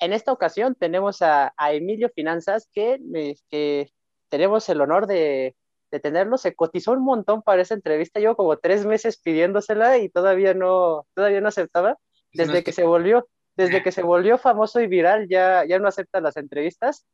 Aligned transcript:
en 0.00 0.12
esta 0.12 0.32
ocasión 0.32 0.74
tenemos 0.74 1.22
a, 1.22 1.52
Emilio 1.72 2.10
Finanzas, 2.14 2.68
que, 2.72 2.98
este, 3.14 3.92
tenemos 4.28 4.68
el 4.68 4.80
honor 4.80 5.06
de, 5.06 5.54
tenerlo. 6.02 6.38
Se 6.38 6.54
cotizó 6.54 6.92
un 6.92 7.04
montón 7.04 7.42
para 7.42 7.62
esa 7.62 7.74
entrevista. 7.74 8.20
Llevo 8.20 8.36
como 8.36 8.56
tres 8.58 8.86
meses 8.86 9.18
pidiéndosela 9.18 9.98
y 9.98 10.08
todavía 10.08 10.54
no, 10.54 11.06
todavía 11.14 11.40
no 11.40 11.48
aceptaba. 11.48 11.98
Desde 12.32 12.62
que 12.62 12.72
se 12.72 12.84
volvió, 12.84 13.28
desde 13.56 13.82
que 13.82 13.90
se 13.90 14.02
volvió 14.02 14.38
famoso 14.38 14.80
y 14.80 14.86
viral, 14.86 15.28
ya, 15.28 15.64
ya 15.66 15.80
no 15.80 15.88
acepta 15.88 16.20
las 16.20 16.36
entrevistas. 16.36 17.06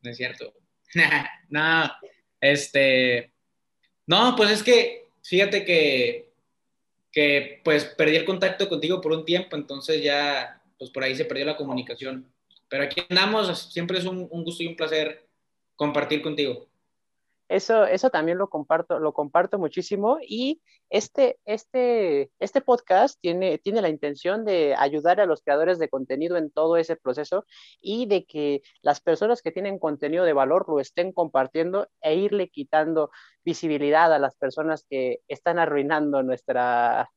No 0.00 0.10
es 0.10 0.16
cierto. 0.16 0.54
no, 1.48 1.90
este, 2.40 3.32
no, 4.06 4.36
pues 4.36 4.50
es 4.52 4.62
que, 4.62 5.08
fíjate 5.22 5.64
que, 5.64 6.30
que, 7.10 7.60
pues 7.64 7.84
perdí 7.84 8.16
el 8.16 8.24
contacto 8.24 8.68
contigo 8.68 9.00
por 9.00 9.12
un 9.12 9.24
tiempo, 9.24 9.56
entonces 9.56 10.02
ya, 10.02 10.61
pues 10.82 10.90
por 10.90 11.04
ahí 11.04 11.14
se 11.14 11.24
perdió 11.24 11.44
la 11.44 11.56
comunicación. 11.56 12.32
Pero 12.68 12.84
aquí 12.84 13.02
andamos, 13.08 13.72
siempre 13.72 13.98
es 13.98 14.04
un 14.04 14.26
gusto 14.44 14.62
y 14.62 14.66
un 14.66 14.76
placer 14.76 15.28
compartir 15.76 16.22
contigo. 16.22 16.66
Eso, 17.52 17.84
eso 17.84 18.08
también 18.08 18.38
lo 18.38 18.48
comparto, 18.48 18.98
lo 18.98 19.12
comparto 19.12 19.58
muchísimo 19.58 20.16
y 20.26 20.62
este, 20.88 21.38
este, 21.44 22.30
este 22.38 22.62
podcast 22.62 23.20
tiene, 23.20 23.58
tiene 23.58 23.82
la 23.82 23.90
intención 23.90 24.46
de 24.46 24.74
ayudar 24.74 25.20
a 25.20 25.26
los 25.26 25.42
creadores 25.42 25.78
de 25.78 25.90
contenido 25.90 26.38
en 26.38 26.50
todo 26.50 26.78
ese 26.78 26.96
proceso 26.96 27.44
y 27.78 28.06
de 28.06 28.24
que 28.24 28.62
las 28.80 29.02
personas 29.02 29.42
que 29.42 29.52
tienen 29.52 29.78
contenido 29.78 30.24
de 30.24 30.32
valor 30.32 30.64
lo 30.66 30.80
estén 30.80 31.12
compartiendo 31.12 31.88
e 32.00 32.14
irle 32.14 32.48
quitando 32.48 33.10
visibilidad 33.44 34.10
a 34.14 34.18
las 34.18 34.34
personas 34.36 34.86
que 34.88 35.20
están 35.28 35.58
arruinando 35.58 36.22
nuestra, 36.22 37.10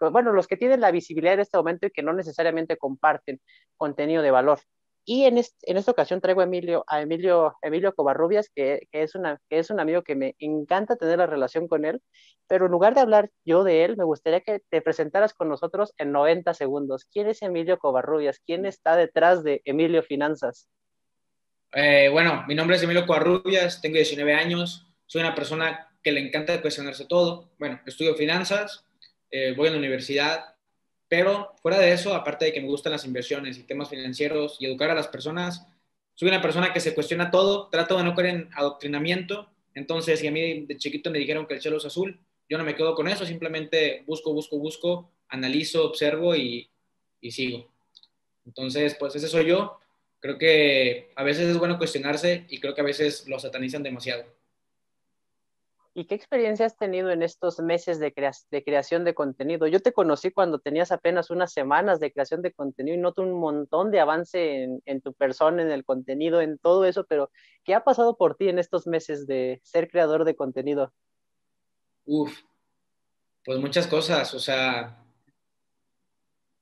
bueno, 0.00 0.32
los 0.32 0.46
que 0.46 0.56
tienen 0.56 0.80
la 0.80 0.90
visibilidad 0.90 1.34
en 1.34 1.40
este 1.40 1.56
momento 1.56 1.86
y 1.86 1.90
que 1.90 2.02
no 2.02 2.12
necesariamente 2.12 2.76
comparten 2.76 3.40
contenido 3.76 4.22
de 4.22 4.30
valor. 4.30 4.60
Y 5.04 5.24
en, 5.24 5.38
en 5.38 5.76
esta 5.78 5.90
ocasión 5.90 6.20
traigo 6.20 6.42
a 6.42 6.44
Emilio, 6.44 6.84
a 6.86 7.00
Emilio, 7.00 7.56
Emilio 7.62 7.94
Covarrubias, 7.94 8.50
que, 8.54 8.88
que, 8.92 9.02
es 9.02 9.14
una, 9.14 9.40
que 9.48 9.58
es 9.58 9.70
un 9.70 9.80
amigo 9.80 10.02
que 10.02 10.14
me 10.14 10.34
encanta 10.38 10.96
tener 10.96 11.18
la 11.18 11.26
relación 11.26 11.66
con 11.66 11.86
él, 11.86 12.02
pero 12.46 12.66
en 12.66 12.72
lugar 12.72 12.94
de 12.94 13.00
hablar 13.00 13.30
yo 13.42 13.64
de 13.64 13.84
él, 13.84 13.96
me 13.96 14.04
gustaría 14.04 14.42
que 14.42 14.60
te 14.68 14.82
presentaras 14.82 15.32
con 15.32 15.48
nosotros 15.48 15.94
en 15.96 16.12
90 16.12 16.52
segundos. 16.52 17.06
¿Quién 17.10 17.26
es 17.26 17.40
Emilio 17.40 17.78
Covarrubias? 17.78 18.40
¿Quién 18.44 18.66
está 18.66 18.96
detrás 18.96 19.42
de 19.42 19.62
Emilio 19.64 20.02
Finanzas? 20.02 20.68
Eh, 21.72 22.10
bueno, 22.10 22.44
mi 22.46 22.54
nombre 22.54 22.76
es 22.76 22.82
Emilio 22.82 23.06
Covarrubias, 23.06 23.80
tengo 23.80 23.96
19 23.96 24.34
años, 24.34 24.86
soy 25.06 25.22
una 25.22 25.34
persona 25.34 25.88
que 26.02 26.12
le 26.12 26.20
encanta 26.20 26.60
cuestionarse 26.60 27.06
todo. 27.06 27.50
Bueno, 27.58 27.80
estudio 27.86 28.14
finanzas, 28.14 28.84
eh, 29.30 29.54
voy 29.56 29.68
a 29.68 29.72
la 29.72 29.78
universidad, 29.78 30.54
pero 31.08 31.54
fuera 31.62 31.78
de 31.78 31.92
eso, 31.92 32.14
aparte 32.14 32.46
de 32.46 32.52
que 32.52 32.60
me 32.60 32.68
gustan 32.68 32.92
las 32.92 33.04
inversiones 33.04 33.58
y 33.58 33.62
temas 33.62 33.88
financieros 33.88 34.56
y 34.60 34.66
educar 34.66 34.90
a 34.90 34.94
las 34.94 35.08
personas, 35.08 35.66
soy 36.14 36.28
una 36.28 36.42
persona 36.42 36.72
que 36.72 36.80
se 36.80 36.94
cuestiona 36.94 37.30
todo, 37.30 37.68
trato 37.68 37.96
de 37.96 38.04
no 38.04 38.14
creer 38.14 38.34
en 38.34 38.50
adoctrinamiento. 38.54 39.48
Entonces, 39.74 40.18
si 40.18 40.26
a 40.26 40.32
mí 40.32 40.66
de 40.66 40.76
chiquito 40.76 41.10
me 41.10 41.18
dijeron 41.18 41.46
que 41.46 41.54
el 41.54 41.62
cielo 41.62 41.76
es 41.76 41.84
azul, 41.84 42.20
yo 42.48 42.58
no 42.58 42.64
me 42.64 42.74
quedo 42.74 42.94
con 42.94 43.08
eso, 43.08 43.24
simplemente 43.24 44.02
busco, 44.06 44.32
busco, 44.32 44.58
busco, 44.58 45.12
analizo, 45.28 45.86
observo 45.86 46.34
y, 46.34 46.68
sigo. 47.30 47.70
Entonces, 48.44 48.96
pues 48.98 49.14
ese 49.14 49.28
soy 49.28 49.46
yo. 49.46 49.78
Creo 50.20 50.38
que 50.38 51.12
a 51.14 51.22
veces 51.22 51.46
es 51.46 51.58
bueno 51.58 51.78
cuestionarse 51.78 52.46
y 52.48 52.58
creo 52.58 52.74
que 52.74 52.80
a 52.80 52.84
veces 52.84 53.28
lo 53.28 53.38
satanizan 53.38 53.84
demasiado. 53.84 54.24
¿Y 55.98 56.04
qué 56.04 56.14
experiencia 56.14 56.64
has 56.64 56.76
tenido 56.76 57.10
en 57.10 57.24
estos 57.24 57.58
meses 57.58 57.98
de, 57.98 58.14
de, 58.52 58.62
creación 58.62 59.04
de 59.04 59.14
contenido? 59.14 59.66
Yo 59.66 59.80
te 59.80 59.92
conocí 59.92 60.30
cuando 60.30 60.60
tenías 60.60 60.92
apenas 60.92 61.28
unas 61.28 61.52
semanas 61.52 61.98
de 61.98 62.12
creación 62.12 62.40
de 62.40 62.52
contenido 62.52 62.96
y 62.96 63.00
noto 63.00 63.22
un 63.22 63.40
montón 63.40 63.90
de 63.90 63.98
avance 63.98 64.62
en, 64.62 64.80
en, 64.86 65.00
tu 65.00 65.12
persona, 65.12 65.60
en 65.60 65.72
el 65.72 65.84
contenido, 65.84 66.40
en 66.40 66.56
todo 66.58 66.84
eso, 66.84 67.04
pero 67.08 67.32
¿qué 67.64 67.74
ha 67.74 67.82
pasado 67.82 68.16
por 68.16 68.36
ti 68.36 68.48
en 68.48 68.60
estos 68.60 68.86
meses 68.86 69.26
de 69.26 69.60
ser 69.64 69.90
creador 69.90 70.24
de 70.24 70.36
contenido? 70.36 70.92
Uf, 72.04 72.42
pues 73.44 73.58
muchas 73.58 73.88
cosas, 73.88 74.32
o 74.34 74.38
sea, 74.38 75.04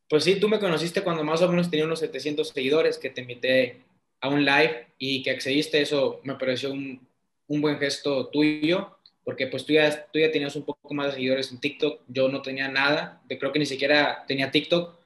pues 0.08 0.24
sí, 0.24 0.40
tú 0.40 0.48
me 0.48 0.58
conociste 0.58 1.04
cuando 1.04 1.24
más 1.24 1.42
o 1.42 1.48
menos 1.50 1.68
tenía 1.68 1.84
unos 1.84 1.98
700 1.98 2.48
seguidores, 2.48 2.96
que 2.96 3.10
te 3.10 3.20
invité 3.20 3.84
a 4.18 4.30
un 4.30 4.46
live 4.46 4.94
y 4.96 5.22
que 5.22 5.32
accediste, 5.32 5.82
eso 5.82 6.22
me 6.24 6.36
pareció 6.36 6.72
un, 6.72 7.06
un 7.48 7.60
buen 7.60 7.78
gesto 7.78 8.28
tuyo 8.28 8.95
porque 9.26 9.48
pues 9.48 9.66
tú 9.66 9.72
ya, 9.72 10.06
tú 10.12 10.20
ya 10.20 10.30
tenías 10.30 10.54
un 10.54 10.62
poco 10.62 10.94
más 10.94 11.08
de 11.08 11.14
seguidores 11.14 11.50
en 11.50 11.58
TikTok, 11.58 12.00
yo 12.06 12.28
no 12.28 12.42
tenía 12.42 12.68
nada, 12.68 13.20
creo 13.28 13.50
que 13.50 13.58
ni 13.58 13.66
siquiera 13.66 14.24
tenía 14.28 14.52
TikTok. 14.52 14.96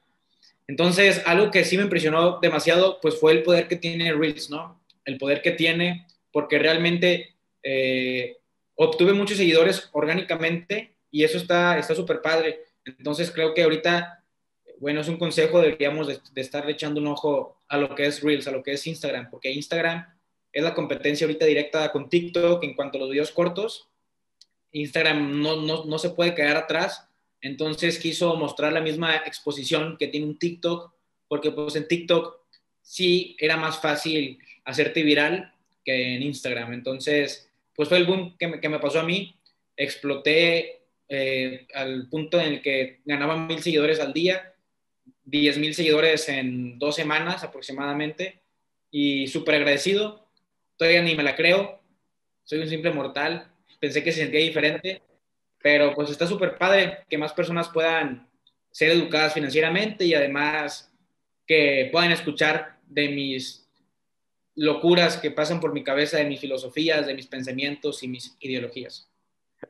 Entonces, 0.67 1.23
algo 1.25 1.49
que 1.49 1.65
sí 1.65 1.75
me 1.75 1.83
impresionó 1.83 2.37
demasiado, 2.39 2.99
pues 3.01 3.19
fue 3.19 3.31
el 3.31 3.41
poder 3.41 3.67
que 3.67 3.77
tiene 3.77 4.13
Reels, 4.13 4.51
¿no? 4.51 4.79
El 5.05 5.17
poder 5.17 5.41
que 5.41 5.49
tiene, 5.49 6.05
porque 6.31 6.59
realmente 6.59 7.33
eh, 7.63 8.37
obtuve 8.75 9.13
muchos 9.13 9.37
seguidores 9.37 9.89
orgánicamente 9.91 10.93
y 11.09 11.23
eso 11.23 11.39
está 11.39 11.81
súper 11.81 12.21
padre. 12.21 12.59
Entonces, 12.85 13.31
creo 13.31 13.55
que 13.55 13.63
ahorita, 13.63 14.23
bueno, 14.77 15.01
es 15.01 15.07
un 15.07 15.17
consejo, 15.17 15.61
deberíamos 15.61 16.05
de, 16.05 16.19
de 16.31 16.41
estar 16.41 16.69
echando 16.69 17.01
un 17.01 17.07
ojo 17.07 17.57
a 17.67 17.75
lo 17.75 17.95
que 17.95 18.05
es 18.05 18.21
Reels, 18.21 18.47
a 18.47 18.51
lo 18.51 18.61
que 18.61 18.73
es 18.73 18.85
Instagram, 18.85 19.31
porque 19.31 19.49
Instagram 19.49 20.05
es 20.53 20.63
la 20.63 20.75
competencia 20.75 21.25
ahorita 21.25 21.47
directa 21.47 21.91
con 21.91 22.07
TikTok 22.07 22.63
en 22.63 22.75
cuanto 22.75 22.99
a 22.99 23.01
los 23.01 23.09
videos 23.09 23.31
cortos 23.31 23.87
Instagram 24.71 25.41
no, 25.41 25.61
no, 25.61 25.85
no, 25.85 25.99
se 25.99 26.11
puede 26.11 26.35
quedar 26.35 26.57
atrás, 26.57 27.07
entonces 27.41 27.99
quiso 27.99 28.35
mostrar 28.35 28.71
la 28.73 28.81
misma 28.81 29.17
exposición 29.17 29.97
que 29.97 30.07
tiene 30.07 30.27
un 30.27 30.37
TikTok, 30.37 30.93
porque 31.27 31.51
pues 31.51 31.75
en 31.75 31.87
TikTok 31.87 32.39
sí 32.81 33.35
era 33.39 33.57
más 33.57 33.79
fácil 33.79 34.39
hacerte 34.65 35.03
viral 35.03 35.53
que 35.83 36.15
en 36.15 36.23
Instagram, 36.23 36.73
entonces 36.73 37.49
pues 37.75 37.89
fue 37.89 37.97
el 37.97 38.05
boom 38.05 38.37
que 38.37 38.47
me, 38.47 38.59
que 38.59 38.69
me 38.69 38.79
pasó 38.79 38.99
a 38.99 39.03
mí, 39.03 39.35
exploté 39.75 40.81
eh, 41.09 41.67
al 41.73 42.07
punto 42.09 42.39
en 42.39 42.53
el 42.53 42.61
que 42.61 43.01
ganaba 43.05 43.35
mil 43.35 43.61
seguidores 43.61 43.99
al 43.99 44.13
día, 44.13 44.53
diez 45.23 45.57
mil 45.57 45.73
seguidores 45.73 46.29
en 46.29 46.79
dos 46.79 46.95
semanas 46.95 47.43
aproximadamente, 47.43 48.41
y 48.91 49.27
súper 49.27 49.55
agradecido, 49.55 50.27
todavía 50.77 51.01
ni 51.01 51.15
me 51.15 51.23
la 51.23 51.35
creo, 51.35 51.81
soy 52.43 52.59
un 52.59 52.67
simple 52.67 52.91
mortal, 52.91 53.50
pensé 53.81 54.03
que 54.03 54.11
se 54.11 54.21
sentía 54.21 54.39
diferente, 54.39 55.01
pero 55.61 55.93
pues 55.93 56.11
está 56.11 56.27
súper 56.27 56.57
padre 56.57 56.99
que 57.09 57.17
más 57.17 57.33
personas 57.33 57.67
puedan 57.67 58.29
ser 58.69 58.91
educadas 58.91 59.33
financieramente 59.33 60.05
y 60.05 60.13
además 60.13 60.93
que 61.47 61.89
puedan 61.91 62.11
escuchar 62.11 62.77
de 62.85 63.09
mis 63.09 63.67
locuras 64.55 65.17
que 65.17 65.31
pasan 65.31 65.59
por 65.59 65.73
mi 65.73 65.83
cabeza, 65.83 66.17
de 66.17 66.25
mis 66.25 66.39
filosofías, 66.39 67.07
de 67.07 67.15
mis 67.15 67.25
pensamientos 67.25 68.03
y 68.03 68.07
mis 68.07 68.37
ideologías. 68.39 69.09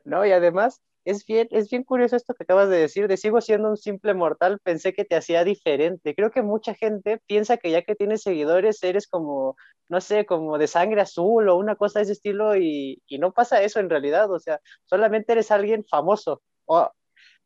No, 0.04 0.26
y 0.26 0.32
además 0.32 0.82
es 1.04 1.26
bien, 1.26 1.48
es 1.50 1.68
bien 1.70 1.84
curioso 1.84 2.16
esto 2.16 2.34
que 2.34 2.44
acabas 2.44 2.68
de 2.68 2.78
decir, 2.78 3.08
de 3.08 3.16
sigo 3.16 3.40
siendo 3.40 3.68
un 3.68 3.76
simple 3.76 4.14
mortal, 4.14 4.58
pensé 4.62 4.92
que 4.92 5.04
te 5.04 5.16
hacía 5.16 5.44
diferente. 5.44 6.14
Creo 6.14 6.30
que 6.30 6.42
mucha 6.42 6.74
gente 6.74 7.20
piensa 7.26 7.56
que 7.56 7.70
ya 7.70 7.82
que 7.82 7.94
tienes 7.94 8.22
seguidores 8.22 8.82
eres 8.82 9.06
como, 9.08 9.56
no 9.88 10.00
sé, 10.00 10.26
como 10.26 10.58
de 10.58 10.66
sangre 10.66 11.00
azul 11.00 11.48
o 11.48 11.56
una 11.56 11.76
cosa 11.76 11.98
de 11.98 12.04
ese 12.04 12.12
estilo 12.12 12.56
y, 12.56 13.02
y 13.06 13.18
no 13.18 13.32
pasa 13.32 13.62
eso 13.62 13.80
en 13.80 13.90
realidad, 13.90 14.30
o 14.30 14.38
sea, 14.38 14.60
solamente 14.84 15.32
eres 15.32 15.50
alguien 15.50 15.84
famoso, 15.84 16.42
o 16.66 16.90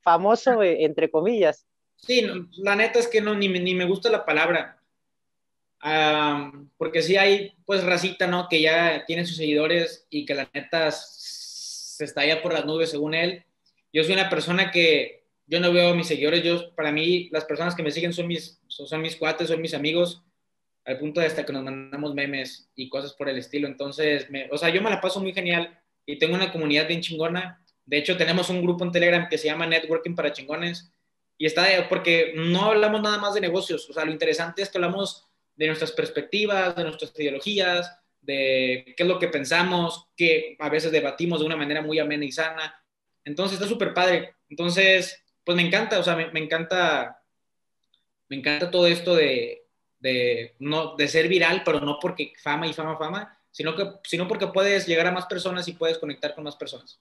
famoso 0.02 0.62
eh, 0.62 0.84
entre 0.84 1.10
comillas. 1.10 1.66
Sí, 1.96 2.26
la 2.58 2.76
neta 2.76 2.98
es 2.98 3.08
que 3.08 3.20
no, 3.20 3.34
ni, 3.34 3.48
ni 3.48 3.74
me 3.74 3.86
gusta 3.86 4.10
la 4.10 4.24
palabra, 4.24 4.78
porque 6.76 7.02
sí 7.02 7.16
hay 7.16 7.54
pues 7.64 7.84
racita, 7.84 8.26
¿no? 8.26 8.48
Que 8.48 8.60
ya 8.60 9.04
tiene 9.06 9.24
sus 9.24 9.36
seguidores 9.36 10.06
y 10.10 10.26
que 10.26 10.34
la 10.34 10.48
neta 10.52 10.88
se 11.96 12.04
está 12.04 12.22
allá 12.22 12.42
por 12.42 12.52
las 12.52 12.64
nubes 12.64 12.90
según 12.90 13.14
él 13.14 13.44
yo 13.96 14.04
soy 14.04 14.12
una 14.12 14.28
persona 14.28 14.70
que 14.70 15.24
yo 15.46 15.58
no 15.58 15.72
veo 15.72 15.90
a 15.90 15.94
mis 15.94 16.08
seguidores, 16.08 16.42
yo, 16.42 16.74
para 16.74 16.92
mí 16.92 17.30
las 17.32 17.46
personas 17.46 17.74
que 17.74 17.82
me 17.82 17.90
siguen 17.90 18.12
son 18.12 18.26
mis, 18.26 18.60
son 18.68 19.00
mis 19.00 19.16
cuates, 19.16 19.48
son 19.48 19.62
mis 19.62 19.72
amigos, 19.72 20.22
al 20.84 20.98
punto 20.98 21.20
de 21.20 21.26
hasta 21.26 21.46
que 21.46 21.52
nos 21.54 21.64
mandamos 21.64 22.14
memes 22.14 22.68
y 22.74 22.90
cosas 22.90 23.14
por 23.14 23.30
el 23.30 23.38
estilo. 23.38 23.66
Entonces, 23.66 24.28
me, 24.30 24.50
o 24.50 24.58
sea, 24.58 24.68
yo 24.68 24.82
me 24.82 24.90
la 24.90 25.00
paso 25.00 25.18
muy 25.20 25.32
genial 25.32 25.80
y 26.04 26.18
tengo 26.18 26.34
una 26.34 26.52
comunidad 26.52 26.86
bien 26.86 27.00
chingona. 27.00 27.64
De 27.86 27.96
hecho, 27.96 28.18
tenemos 28.18 28.50
un 28.50 28.60
grupo 28.60 28.84
en 28.84 28.92
Telegram 28.92 29.28
que 29.30 29.38
se 29.38 29.46
llama 29.46 29.66
Networking 29.66 30.14
para 30.14 30.32
Chingones 30.32 30.92
y 31.38 31.46
está 31.46 31.88
porque 31.88 32.34
no 32.36 32.66
hablamos 32.66 33.00
nada 33.00 33.16
más 33.16 33.32
de 33.32 33.40
negocios. 33.40 33.88
O 33.88 33.94
sea, 33.94 34.04
lo 34.04 34.12
interesante 34.12 34.60
es 34.60 34.68
que 34.68 34.76
hablamos 34.76 35.24
de 35.54 35.68
nuestras 35.68 35.92
perspectivas, 35.92 36.76
de 36.76 36.84
nuestras 36.84 37.18
ideologías, 37.18 37.98
de 38.26 38.94
qué 38.96 39.02
es 39.02 39.08
lo 39.08 39.18
que 39.18 39.28
pensamos, 39.28 40.08
que 40.16 40.56
a 40.58 40.68
veces 40.68 40.92
debatimos 40.92 41.40
de 41.40 41.46
una 41.46 41.56
manera 41.56 41.80
muy 41.80 41.98
amena 41.98 42.24
y 42.24 42.32
sana 42.32 42.74
entonces 43.26 43.58
está 43.58 43.68
súper 43.68 43.92
padre. 43.92 44.36
Entonces, 44.48 45.22
pues 45.44 45.56
me 45.56 45.66
encanta, 45.66 45.98
o 45.98 46.02
sea, 46.02 46.14
me, 46.14 46.40
encanta, 46.40 47.20
me 48.28 48.36
encanta 48.36 48.70
todo 48.70 48.86
esto 48.86 49.16
de, 49.16 49.66
de, 49.98 50.54
no, 50.60 50.94
de 50.94 51.08
ser 51.08 51.28
viral, 51.28 51.62
pero 51.64 51.80
no 51.80 51.98
porque 52.00 52.32
fama 52.40 52.68
y 52.68 52.72
fama, 52.72 52.96
fama, 52.96 53.36
sino, 53.50 53.74
que, 53.74 53.90
sino 54.04 54.28
porque 54.28 54.46
puedes 54.46 54.86
llegar 54.86 55.08
a 55.08 55.12
más 55.12 55.26
personas 55.26 55.66
y 55.66 55.72
puedes 55.72 55.98
conectar 55.98 56.36
con 56.36 56.44
más 56.44 56.56
personas. 56.56 57.00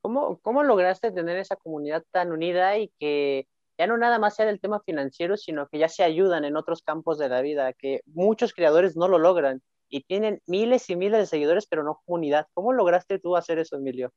¿Cómo, 0.00 0.38
¿Cómo 0.40 0.62
lograste 0.62 1.10
tener 1.12 1.36
esa 1.36 1.56
comunidad 1.56 2.02
tan 2.10 2.32
unida 2.32 2.78
y 2.78 2.90
que 2.98 3.46
ya 3.78 3.86
no 3.86 3.98
nada 3.98 4.18
más 4.18 4.34
sea 4.34 4.46
del 4.46 4.60
tema 4.60 4.80
financiero, 4.80 5.36
sino 5.36 5.68
que 5.68 5.78
ya 5.78 5.90
se 5.90 6.04
ayudan 6.04 6.46
en 6.46 6.56
otros 6.56 6.80
campos 6.80 7.18
de 7.18 7.28
la 7.28 7.42
vida, 7.42 7.74
que 7.74 8.00
muchos 8.06 8.54
creadores 8.54 8.96
no 8.96 9.08
lo 9.08 9.18
logran 9.18 9.60
y 9.88 10.02
tienen 10.02 10.42
miles 10.46 10.88
y 10.90 10.96
miles 10.96 11.18
de 11.18 11.26
seguidores, 11.26 11.66
pero 11.66 11.82
no 11.82 12.02
comunidad. 12.04 12.46
¿Cómo 12.54 12.72
lograste 12.72 13.18
tú 13.18 13.36
hacer 13.36 13.58
eso, 13.58 13.76
Emilio? 13.76 14.12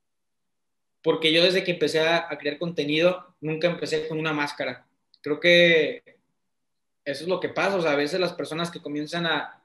Porque 1.01 1.31
yo 1.31 1.43
desde 1.43 1.63
que 1.63 1.71
empecé 1.71 2.01
a, 2.01 2.27
crear 2.37 2.57
contenido, 2.57 3.35
nunca 3.39 3.67
empecé 3.67 4.07
con 4.07 4.19
una 4.19 4.33
máscara. 4.33 4.85
Creo 5.21 5.39
que 5.39 6.03
eso 7.05 7.23
es 7.23 7.29
lo 7.29 7.39
que 7.39 7.49
pasa. 7.49 7.77
O 7.77 7.81
sea, 7.81 7.91
a 7.91 7.95
veces 7.95 8.19
las 8.19 8.33
personas 8.33 8.69
que 8.69 8.81
comienzan 8.81 9.25
a, 9.25 9.63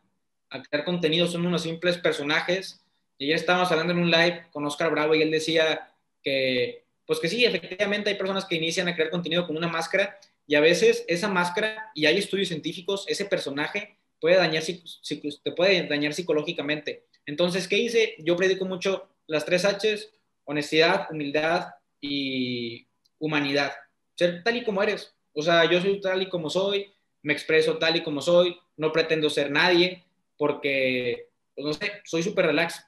a 0.51 0.63
crear 0.63 0.85
contenido 0.85 1.27
son 1.27 1.47
unos 1.47 1.63
simples 1.63 1.99
personajes. 1.99 2.85
Y 3.19 3.25
ayer 3.25 3.37
estábamos 3.37 3.71
hablando 3.73 3.93
en 3.93 3.99
un 3.99 4.11
live 4.11 4.47
con 4.53 4.65
Oscar 4.65 4.91
Bravo 4.91 5.15
y 5.15 5.23
él 5.23 5.31
decía 5.31 5.93
que, 6.23 6.85
pues 7.07 7.19
que 7.19 7.29
sí, 7.29 7.45
efectivamente 7.45 8.11
hay 8.11 8.17
personas 8.17 8.45
que 8.45 8.57
inician 8.57 8.89
a 8.89 8.95
crear 8.95 9.11
contenido 9.11 9.47
con 9.47 9.57
una 9.57 9.69
máscara 9.69 10.19
y 10.47 10.55
a 10.55 10.61
veces 10.61 11.05
esa 11.09 11.29
máscara, 11.29 11.91
y 11.95 12.07
hay 12.07 12.19
estudios 12.19 12.49
científicos, 12.49 13.05
ese 13.09 13.25
personaje 13.25 13.97
puede 14.25 14.37
dañar, 14.37 14.63
te 14.63 15.53
puede 15.53 15.87
dañar 15.87 16.15
psicológicamente. 16.15 17.05
Entonces, 17.27 17.69
¿qué 17.69 17.77
hice? 17.77 18.15
Yo 18.21 18.37
predico 18.37 18.65
mucho 18.65 19.07
las 19.27 19.45
tres 19.45 19.67
Hs, 19.67 20.15
honestidad, 20.45 21.09
humildad 21.11 21.75
y 22.01 22.87
humanidad. 23.19 23.75
Ser 24.17 24.43
tal 24.43 24.57
y 24.57 24.65
como 24.65 24.83
eres. 24.83 25.15
O 25.35 25.43
sea, 25.43 25.71
yo 25.71 25.79
soy 25.79 26.01
tal 26.01 26.23
y 26.23 26.31
como 26.31 26.49
soy, 26.49 26.91
me 27.21 27.35
expreso 27.35 27.77
tal 27.77 27.97
y 27.97 28.03
como 28.03 28.23
soy, 28.23 28.57
no 28.79 28.93
pretendo 28.93 29.29
ser 29.29 29.51
nadie, 29.51 30.03
porque, 30.39 31.29
pues, 31.55 31.67
no 31.67 31.75
sé, 31.75 31.93
soy 32.07 32.23
súper 32.23 32.47
relax 32.47 32.83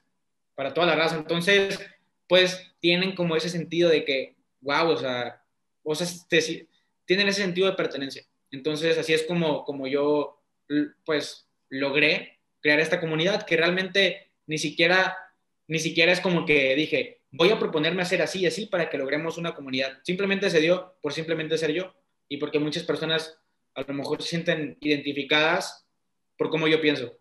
para 0.55 0.73
toda 0.73 0.87
la 0.87 0.95
raza. 0.95 1.17
Entonces, 1.17 1.79
pues 2.27 2.73
tienen 2.79 3.13
como 3.13 3.35
ese 3.35 3.49
sentido 3.49 3.91
de 3.91 4.03
que, 4.03 4.37
wow, 4.61 4.89
o 4.89 4.97
sea, 4.97 5.43
o 5.83 5.93
sea 5.93 6.07
tienen 7.05 7.27
ese 7.27 7.43
sentido 7.43 7.67
de 7.67 7.75
pertenencia. 7.75 8.23
Entonces, 8.49 8.97
así 8.97 9.13
es 9.13 9.21
como, 9.21 9.63
como 9.65 9.85
yo 9.85 10.36
pues 11.05 11.47
logré 11.69 12.39
crear 12.61 12.79
esta 12.79 12.99
comunidad 12.99 13.45
que 13.45 13.57
realmente 13.57 14.31
ni 14.45 14.57
siquiera, 14.57 15.17
ni 15.67 15.79
siquiera 15.79 16.11
es 16.11 16.21
como 16.21 16.45
que 16.45 16.75
dije, 16.75 17.21
voy 17.31 17.49
a 17.49 17.59
proponerme 17.59 18.01
hacer 18.01 18.21
así 18.21 18.41
y 18.41 18.47
así 18.47 18.65
para 18.65 18.89
que 18.89 18.97
logremos 18.97 19.37
una 19.37 19.53
comunidad. 19.53 19.99
Simplemente 20.03 20.49
se 20.49 20.59
dio 20.59 20.95
por 21.01 21.13
simplemente 21.13 21.57
ser 21.57 21.71
yo 21.71 21.93
y 22.27 22.37
porque 22.37 22.59
muchas 22.59 22.83
personas 22.83 23.39
a 23.75 23.81
lo 23.81 23.93
mejor 23.93 24.21
se 24.21 24.29
sienten 24.29 24.77
identificadas 24.81 25.87
por 26.37 26.49
cómo 26.49 26.67
yo 26.67 26.81
pienso. 26.81 27.17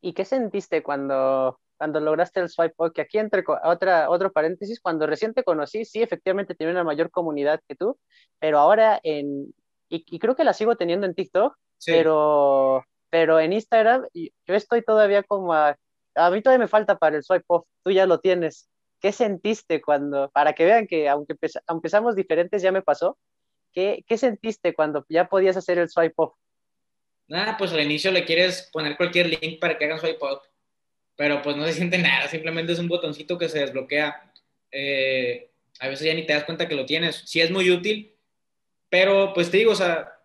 ¿Y 0.00 0.12
qué 0.12 0.24
sentiste 0.24 0.82
cuando, 0.82 1.60
cuando 1.76 2.00
lograste 2.00 2.40
el 2.40 2.48
swipe 2.48 2.74
up? 2.78 2.92
Que 2.92 3.02
aquí 3.02 3.18
entre 3.18 3.42
otra, 3.64 4.08
otro 4.08 4.32
paréntesis, 4.32 4.80
cuando 4.80 5.06
recién 5.06 5.34
te 5.34 5.42
conocí, 5.42 5.84
sí, 5.84 6.02
efectivamente 6.02 6.54
tenía 6.54 6.72
una 6.72 6.84
mayor 6.84 7.10
comunidad 7.10 7.60
que 7.66 7.74
tú, 7.74 7.98
pero 8.38 8.58
ahora 8.58 9.00
en, 9.02 9.52
y 9.88 10.18
creo 10.18 10.36
que 10.36 10.44
la 10.44 10.52
sigo 10.52 10.76
teniendo 10.76 11.06
en 11.06 11.14
TikTok, 11.14 11.56
pero, 11.86 12.84
pero 13.10 13.40
en 13.40 13.52
Instagram 13.52 14.06
yo 14.14 14.54
estoy 14.54 14.82
todavía 14.82 15.22
como 15.22 15.52
a, 15.54 15.76
a 16.14 16.30
mí 16.30 16.42
todavía 16.42 16.64
me 16.64 16.68
falta 16.68 16.98
para 16.98 17.16
el 17.16 17.24
swipe 17.24 17.44
off, 17.48 17.66
tú 17.82 17.90
ya 17.90 18.06
lo 18.06 18.20
tienes. 18.20 18.68
¿Qué 19.00 19.12
sentiste 19.12 19.80
cuando, 19.80 20.28
para 20.30 20.54
que 20.54 20.64
vean 20.64 20.86
que 20.86 21.08
aunque 21.08 21.36
empezamos 21.68 22.16
diferentes, 22.16 22.62
ya 22.62 22.72
me 22.72 22.82
pasó, 22.82 23.16
¿qué, 23.72 24.04
¿qué 24.06 24.18
sentiste 24.18 24.74
cuando 24.74 25.06
ya 25.08 25.28
podías 25.28 25.56
hacer 25.56 25.78
el 25.78 25.88
swipe 25.88 26.14
off? 26.16 26.34
Nada, 27.28 27.56
pues 27.56 27.72
al 27.72 27.80
inicio 27.80 28.10
le 28.10 28.24
quieres 28.24 28.68
poner 28.72 28.96
cualquier 28.96 29.26
link 29.28 29.60
para 29.60 29.78
que 29.78 29.84
hagan 29.84 30.00
swipe 30.00 30.18
off, 30.20 30.42
pero 31.14 31.42
pues 31.42 31.56
no 31.56 31.64
se 31.64 31.74
siente 31.74 31.98
nada, 31.98 32.26
simplemente 32.28 32.72
es 32.72 32.78
un 32.78 32.88
botoncito 32.88 33.38
que 33.38 33.48
se 33.48 33.60
desbloquea. 33.60 34.32
Eh, 34.72 35.50
a 35.80 35.88
veces 35.88 36.06
ya 36.06 36.14
ni 36.14 36.26
te 36.26 36.32
das 36.32 36.44
cuenta 36.44 36.66
que 36.66 36.74
lo 36.74 36.86
tienes. 36.86 37.22
Sí 37.26 37.40
es 37.40 37.50
muy 37.50 37.70
útil, 37.70 38.16
pero 38.88 39.32
pues 39.32 39.50
te 39.50 39.58
digo, 39.58 39.72
o 39.72 39.76
sea, 39.76 40.17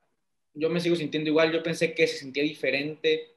yo 0.54 0.70
me 0.70 0.80
sigo 0.80 0.96
sintiendo 0.96 1.30
igual. 1.30 1.52
Yo 1.52 1.64
pensé 1.64 1.94
que 1.94 2.08
se 2.08 2.18
sentía 2.18 2.44
diferente 2.44 3.34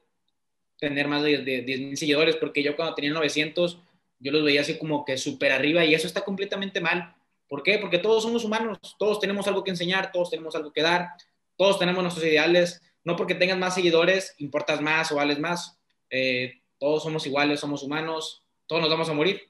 tener 0.79 1.07
más 1.07 1.23
de, 1.23 1.39
10 1.39 1.79
mil 1.79 1.97
seguidores, 1.97 2.35
porque 2.35 2.61
yo 2.61 2.75
cuando 2.75 2.93
tenía 2.93 3.11
900, 3.11 3.79
yo 4.19 4.31
los 4.31 4.43
veía 4.43 4.61
así 4.61 4.77
como 4.77 5.05
que 5.05 5.17
súper 5.17 5.51
arriba 5.51 5.83
y 5.85 5.93
eso 5.93 6.07
está 6.07 6.21
completamente 6.21 6.79
mal. 6.79 7.15
¿Por 7.47 7.63
qué? 7.63 7.79
Porque 7.79 7.97
todos 7.97 8.23
somos 8.23 8.43
humanos, 8.43 8.77
todos 8.99 9.19
tenemos 9.19 9.47
algo 9.47 9.63
que 9.63 9.71
enseñar, 9.71 10.11
todos 10.11 10.29
tenemos 10.29 10.55
algo 10.55 10.71
que 10.71 10.81
dar, 10.81 11.09
todos 11.55 11.79
tenemos 11.79 12.03
nuestros 12.03 12.25
ideales. 12.25 12.81
No 13.03 13.15
porque 13.15 13.35
tengas 13.35 13.57
más 13.57 13.73
seguidores, 13.73 14.35
importas 14.37 14.81
más 14.81 15.11
o 15.11 15.15
vales 15.15 15.39
más. 15.39 15.79
Eh, 16.09 16.61
todos 16.77 17.03
somos 17.03 17.25
iguales, 17.25 17.59
somos 17.59 17.81
humanos, 17.81 18.43
todos 18.67 18.81
nos 18.81 18.91
vamos 18.91 19.09
a 19.09 19.13
morir. 19.13 19.41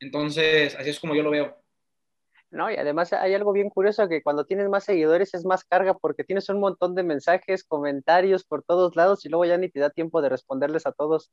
Entonces, 0.00 0.74
así 0.74 0.90
es 0.90 1.00
como 1.00 1.14
yo 1.14 1.22
lo 1.22 1.30
veo. 1.30 1.56
¿No? 2.50 2.70
Y 2.70 2.76
además 2.76 3.12
hay 3.12 3.34
algo 3.34 3.52
bien 3.52 3.70
curioso 3.70 4.08
que 4.08 4.22
cuando 4.22 4.44
tienes 4.44 4.68
más 4.68 4.84
seguidores 4.84 5.34
es 5.34 5.44
más 5.44 5.64
carga 5.64 5.94
porque 5.94 6.24
tienes 6.24 6.48
un 6.48 6.60
montón 6.60 6.94
de 6.94 7.02
mensajes, 7.02 7.64
comentarios 7.64 8.44
por 8.44 8.62
todos 8.62 8.96
lados 8.96 9.24
y 9.24 9.28
luego 9.28 9.44
ya 9.44 9.58
ni 9.58 9.68
te 9.68 9.80
da 9.80 9.90
tiempo 9.90 10.22
de 10.22 10.30
responderles 10.30 10.86
a 10.86 10.92
todos. 10.92 11.30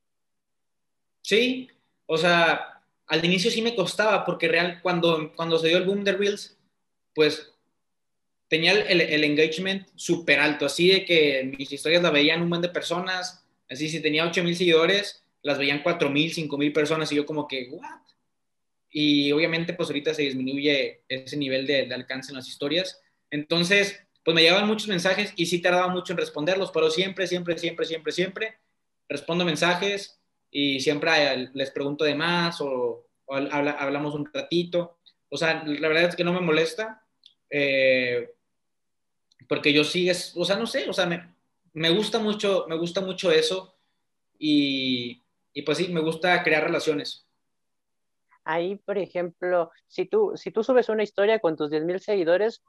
Sí, 1.22 1.68
o 2.06 2.16
sea, 2.16 2.82
al 3.06 3.24
inicio 3.24 3.50
sí 3.50 3.62
me 3.62 3.74
costaba 3.74 4.24
porque 4.24 4.48
real, 4.48 4.80
cuando, 4.82 5.32
cuando 5.34 5.58
se 5.58 5.68
dio 5.68 5.78
el 5.78 5.86
boom 5.86 6.04
de 6.04 6.12
Reels, 6.12 6.58
pues 7.14 7.52
tenía 8.48 8.72
el, 8.72 9.24
engagement 9.24 9.88
súper 9.96 10.38
alto, 10.38 10.66
así 10.66 10.88
de 10.88 11.04
que 11.04 11.52
mis 11.58 11.72
historias 11.72 12.02
la 12.02 12.10
veían 12.10 12.42
un 12.42 12.48
montón 12.48 12.62
de 12.62 12.74
personas, 12.74 13.44
así 13.68 13.88
si 13.88 14.00
tenía 14.00 14.26
8 14.26 14.44
mil 14.44 14.56
seguidores, 14.56 15.24
las 15.42 15.58
veían 15.58 15.82
4 15.82 16.10
mil, 16.10 16.32
5 16.32 16.56
mil 16.58 16.72
personas 16.72 17.10
y 17.10 17.16
yo 17.16 17.26
como 17.26 17.48
que, 17.48 17.68
¿what? 17.70 18.00
Y 18.90 19.32
obviamente 19.32 19.74
pues 19.74 19.88
ahorita 19.88 20.14
se 20.14 20.22
disminuye 20.22 21.02
ese 21.08 21.36
nivel 21.36 21.66
de, 21.66 21.92
alcance 21.92 22.30
en 22.30 22.36
las 22.36 22.48
historias. 22.48 23.00
Entonces, 23.30 24.00
pues 24.24 24.34
me 24.34 24.42
llegaban 24.42 24.66
muchos 24.66 24.88
mensajes 24.88 25.32
y 25.36 25.46
sí 25.46 25.60
tardaba 25.60 25.88
mucho 25.88 26.12
en 26.12 26.18
responderlos, 26.18 26.70
pero 26.72 26.90
siempre, 26.90 27.26
siempre, 27.26 27.58
siempre, 27.58 27.86
siempre, 27.86 28.12
siempre 28.12 28.58
respondo 29.08 29.44
mensajes 29.44 30.20
y 30.50 30.80
siempre 30.80 31.50
les 31.54 31.70
pregunto 31.70 32.04
de 32.04 32.14
más 32.14 32.60
o, 32.60 33.06
hablamos 33.28 34.14
un 34.14 34.28
ratito. 34.32 34.98
O 35.28 35.36
sea, 35.36 35.62
la 35.64 35.88
verdad 35.88 36.04
es 36.04 36.16
que 36.16 36.24
no 36.24 36.32
me 36.32 36.40
molesta 36.40 37.02
eh, 37.50 38.32
porque 39.48 39.72
yo 39.72 39.84
sí 39.84 40.08
es, 40.08 40.32
o 40.36 40.44
sea, 40.44 40.56
no 40.56 40.66
sé, 40.66 40.88
o 40.88 40.92
sea, 40.92 41.06
me, 41.06 41.34
me 41.72 41.90
gusta 41.90 42.18
mucho, 42.18 42.66
me 42.68 42.76
gusta 42.76 43.00
mucho 43.00 43.30
eso 43.30 43.76
y, 44.38 45.22
y 45.52 45.62
pues 45.62 45.78
sí, 45.78 45.88
me 45.88 46.00
gusta 46.00 46.42
crear 46.42 46.64
relaciones 46.64 47.25
ahí, 48.46 48.76
por 48.76 48.96
ejemplo, 48.96 49.70
si 49.88 50.06
tú, 50.06 50.32
si 50.36 50.52
tú 50.52 50.62
subes 50.62 50.88
una 50.88 51.02
historia 51.02 51.40
con 51.40 51.56
tus 51.56 51.68
10.000 51.68 51.98
seguidores, 51.98 52.62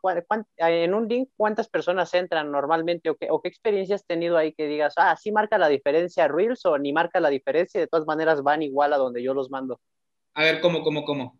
en 0.58 0.94
un 0.94 1.08
link, 1.08 1.30
¿cuántas 1.38 1.70
personas 1.70 2.14
entran 2.16 2.52
normalmente 2.52 3.12
o 3.12 3.16
qué, 3.16 3.28
o 3.30 3.42
qué 3.42 3.48
experiencia 3.48 3.96
has 3.96 4.06
tenido 4.06 4.38
ahí 4.38 4.54
que 4.54 4.68
digas, 4.68 4.96
ah, 4.98 5.16
sí 5.16 5.32
marca 5.32 5.58
la 5.58 5.70
diferencia 5.70 6.28
Reels 6.28 6.66
o 6.66 6.78
ni 6.80 6.92
marca 6.94 7.20
la 7.20 7.30
diferencia, 7.30 7.80
de 7.80 7.88
todas 7.88 8.08
maneras 8.08 8.42
van 8.42 8.64
igual 8.64 8.92
a 8.92 8.98
donde 8.98 9.22
yo 9.22 9.36
los 9.36 9.52
mando? 9.52 9.80
A 10.34 10.44
ver, 10.44 10.62
¿cómo, 10.62 10.82
cómo, 10.84 11.06
cómo? 11.06 11.40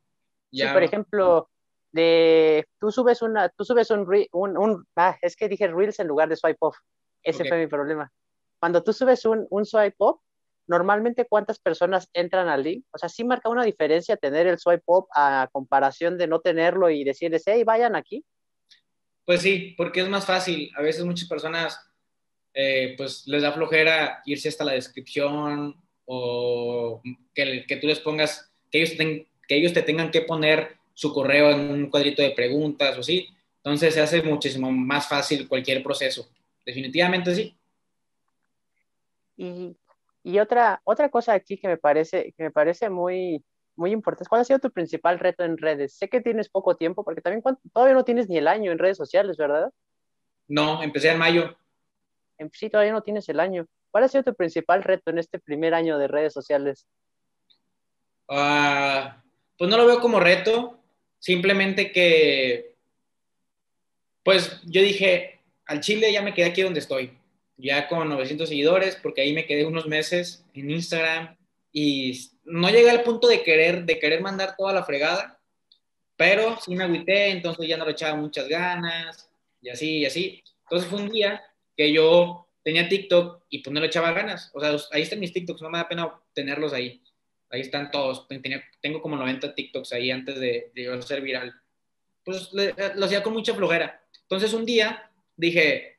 Ya. 0.52 0.72
por 0.72 0.84
ejemplo, 0.84 1.50
de, 1.92 2.68
tú 2.80 2.92
subes 2.92 3.24
una, 3.24 3.50
tú 3.50 3.66
subes 3.66 3.90
un, 3.90 4.08
un, 4.32 4.58
un, 4.58 4.88
ah, 4.96 5.18
es 5.22 5.36
que 5.36 5.50
dije 5.50 5.68
Reels 5.68 6.00
en 6.00 6.08
lugar 6.08 6.30
de 6.30 6.36
swipe 6.36 6.58
off. 6.62 6.78
Ese 7.24 7.44
fue 7.46 7.58
mi 7.58 7.68
problema. 7.68 8.12
Cuando 8.60 8.84
tú 8.84 8.94
subes 8.94 9.26
un, 9.26 9.48
un 9.50 9.66
swipe 9.66 9.96
off, 9.98 10.22
normalmente 10.68 11.26
cuántas 11.28 11.60
personas 11.60 12.10
entran 12.14 12.48
al 12.48 12.64
link. 12.64 12.86
O 12.92 12.98
sea, 12.98 13.10
sí 13.10 13.24
marca 13.24 13.50
una 13.50 13.64
diferencia 13.64 14.18
tener 14.18 14.48
el 14.48 14.60
swipe 14.60 14.84
up 14.86 15.08
a 15.16 15.50
comparación 15.52 16.18
de 16.18 16.28
no 16.28 16.40
tenerlo 16.40 16.90
y 16.90 17.04
decirles, 17.04 17.44
hey, 17.46 17.64
vayan 17.64 17.96
aquí. 17.96 18.24
Pues 19.26 19.42
sí, 19.42 19.74
porque 19.78 20.02
es 20.02 20.10
más 20.10 20.26
fácil. 20.26 20.72
A 20.76 20.82
veces 20.82 21.04
muchas 21.04 21.28
personas, 21.28 21.80
eh, 22.54 22.94
pues 22.98 23.28
les 23.28 23.42
da 23.42 23.52
flojera 23.52 24.22
irse 24.26 24.50
hasta 24.50 24.66
la 24.66 24.74
descripción 24.74 25.76
o 26.06 27.02
que, 27.34 27.66
que 27.68 27.78
tú 27.78 27.88
les 27.88 28.00
pongas, 28.00 28.52
que 28.72 28.82
ellos, 28.82 28.92
que 28.92 29.56
ellos 29.56 29.74
te 29.74 29.82
tengan 29.82 30.12
que 30.12 30.22
poner 30.22 30.78
su 30.94 31.14
correo 31.14 31.52
en 31.52 31.70
un 31.70 31.90
cuadrito 31.90 32.22
de 32.22 32.32
preguntas 32.32 32.98
o 32.98 33.04
sí. 33.04 33.30
Entonces 33.58 33.94
se 33.94 34.02
hace 34.02 34.22
muchísimo 34.22 34.72
más 34.72 35.08
fácil 35.08 35.48
cualquier 35.48 35.84
proceso. 35.84 36.30
Definitivamente 36.66 37.36
sí. 37.36 37.56
Y 39.38 39.76
y 40.28 40.40
otra, 40.40 40.82
otra 40.84 41.08
cosa 41.08 41.32
aquí 41.32 41.58
que 41.58 41.70
me 41.70 41.78
parece, 41.78 42.34
que 42.36 42.44
me 42.44 42.52
parece 42.52 42.90
muy, 42.90 43.46
muy 43.78 43.92
importante, 43.92 44.28
¿cuál 44.28 44.42
ha 44.42 44.44
sido 44.44 44.60
tu 44.60 44.72
principal 44.72 45.20
reto 45.20 45.46
en 45.46 45.58
redes? 45.58 45.94
Sé 45.94 46.10
que 46.10 46.20
tienes 46.20 46.50
poco 46.50 46.76
tiempo, 46.76 47.06
porque 47.06 47.22
también 47.22 47.42
todavía 47.72 47.96
no 47.96 48.04
tienes 48.04 48.28
ni 48.28 48.38
el 48.38 48.50
año 48.50 48.74
en 48.74 48.78
redes 48.78 48.98
sociales, 48.98 49.38
¿verdad? 49.38 49.72
No, 50.50 50.84
empecé 50.84 51.12
en 51.12 51.18
mayo. 51.18 51.58
Sí, 52.52 52.70
todavía 52.70 52.92
no 52.92 53.04
tienes 53.04 53.30
el 53.30 53.40
año. 53.40 53.68
¿Cuál 53.90 54.04
ha 54.04 54.10
sido 54.10 54.26
tu 54.26 54.36
principal 54.36 54.84
reto 54.84 55.12
en 55.12 55.20
este 55.20 55.40
primer 55.40 55.74
año 55.74 55.98
de 55.98 56.10
redes 56.10 56.34
sociales? 56.34 56.86
Ah, 58.28 59.24
pues 59.58 59.72
no 59.72 59.78
lo 59.78 59.86
veo 59.86 60.02
como 60.02 60.20
reto, 60.20 60.84
simplemente 61.20 61.94
que, 61.94 62.76
pues 64.26 64.62
yo 64.66 64.82
dije, 64.82 65.40
al 65.68 65.80
Chile 65.80 66.12
ya 66.12 66.22
me 66.22 66.34
quedé 66.34 66.48
aquí 66.48 66.64
donde 66.64 66.82
estoy 66.82 67.18
ya 67.58 67.88
con 67.88 68.08
900 68.08 68.48
seguidores, 68.48 68.96
porque 68.96 69.22
ahí 69.22 69.34
me 69.34 69.46
quedé 69.46 69.66
unos 69.66 69.88
meses 69.88 70.46
en 70.54 70.70
Instagram 70.72 71.36
y 71.72 72.32
no 72.44 72.70
llegué 72.70 72.90
al 72.90 73.04
punto 73.04 73.28
de 73.28 73.44
querer, 73.44 73.86
de 73.86 74.00
querer 74.00 74.22
mandar 74.22 74.56
toda 74.56 74.74
la 74.74 74.84
fregada, 74.84 75.40
Pero 76.16 76.58
sí 76.64 76.76
me 76.76 76.84
agüité, 76.84 77.30
entonces 77.30 77.68
ya 77.68 77.78
no 77.78 77.86
le 77.86 77.92
echaba 77.92 78.16
muchas 78.16 78.48
ganas, 78.48 79.30
y 79.62 79.70
así, 79.70 79.98
y 80.00 80.06
así. 80.06 80.44
Entonces 80.64 80.90
fue 80.90 81.00
un 81.00 81.10
día 81.10 81.44
que 81.76 81.94
yo 81.94 82.48
tenía 82.64 82.90
TikTok 82.90 83.44
y 83.50 83.60
pues 83.60 83.74
no 83.74 83.80
le 83.80 83.88
echaba 83.88 84.12
ganas. 84.12 84.52
O 84.54 84.60
sea, 84.60 84.76
ahí 84.92 85.04
están 85.04 85.20
mis 85.20 85.34
TikToks, 85.34 85.62
no 85.62 85.70
me 85.70 85.78
da 85.78 85.88
pena 85.88 86.12
tenerlos 86.34 86.74
ahí. 86.74 87.02
Ahí 87.50 87.62
están 87.62 87.92
todos. 87.92 88.28
tengo 88.82 89.02
como 89.02 89.16
90 89.16 89.56
TikToks 89.56 89.94
ahí 89.94 90.12
antes 90.12 90.40
de, 90.40 90.72
de 90.74 91.02
ser 91.02 91.22
viral. 91.22 91.54
Pues 92.26 92.50
lo 92.52 93.06
hacía 93.06 93.24
con 93.24 93.34
mucha 93.34 93.54
flojera. 93.54 94.04
Entonces 94.24 94.54
un 94.54 94.66
día 94.66 95.10
dije, 95.36 95.97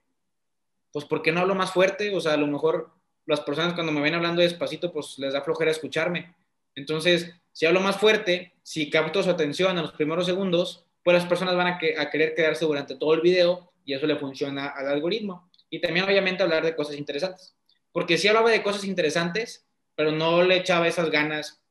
pues 0.99 1.09
¿por 1.09 1.23
qué 1.23 1.31
no 1.31 1.39
hablo 1.39 1.55
más 1.55 1.71
fuerte? 1.71 2.13
O 2.13 2.21
sea, 2.21 2.33
a 2.33 2.37
lo 2.37 2.49
mejor 2.49 2.91
las 3.25 3.41
personas 3.41 3.75
cuando 3.75 3.93
me 3.93 4.01
ven 4.01 4.15
hablando 4.15 4.43
despacito, 4.43 4.93
pues 4.93 5.17
les 5.19 5.33
da 5.33 5.43
flojera 5.43 5.71
escucharme. 5.71 6.35
Entonces, 6.75 7.33
si 7.53 7.67
hablo 7.67 7.79
más 7.79 7.99
fuerte, 7.99 8.55
si 8.65 8.91
capto 8.91 9.23
su 9.23 9.31
atención 9.31 9.77
en 9.77 9.83
los 9.83 9.93
primeros 9.93 10.27
segundos, 10.27 10.85
pues 11.05 11.17
las 11.17 11.27
personas 11.27 11.55
van 11.55 11.69
a, 11.69 11.79
a 11.99 12.11
querer 12.11 12.35
quedarse 12.35 12.65
durante 12.65 12.97
todo 12.97 13.15
el 13.15 13.21
video 13.21 13.71
y 13.85 13.95
eso 13.95 14.09
le 14.09 14.17
funciona 14.17 14.71
al 14.71 14.89
algoritmo. 14.89 15.49
Y 15.71 15.81
también 15.81 16.05
obviamente 16.05 16.43
hablar 16.43 16.65
de 16.65 16.75
cosas 16.75 16.97
interesantes. 16.97 17.55
Porque 17.93 18.19
si 18.19 18.27
hablaba 18.27 18.51
de 18.51 18.65
cosas 18.65 18.83
interesantes, 18.83 19.69
pero 19.95 20.11
no 20.11 20.43
le 20.43 20.57
echaba 20.57 20.89
esas 20.89 21.09
ganas 21.11 21.63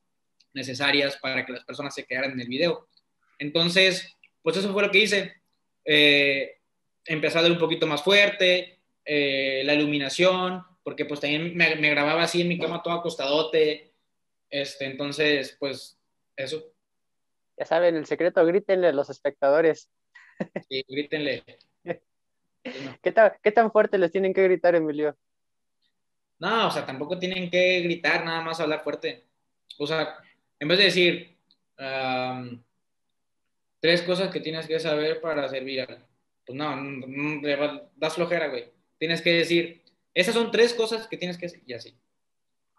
necesarias 0.54 1.18
para 1.18 1.44
que 1.44 1.52
las 1.52 1.64
personas 1.64 1.94
se 1.94 2.06
quedaran 2.06 2.32
en 2.32 2.40
el 2.40 2.48
video. 2.48 2.88
Entonces, 3.38 4.16
pues 4.40 4.56
eso 4.56 4.72
fue 4.72 4.84
lo 4.84 4.90
que 4.90 5.00
hice. 5.00 5.34
Eh, 5.84 6.54
a 7.08 7.46
un 7.46 7.58
poquito 7.58 7.86
más 7.86 8.02
fuerte, 8.02 8.77
eh, 9.10 9.62
la 9.64 9.72
iluminación, 9.72 10.62
porque 10.82 11.06
pues 11.06 11.20
también 11.20 11.56
me, 11.56 11.76
me, 11.76 11.88
grababa 11.88 12.24
así 12.24 12.42
en 12.42 12.48
mi 12.48 12.58
cama 12.58 12.82
todo 12.82 12.92
acostadote. 12.92 13.94
Este, 14.50 14.84
entonces, 14.84 15.56
pues 15.58 15.98
eso. 16.36 16.62
Ya 17.56 17.64
saben, 17.64 17.96
el 17.96 18.04
secreto, 18.04 18.44
grítenle 18.44 18.88
a 18.88 18.92
los 18.92 19.08
espectadores. 19.08 19.90
Sí, 20.68 20.84
grítenle. 20.86 21.42
¿Qué, 23.02 23.12
tan, 23.12 23.32
¿Qué 23.42 23.50
tan 23.50 23.72
fuerte 23.72 23.96
les 23.96 24.12
tienen 24.12 24.34
que 24.34 24.44
gritar, 24.44 24.74
Emilio? 24.74 25.16
No, 26.38 26.68
o 26.68 26.70
sea, 26.70 26.84
tampoco 26.84 27.18
tienen 27.18 27.50
que 27.50 27.80
gritar, 27.80 28.26
nada 28.26 28.42
más 28.42 28.60
hablar 28.60 28.84
fuerte. 28.84 29.24
O 29.78 29.86
sea, 29.86 30.18
en 30.60 30.68
vez 30.68 30.76
de 30.76 30.84
decir 30.84 31.38
tres 33.80 34.02
cosas 34.02 34.30
que 34.30 34.40
tienes 34.40 34.66
que 34.66 34.78
saber 34.78 35.22
para 35.22 35.48
servir, 35.48 35.86
pues 36.44 36.58
no, 36.58 36.76
no, 36.76 37.90
das 37.96 38.14
flojera, 38.14 38.48
güey. 38.48 38.77
Tienes 38.98 39.22
que 39.22 39.32
decir, 39.32 39.82
esas 40.14 40.34
son 40.34 40.50
tres 40.50 40.74
cosas 40.74 41.06
que 41.06 41.16
tienes 41.16 41.38
que 41.38 41.46
hacer 41.46 41.60
y 41.66 41.72
así. 41.72 41.98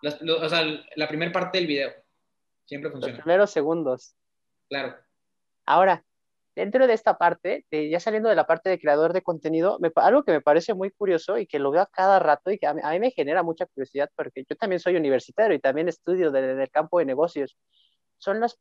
o 0.04 0.50
sea, 0.50 0.64
la 0.96 1.08
primera 1.08 1.32
parte 1.32 1.58
del 1.58 1.68
video 1.68 1.92
siempre 2.66 2.92
funciona. 2.92 3.16
Los 3.16 3.24
primeros 3.24 3.52
segundos. 3.52 4.16
Claro. 4.68 4.96
Ahora, 5.66 6.04
dentro 6.56 6.88
de 6.88 6.94
esta 6.94 7.18
parte, 7.18 7.66
ya 7.72 8.00
saliendo 8.00 8.28
de 8.28 8.36
la 8.36 8.46
parte 8.46 8.70
de 8.70 8.80
creador 8.80 9.14
de 9.14 9.22
contenido, 9.22 9.80
algo 9.96 10.24
que 10.24 10.32
me 10.32 10.42
parece 10.42 10.74
muy 10.74 10.92
curioso 10.92 11.38
y 11.38 11.48
que 11.48 11.60
lo 11.60 11.72
veo 11.72 11.82
a 11.82 11.88
cada 11.88 12.20
rato 12.20 12.52
y 12.52 12.58
que 12.58 12.68
a 12.68 12.74
mí, 12.74 13.00
me 13.00 13.12
genera 13.12 13.44
mucha 13.44 13.66
curiosidad 13.66 14.10
porque 14.16 14.44
yo 14.48 14.56
también 14.56 14.80
soy 14.80 14.96
universitario 14.96 15.56
y 15.56 15.60
también 15.60 15.88
estudio 15.88 16.32
desde 16.32 16.62
el 16.62 16.70
campo 16.70 17.00
de 17.00 17.06
negocios, 17.06 17.58
son 18.18 18.40
las... 18.40 18.60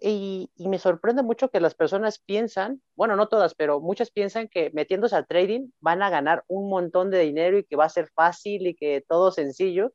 y, 0.00 0.50
me 0.58 0.78
sorprende 0.78 1.22
mucho 1.22 1.50
que 1.50 1.60
las 1.60 1.74
personas 1.74 2.18
piensan, 2.18 2.82
bueno, 2.94 3.16
no 3.16 3.28
todas, 3.28 3.54
pero 3.54 3.80
muchas 3.80 4.10
piensan 4.10 4.48
que 4.48 4.70
metiéndose 4.72 5.16
al 5.16 5.26
trading 5.26 5.70
van 5.80 6.02
a 6.02 6.10
ganar 6.10 6.44
un 6.48 6.70
montón 6.70 7.10
de 7.10 7.20
dinero 7.20 7.58
y 7.58 7.64
que 7.64 7.76
va 7.76 7.84
a 7.84 7.90
ser 7.90 8.08
fácil 8.14 8.66
y 8.66 8.74
que 8.74 9.04
todo 9.06 9.32
sencillo. 9.32 9.92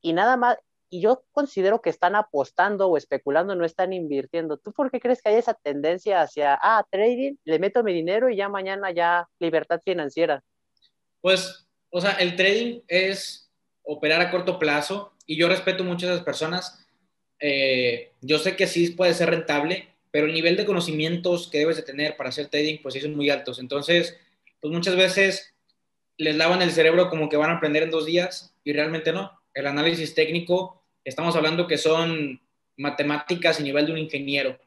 Y 0.00 0.12
nada 0.12 0.36
más, 0.36 0.58
y 0.90 1.00
yo 1.02 1.24
considero 1.32 1.82
que 1.82 1.90
están 1.90 2.14
apostando 2.14 2.88
o 2.88 2.96
especulando, 2.96 3.54
no 3.54 3.64
están 3.64 3.92
invirtiendo. 3.92 4.56
¿Tú 4.56 4.72
por 4.72 4.90
qué 4.90 5.00
crees 5.00 5.22
que 5.22 5.30
hay 5.30 5.36
esa 5.36 5.54
tendencia 5.54 6.22
hacia, 6.22 6.58
ah, 6.60 6.84
trading, 6.90 7.34
le 7.44 7.58
meto 7.58 7.84
mi 7.84 7.92
dinero 7.92 8.30
y 8.30 8.36
ya 8.36 8.48
mañana 8.48 8.90
ya 8.90 9.28
libertad 9.38 9.80
financiera? 9.84 10.42
Pues, 11.20 11.68
o 11.90 12.00
sea, 12.00 12.12
el 12.12 12.36
trading 12.36 12.80
es 12.88 13.50
operar 13.82 14.20
a 14.20 14.30
corto 14.30 14.58
plazo 14.58 15.12
y 15.26 15.36
yo 15.36 15.48
respeto 15.48 15.84
mucho 15.84 16.06
a 16.06 16.12
esas 16.12 16.24
personas. 16.24 16.86
Eh, 17.40 18.12
yo 18.20 18.38
sé 18.38 18.56
que 18.56 18.66
sí 18.66 18.90
puede 18.90 19.14
ser 19.14 19.30
rentable, 19.30 19.88
pero 20.10 20.26
el 20.26 20.32
nivel 20.32 20.56
de 20.56 20.64
conocimientos 20.64 21.48
que 21.48 21.58
debes 21.58 21.76
de 21.76 21.82
tener 21.82 22.16
para 22.16 22.30
hacer 22.30 22.48
trading, 22.48 22.78
pues 22.82 22.94
sí 22.94 23.00
son 23.00 23.14
muy 23.14 23.30
altos. 23.30 23.58
Entonces, 23.58 24.18
pues 24.60 24.72
muchas 24.72 24.96
veces 24.96 25.54
les 26.16 26.36
lavan 26.36 26.62
el 26.62 26.72
cerebro 26.72 27.08
como 27.08 27.28
que 27.28 27.36
van 27.36 27.50
a 27.50 27.54
aprender 27.54 27.82
en 27.84 27.90
dos 27.90 28.06
días 28.06 28.54
y 28.64 28.72
realmente 28.72 29.12
no. 29.12 29.40
El 29.54 29.66
análisis 29.66 30.14
técnico 30.14 30.82
estamos 31.04 31.36
hablando 31.36 31.66
que 31.66 31.78
son 31.78 32.40
matemáticas 32.76 33.60
y 33.60 33.62
nivel 33.62 33.86
de 33.86 33.92
un 33.92 33.98
ingeniero 33.98 34.58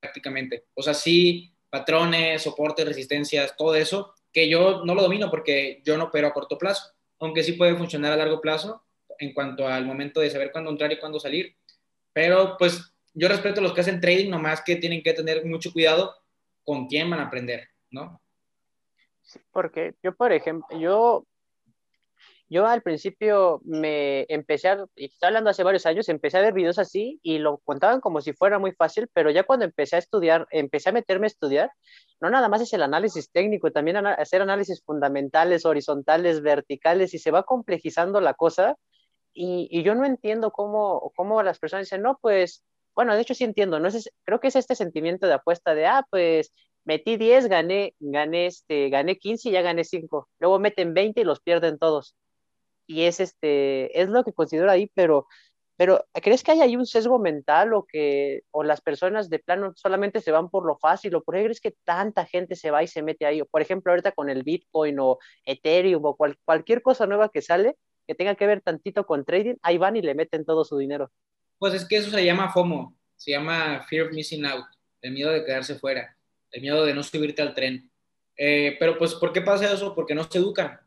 prácticamente. 0.00 0.64
O 0.74 0.82
sea, 0.82 0.94
sí, 0.94 1.52
patrones, 1.70 2.42
soportes, 2.42 2.86
resistencias, 2.86 3.56
todo 3.56 3.74
eso, 3.74 4.14
que 4.32 4.48
yo 4.48 4.84
no 4.84 4.94
lo 4.94 5.02
domino 5.02 5.30
porque 5.30 5.82
yo 5.84 5.96
no 5.96 6.04
opero 6.04 6.28
a 6.28 6.32
corto 6.32 6.58
plazo, 6.58 6.92
aunque 7.18 7.42
sí 7.42 7.52
puede 7.52 7.76
funcionar 7.76 8.12
a 8.12 8.16
largo 8.16 8.40
plazo 8.40 8.82
en 9.18 9.32
cuanto 9.32 9.66
al 9.66 9.84
momento 9.84 10.20
de 10.20 10.30
saber 10.30 10.52
cuándo 10.52 10.70
entrar 10.70 10.92
y 10.92 10.98
cuándo 10.98 11.18
salir. 11.18 11.56
Pero 12.18 12.56
pues 12.58 12.92
yo 13.14 13.28
respeto 13.28 13.60
a 13.60 13.62
los 13.62 13.72
que 13.72 13.82
hacen 13.82 14.00
trading, 14.00 14.28
nomás 14.28 14.60
que 14.60 14.74
tienen 14.74 15.04
que 15.04 15.12
tener 15.12 15.46
mucho 15.46 15.72
cuidado 15.72 16.16
con 16.64 16.88
quién 16.88 17.08
van 17.08 17.20
a 17.20 17.26
aprender, 17.26 17.68
¿no? 17.92 18.20
porque 19.52 19.94
yo, 20.02 20.16
por 20.16 20.32
ejemplo, 20.32 20.76
yo 20.80 21.24
yo 22.50 22.66
al 22.66 22.82
principio 22.82 23.60
me 23.64 24.24
empecé 24.28 24.68
a, 24.68 24.84
y 24.96 25.06
estoy 25.06 25.28
hablando 25.28 25.50
hace 25.50 25.62
varios 25.62 25.86
años, 25.86 26.08
empecé 26.08 26.38
a 26.38 26.42
ver 26.42 26.54
videos 26.54 26.78
así 26.78 27.20
y 27.22 27.38
lo 27.38 27.58
contaban 27.58 28.00
como 28.00 28.20
si 28.20 28.32
fuera 28.32 28.58
muy 28.58 28.72
fácil, 28.72 29.08
pero 29.12 29.30
ya 29.30 29.44
cuando 29.44 29.66
empecé 29.66 29.96
a 29.96 30.00
estudiar, 30.00 30.48
empecé 30.50 30.88
a 30.88 30.92
meterme 30.92 31.26
a 31.26 31.28
estudiar, 31.28 31.70
no 32.20 32.30
nada 32.30 32.48
más 32.48 32.62
es 32.62 32.72
el 32.72 32.82
análisis 32.82 33.30
técnico, 33.30 33.70
también 33.70 33.98
hacer 33.98 34.42
análisis 34.42 34.82
fundamentales, 34.82 35.66
horizontales, 35.66 36.40
verticales, 36.40 37.14
y 37.14 37.18
se 37.18 37.30
va 37.30 37.42
complejizando 37.42 38.20
la 38.20 38.34
cosa. 38.34 38.76
Y, 39.40 39.68
y 39.70 39.82
yo 39.84 39.94
no 39.94 40.04
entiendo 40.04 40.50
cómo, 40.50 41.12
cómo 41.16 41.42
las 41.42 41.58
personas 41.58 41.86
dicen, 41.86 42.02
no, 42.02 42.18
pues, 42.20 42.64
bueno, 42.94 43.14
de 43.14 43.22
hecho 43.22 43.34
sí 43.34 43.44
entiendo, 43.44 43.78
no 43.80 43.88
es, 43.88 44.10
creo 44.24 44.40
que 44.40 44.48
es 44.48 44.56
este 44.56 44.74
sentimiento 44.74 45.26
de 45.26 45.34
apuesta 45.34 45.74
de, 45.74 45.86
ah, 45.86 46.04
pues 46.10 46.52
metí 46.84 47.16
10, 47.16 47.48
gané, 47.48 47.94
gané, 48.00 48.46
este, 48.46 48.90
gané 48.90 49.18
15 49.18 49.50
y 49.50 49.52
ya 49.52 49.62
gané 49.62 49.84
5. 49.84 50.28
Luego 50.40 50.58
meten 50.58 50.94
20 50.94 51.20
y 51.20 51.24
los 51.24 51.40
pierden 51.40 51.78
todos 51.78 52.16
y 52.88 53.04
es 53.04 53.20
este, 53.20 54.00
es 54.00 54.08
lo 54.08 54.24
que 54.24 54.32
considero 54.32 54.70
ahí, 54.70 54.90
pero, 54.94 55.28
pero 55.76 56.04
¿crees 56.14 56.42
que 56.42 56.52
hay 56.52 56.62
ahí 56.62 56.76
un 56.76 56.86
sesgo 56.86 57.18
mental 57.20 57.74
o 57.74 57.84
que, 57.86 58.42
o 58.50 58.64
las 58.64 58.80
personas 58.80 59.30
de 59.30 59.38
plano 59.38 59.72
solamente 59.76 60.20
se 60.20 60.32
van 60.32 60.50
por 60.50 60.66
lo 60.66 60.78
fácil 60.78 61.14
o 61.14 61.22
por 61.22 61.36
qué 61.36 61.44
crees 61.44 61.60
que 61.60 61.76
tanta 61.84 62.26
gente 62.26 62.56
se 62.56 62.70
va 62.72 62.82
y 62.82 62.88
se 62.88 63.02
mete 63.02 63.26
ahí? 63.26 63.42
Por 63.44 63.62
ejemplo, 63.62 63.92
ahorita 63.92 64.12
con 64.12 64.30
el 64.30 64.42
Bitcoin 64.42 64.98
o 65.00 65.18
Ethereum 65.44 66.04
o 66.06 66.16
cualquier 66.44 66.82
cosa 66.82 67.06
nueva 67.06 67.28
que 67.28 67.42
sale 67.42 67.76
que 68.08 68.14
tenga 68.14 68.34
que 68.36 68.46
ver 68.46 68.62
tantito 68.62 69.06
con 69.06 69.26
trading, 69.26 69.56
ahí 69.60 69.76
van 69.76 69.94
y 69.94 70.00
le 70.00 70.14
meten 70.14 70.46
todo 70.46 70.64
su 70.64 70.78
dinero. 70.78 71.12
Pues 71.58 71.74
es 71.74 71.84
que 71.84 71.98
eso 71.98 72.10
se 72.10 72.24
llama 72.24 72.50
FOMO, 72.50 72.96
se 73.14 73.32
llama 73.32 73.84
Fear 73.86 74.06
of 74.06 74.12
Missing 74.14 74.46
Out, 74.46 74.64
el 75.02 75.12
miedo 75.12 75.30
de 75.30 75.44
quedarse 75.44 75.74
fuera, 75.74 76.16
el 76.50 76.62
miedo 76.62 76.86
de 76.86 76.94
no 76.94 77.02
subirte 77.02 77.42
al 77.42 77.54
tren. 77.54 77.90
Eh, 78.34 78.76
pero 78.80 78.96
pues, 78.96 79.14
¿por 79.14 79.30
qué 79.30 79.42
pasa 79.42 79.70
eso? 79.70 79.94
Porque 79.94 80.14
no 80.14 80.24
se 80.24 80.38
educan. 80.38 80.80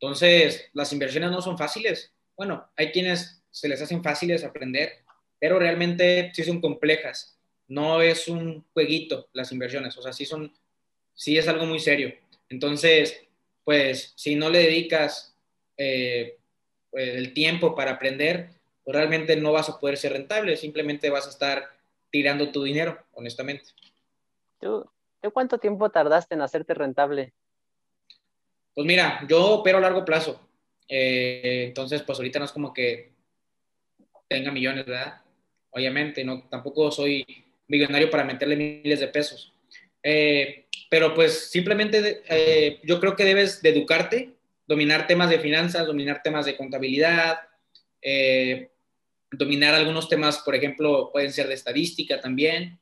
Entonces, 0.00 0.68
las 0.72 0.92
inversiones 0.92 1.30
no 1.30 1.40
son 1.40 1.56
fáciles. 1.56 2.12
Bueno, 2.36 2.68
hay 2.74 2.90
quienes 2.90 3.44
se 3.52 3.68
les 3.68 3.80
hacen 3.80 4.02
fáciles 4.02 4.42
aprender, 4.42 5.04
pero 5.38 5.60
realmente 5.60 6.32
sí 6.34 6.42
son 6.42 6.60
complejas. 6.60 7.38
No 7.68 8.02
es 8.02 8.26
un 8.26 8.64
jueguito 8.72 9.28
las 9.32 9.52
inversiones, 9.52 9.96
o 9.96 10.02
sea, 10.02 10.12
sí 10.12 10.24
son, 10.24 10.52
sí 11.14 11.38
es 11.38 11.46
algo 11.46 11.66
muy 11.66 11.78
serio. 11.78 12.12
Entonces, 12.48 13.22
pues, 13.62 14.12
si 14.16 14.34
no 14.34 14.50
le 14.50 14.58
dedicas 14.58 15.36
eh, 15.76 16.37
el 16.92 17.32
tiempo 17.34 17.74
para 17.74 17.92
aprender, 17.92 18.50
pues 18.84 18.96
realmente 18.96 19.36
no 19.36 19.52
vas 19.52 19.68
a 19.68 19.78
poder 19.78 19.96
ser 19.96 20.12
rentable, 20.12 20.56
simplemente 20.56 21.10
vas 21.10 21.26
a 21.26 21.30
estar 21.30 21.70
tirando 22.10 22.50
tu 22.50 22.62
dinero, 22.62 22.98
honestamente. 23.12 23.70
¿Tú, 24.60 24.88
¿tú 25.20 25.30
cuánto 25.30 25.58
tiempo 25.58 25.90
tardaste 25.90 26.34
en 26.34 26.42
hacerte 26.42 26.74
rentable? 26.74 27.32
Pues 28.74 28.86
mira, 28.86 29.26
yo 29.28 29.44
opero 29.46 29.78
a 29.78 29.80
largo 29.80 30.04
plazo. 30.04 30.40
Eh, 30.88 31.64
entonces, 31.68 32.02
pues 32.02 32.18
ahorita 32.18 32.38
no 32.38 32.44
es 32.44 32.52
como 32.52 32.72
que 32.72 33.12
tenga 34.28 34.50
millones, 34.50 34.86
¿verdad? 34.86 35.20
Obviamente, 35.70 36.24
no, 36.24 36.44
tampoco 36.48 36.90
soy 36.90 37.26
millonario 37.66 38.10
para 38.10 38.24
meterle 38.24 38.56
miles 38.56 39.00
de 39.00 39.08
pesos. 39.08 39.52
Eh, 40.02 40.66
pero 40.88 41.14
pues 41.14 41.50
simplemente 41.50 42.22
eh, 42.28 42.80
yo 42.84 43.00
creo 43.00 43.14
que 43.16 43.24
debes 43.24 43.60
de 43.60 43.70
educarte, 43.70 44.30
dominar 44.68 45.06
temas 45.06 45.30
de 45.30 45.40
finanzas, 45.40 45.86
dominar 45.86 46.22
temas 46.22 46.46
de 46.46 46.56
contabilidad, 46.56 47.38
dominar 49.32 49.74
algunos 49.74 50.08
temas, 50.08 50.38
por 50.38 50.54
ejemplo, 50.54 51.10
pueden 51.10 51.32
ser 51.32 51.48
de 51.48 51.54
estadística 51.54 52.20
también. 52.20 52.78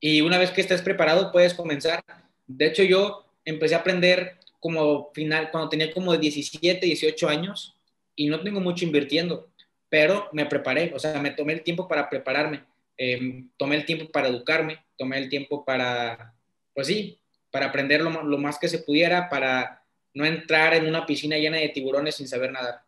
y 0.00 0.20
una 0.22 0.38
vez 0.38 0.50
que 0.50 0.62
estés 0.62 0.82
preparado, 0.82 1.30
puedes 1.30 1.54
comenzar. 1.54 2.02
De 2.46 2.66
hecho, 2.66 2.82
yo 2.82 3.26
empecé 3.44 3.74
a 3.74 3.78
aprender 3.78 4.38
como 4.60 5.10
final, 5.14 5.50
cuando 5.50 5.70
tenía 5.70 5.92
como 5.92 6.16
17, 6.16 6.84
18 6.84 7.28
años 7.28 7.76
y 8.14 8.26
no 8.26 8.40
tengo 8.42 8.60
mucho 8.60 8.84
invirtiendo, 8.84 9.50
pero 9.88 10.28
me 10.32 10.46
preparé, 10.46 10.92
o 10.94 10.98
sea, 10.98 11.20
me 11.20 11.30
tomé 11.30 11.54
el 11.54 11.62
tiempo 11.62 11.88
para 11.88 12.08
prepararme. 12.08 12.64
em, 13.02 13.48
tomé 13.56 13.76
el 13.76 13.86
tiempo 13.86 14.10
para 14.12 14.28
educarme, 14.28 14.84
tomé 14.98 15.16
el 15.16 15.30
tiempo 15.30 15.64
para, 15.64 16.34
pues 16.74 16.86
sí, 16.86 17.18
para 17.50 17.66
aprender 17.66 18.00
lo, 18.00 18.22
lo 18.22 18.38
más 18.38 18.58
que 18.58 18.68
se 18.68 18.78
pudiera, 18.78 19.28
para 19.28 19.84
no 20.14 20.24
entrar 20.24 20.74
en 20.74 20.86
una 20.86 21.06
piscina 21.06 21.36
llena 21.36 21.58
de 21.58 21.68
tiburones 21.68 22.16
sin 22.16 22.28
saber 22.28 22.52
nadar. 22.52 22.82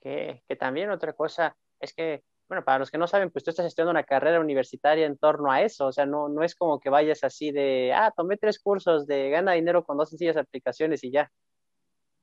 Que, 0.00 0.42
que 0.46 0.56
también 0.56 0.90
otra 0.90 1.12
cosa 1.12 1.56
es 1.80 1.92
que 1.92 2.22
bueno, 2.48 2.64
para 2.64 2.78
los 2.78 2.90
que 2.90 2.98
no 2.98 3.06
saben, 3.06 3.30
pues 3.30 3.44
tú 3.44 3.50
estás 3.50 3.66
estudiando 3.66 3.90
una 3.90 4.04
carrera 4.04 4.40
universitaria 4.40 5.04
en 5.04 5.18
torno 5.18 5.52
a 5.52 5.62
eso, 5.62 5.86
o 5.86 5.92
sea, 5.92 6.06
no, 6.06 6.30
no 6.30 6.42
es 6.42 6.54
como 6.54 6.80
que 6.80 6.88
vayas 6.88 7.22
así 7.22 7.52
de, 7.52 7.92
ah, 7.94 8.12
tomé 8.16 8.38
tres 8.38 8.58
cursos 8.58 9.06
de 9.06 9.28
gana 9.28 9.52
dinero 9.52 9.84
con 9.84 9.98
dos 9.98 10.08
sencillas 10.08 10.38
aplicaciones 10.38 11.04
y 11.04 11.10
ya. 11.10 11.30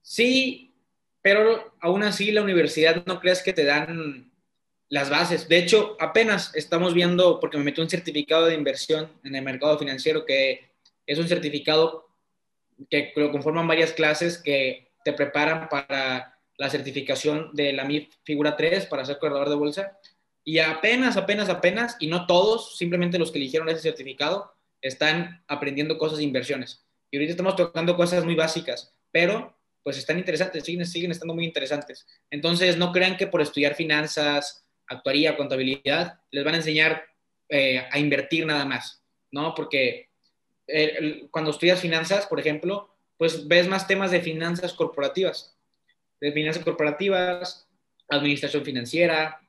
Sí, 0.02 0.76
pero 1.22 1.76
aún 1.80 2.02
así 2.02 2.32
la 2.32 2.42
universidad 2.42 3.06
no 3.06 3.20
crees 3.20 3.44
que 3.44 3.54
te 3.54 3.66
dan 3.66 4.32
las 4.90 5.12
bases. 5.12 5.48
De 5.48 5.58
hecho, 5.60 5.96
apenas 6.00 6.56
estamos 6.56 6.96
viendo, 6.96 7.40
porque 7.40 7.58
me 7.58 7.64
metí 7.66 7.82
un 7.82 7.90
certificado 7.90 8.48
de 8.48 8.56
inversión 8.56 9.12
en 9.24 9.36
el 9.36 9.44
mercado 9.44 9.78
financiero, 9.78 10.26
que 10.26 10.72
es 11.06 11.20
un 11.20 11.28
certificado 11.28 12.08
que 12.90 13.14
lo 13.16 13.32
conforman 13.32 13.68
varias 13.68 13.94
clases 13.94 14.38
que 14.38 14.92
te 15.04 15.14
preparan 15.14 15.70
para 15.70 16.38
la 16.58 16.70
certificación 16.70 17.52
de 17.54 17.74
la 17.74 17.86
MIF 17.86 18.14
Figura 18.24 18.56
3 18.56 18.88
para 18.88 19.06
ser 19.06 19.20
corredor 19.20 19.50
de 19.50 19.56
bolsa. 19.56 20.00
Y 20.44 20.60
apenas, 20.60 21.18
apenas, 21.18 21.50
apenas, 21.50 21.98
y 22.00 22.08
no 22.08 22.28
todos, 22.28 22.78
simplemente 22.78 23.18
los 23.18 23.32
que 23.32 23.40
eligieron 23.40 23.70
ese 23.70 23.82
certificado, 23.82 24.54
están 24.82 25.44
aprendiendo 25.48 25.98
cosas 25.98 26.20
de 26.20 26.24
inversiones. 26.24 26.86
Y 27.10 27.18
ahorita 27.18 27.32
estamos 27.32 27.56
tocando 27.56 27.96
cosas 27.96 28.24
muy 28.26 28.36
básicas, 28.36 28.94
pero 29.12 29.56
pues 29.84 29.98
están 29.98 30.18
interesantes, 30.18 30.64
siguen, 30.64 30.86
siguen 30.86 31.12
estando 31.12 31.36
muy 31.36 31.46
interesantes. 31.46 32.08
Entonces, 32.32 32.78
no 32.78 32.92
crean 32.92 33.18
que 33.18 33.28
por 33.28 33.42
estudiar 33.42 33.76
finanzas, 33.76 34.66
actuaría, 34.88 35.38
contabilidad, 35.38 36.20
les 36.32 36.44
van 36.44 36.56
a 36.56 36.58
enseñar 36.58 37.04
eh, 37.50 37.86
a 37.92 38.00
invertir 38.00 38.46
nada 38.46 38.66
más, 38.66 39.04
¿no? 39.32 39.54
Porque 39.54 40.05
eh, 40.68 41.28
cuando 41.32 41.52
estudias 41.52 41.80
finanzas, 41.80 42.26
por 42.28 42.40
ejemplo, 42.40 42.96
pues 43.18 43.48
ves 43.48 43.68
más 43.68 43.88
temas 43.88 44.12
de 44.12 44.22
finanzas 44.22 44.74
corporativas, 44.74 45.58
de 46.20 46.32
finanzas 46.32 46.64
corporativas, 46.64 47.68
administración 48.10 48.64
financiera, 48.64 49.42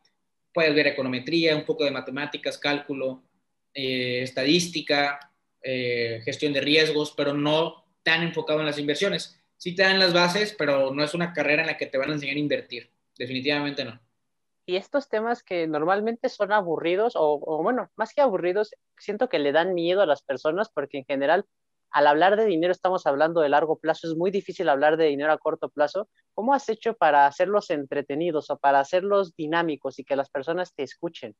puedes 0.53 0.75
ver 0.75 0.87
econometría, 0.87 1.57
un 1.57 1.65
poco 1.65 1.85
de 1.85 1.91
matemáticas, 1.91 2.59
cálculo, 2.59 3.25
eh, 3.75 4.23
estadística, 4.23 5.33
eh, 5.63 6.23
gestión 6.25 6.53
de 6.53 6.61
riesgos, 6.61 7.13
pero 7.17 7.35
no 7.35 7.85
tan 8.03 8.23
enfocado 8.23 8.61
en 8.61 8.67
las 8.67 8.79
inversiones. 8.79 9.39
Sí 9.59 9.75
te 9.75 9.83
dan 9.83 9.99
las 9.99 10.13
bases, 10.13 10.55
pero 10.57 10.95
no 10.95 11.03
es 11.03 11.13
una 11.13 11.33
carrera 11.33 11.63
en 11.63 11.69
la 11.69 11.77
que 11.77 11.87
te 11.87 11.99
van 11.99 12.11
a 12.11 12.15
enseñar 12.15 12.37
a 12.37 12.41
invertir. 12.41 12.91
Definitivamente 13.19 13.85
no. 13.85 14.01
Y 14.67 14.77
estos 14.77 15.09
temas 15.09 15.45
que 15.45 15.69
normalmente 15.69 16.29
son 16.29 16.53
aburridos, 16.53 17.15
o, 17.17 17.39
bueno, 17.63 17.89
más 17.97 18.13
que 18.13 18.21
aburridos, 18.21 18.73
siento 18.99 19.29
que 19.29 19.39
le 19.39 19.53
dan 19.53 19.75
miedo 19.75 20.03
a 20.03 20.07
las 20.07 20.23
personas 20.23 20.69
porque 20.69 20.99
en 20.99 21.05
general 21.05 21.47
al 21.93 22.09
hablar 22.09 22.37
de 22.37 22.45
dinero 22.45 22.73
estamos 22.73 23.07
hablando 23.07 23.41
de 23.41 23.49
largo 23.49 23.79
plazo, 23.79 24.09
es 24.09 24.17
muy 24.17 24.31
difícil 24.31 24.69
hablar 24.69 24.97
de 24.97 25.07
dinero 25.07 25.33
a 25.33 25.39
corto 25.39 25.69
plazo. 25.69 26.09
¿Cómo 26.35 26.53
has 26.53 26.69
hecho 26.69 26.95
para 26.95 27.27
hacerlos 27.27 27.71
entretenidos 27.71 28.51
o 28.51 28.59
para 28.59 28.81
hacerlos 28.81 29.35
dinámicos 29.37 29.99
y 29.99 30.05
que 30.05 30.17
las 30.17 30.29
personas 30.29 30.75
te 30.75 30.83
escuchen? 30.83 31.35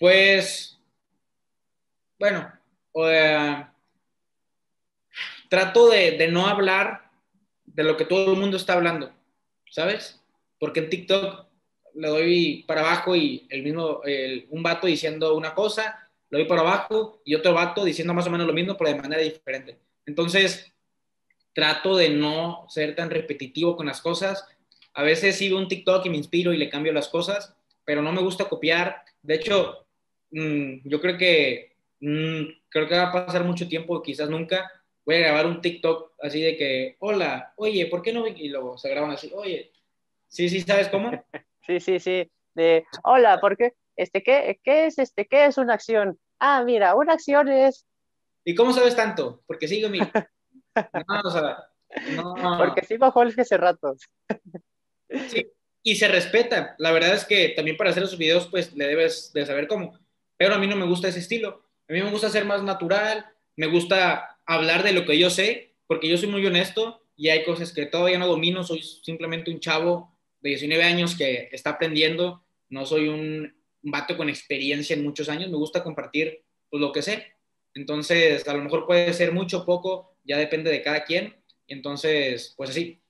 Pues, 0.00 0.80
bueno, 2.18 2.50
trato 5.48 5.90
de, 5.90 6.28
no 6.32 6.46
hablar 6.46 7.10
de 7.64 7.84
lo 7.84 7.96
que 7.96 8.06
todo 8.06 8.32
el 8.32 8.40
mundo 8.40 8.56
está 8.56 8.72
hablando, 8.72 9.12
¿sabes? 9.70 10.20
Porque 10.58 10.80
en 10.80 10.90
TikTok 10.90 11.53
le 11.94 12.08
doy 12.08 12.64
para 12.66 12.80
abajo 12.80 13.14
y 13.16 13.46
el 13.50 13.62
mismo, 13.62 14.00
un 14.50 14.62
vato 14.62 14.86
diciendo 14.86 15.34
una 15.34 15.54
cosa 15.54 16.04
lo 16.34 16.40
doy 16.40 16.48
por 16.48 16.58
abajo 16.58 17.22
y 17.24 17.36
otro 17.36 17.54
vato 17.54 17.84
diciendo 17.84 18.12
más 18.12 18.26
o 18.26 18.30
menos 18.30 18.48
lo 18.48 18.52
mismo, 18.52 18.76
pero 18.76 18.90
de 18.90 19.00
manera 19.00 19.22
diferente. 19.22 19.78
Entonces, 20.04 20.74
trato 21.52 21.96
de 21.96 22.10
no 22.10 22.66
ser 22.68 22.96
tan 22.96 23.08
repetitivo 23.08 23.76
con 23.76 23.86
las 23.86 24.00
cosas. 24.00 24.44
A 24.94 25.04
veces 25.04 25.36
sigo 25.36 25.56
un 25.56 25.68
TikTok 25.68 26.04
y 26.06 26.10
me 26.10 26.16
inspiro 26.16 26.52
y 26.52 26.56
le 26.56 26.68
cambio 26.68 26.92
las 26.92 27.06
cosas, 27.06 27.54
pero 27.84 28.02
no 28.02 28.10
me 28.10 28.20
gusta 28.20 28.48
copiar. 28.48 29.04
De 29.22 29.36
hecho, 29.36 29.86
mm, 30.32 30.88
yo 30.88 31.00
creo 31.00 31.16
que 31.16 31.76
mm, 32.00 32.42
creo 32.68 32.88
que 32.88 32.96
va 32.96 33.10
a 33.10 33.12
pasar 33.12 33.44
mucho 33.44 33.68
tiempo, 33.68 34.02
quizás 34.02 34.28
nunca. 34.28 34.70
Voy 35.04 35.14
a 35.14 35.20
grabar 35.20 35.46
un 35.46 35.60
TikTok 35.60 36.14
así 36.20 36.40
de 36.40 36.56
que, 36.56 36.96
hola, 36.98 37.52
oye, 37.56 37.86
¿por 37.86 38.02
qué 38.02 38.12
no? 38.12 38.26
Y 38.26 38.48
luego 38.48 38.76
se 38.76 38.88
graban 38.90 39.12
así, 39.12 39.30
oye, 39.34 39.70
sí, 40.26 40.48
sí, 40.48 40.62
¿sabes 40.62 40.88
cómo? 40.88 41.12
Sí, 41.66 41.80
sí, 41.80 41.98
sí. 41.98 42.30
De, 42.54 42.84
hola, 43.02 43.40
¿por 43.40 43.56
qué? 43.56 43.74
Este, 43.96 44.22
¿qué, 44.22 44.60
¿qué 44.62 44.86
es 44.86 44.98
este? 44.98 45.26
¿Qué 45.26 45.46
es 45.46 45.58
una 45.58 45.74
acción? 45.74 46.18
ah, 46.44 46.62
mira, 46.64 46.94
una 46.94 47.14
acción 47.14 47.48
es... 47.48 47.86
¿Y 48.44 48.54
cómo 48.54 48.72
sabes 48.72 48.94
tanto? 48.94 49.42
Porque 49.46 49.68
sigo 49.68 49.88
mi... 49.88 49.98
No, 50.76 51.20
o 51.24 51.30
sea, 51.30 51.68
no. 52.16 52.34
Porque 52.58 52.84
sigo 52.84 53.08
Jorge 53.12 53.42
hace 53.42 53.56
rato. 53.56 53.94
Sí, 55.28 55.46
y 55.84 55.94
se 55.94 56.08
respeta. 56.08 56.74
La 56.78 56.90
verdad 56.90 57.14
es 57.14 57.24
que 57.24 57.50
también 57.50 57.76
para 57.76 57.90
hacer 57.90 58.02
esos 58.02 58.18
videos, 58.18 58.48
pues 58.48 58.74
le 58.74 58.88
debes 58.88 59.32
de 59.32 59.46
saber 59.46 59.68
cómo. 59.68 59.96
Pero 60.36 60.56
a 60.56 60.58
mí 60.58 60.66
no 60.66 60.74
me 60.74 60.86
gusta 60.86 61.06
ese 61.06 61.20
estilo. 61.20 61.64
A 61.88 61.92
mí 61.92 62.02
me 62.02 62.10
gusta 62.10 62.28
ser 62.28 62.44
más 62.44 62.64
natural, 62.64 63.24
me 63.54 63.68
gusta 63.68 64.40
hablar 64.46 64.82
de 64.82 64.94
lo 64.94 65.04
que 65.04 65.16
yo 65.16 65.30
sé, 65.30 65.76
porque 65.86 66.08
yo 66.08 66.18
soy 66.18 66.28
muy 66.28 66.44
honesto 66.44 67.06
y 67.14 67.28
hay 67.28 67.44
cosas 67.44 67.72
que 67.72 67.86
todavía 67.86 68.18
no 68.18 68.26
domino. 68.26 68.64
Soy 68.64 68.82
simplemente 68.82 69.52
un 69.52 69.60
chavo 69.60 70.13
de 70.44 70.50
19 70.50 70.84
años 70.84 71.16
que 71.16 71.48
está 71.52 71.70
aprendiendo. 71.70 72.44
No 72.68 72.84
soy 72.84 73.08
un 73.08 73.52
vato 73.82 74.16
con 74.16 74.28
experiencia 74.28 74.94
en 74.94 75.02
muchos 75.02 75.28
años, 75.28 75.50
me 75.50 75.56
gusta 75.56 75.82
compartir 75.82 76.44
pues, 76.70 76.80
lo 76.80 76.92
que 76.92 77.02
sé. 77.02 77.32
Entonces, 77.74 78.46
a 78.46 78.54
lo 78.54 78.62
mejor 78.62 78.86
puede 78.86 79.12
ser 79.14 79.32
mucho, 79.32 79.64
poco, 79.64 80.16
ya 80.22 80.36
depende 80.36 80.70
de 80.70 80.82
cada 80.82 81.04
quien. 81.04 81.42
Entonces, 81.66 82.54
pues 82.56 82.70
así. 82.70 83.02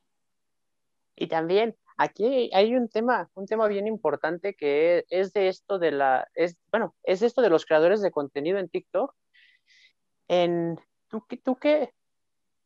Y 1.16 1.26
también 1.26 1.76
aquí 1.96 2.50
hay 2.52 2.74
un 2.74 2.88
tema, 2.88 3.30
un 3.34 3.46
tema 3.46 3.68
bien 3.68 3.86
importante 3.86 4.54
que 4.54 5.04
es 5.10 5.32
de 5.32 5.48
esto 5.48 5.78
de 5.78 5.90
la, 5.90 6.28
es, 6.34 6.56
bueno, 6.70 6.94
es 7.02 7.22
esto 7.22 7.42
de 7.42 7.50
los 7.50 7.66
creadores 7.66 8.00
de 8.00 8.10
contenido 8.10 8.58
en 8.58 8.68
TikTok. 8.68 9.14
En, 10.28 10.78
¿tú, 11.08 11.24
tú, 11.42 11.56
qué, 11.56 11.90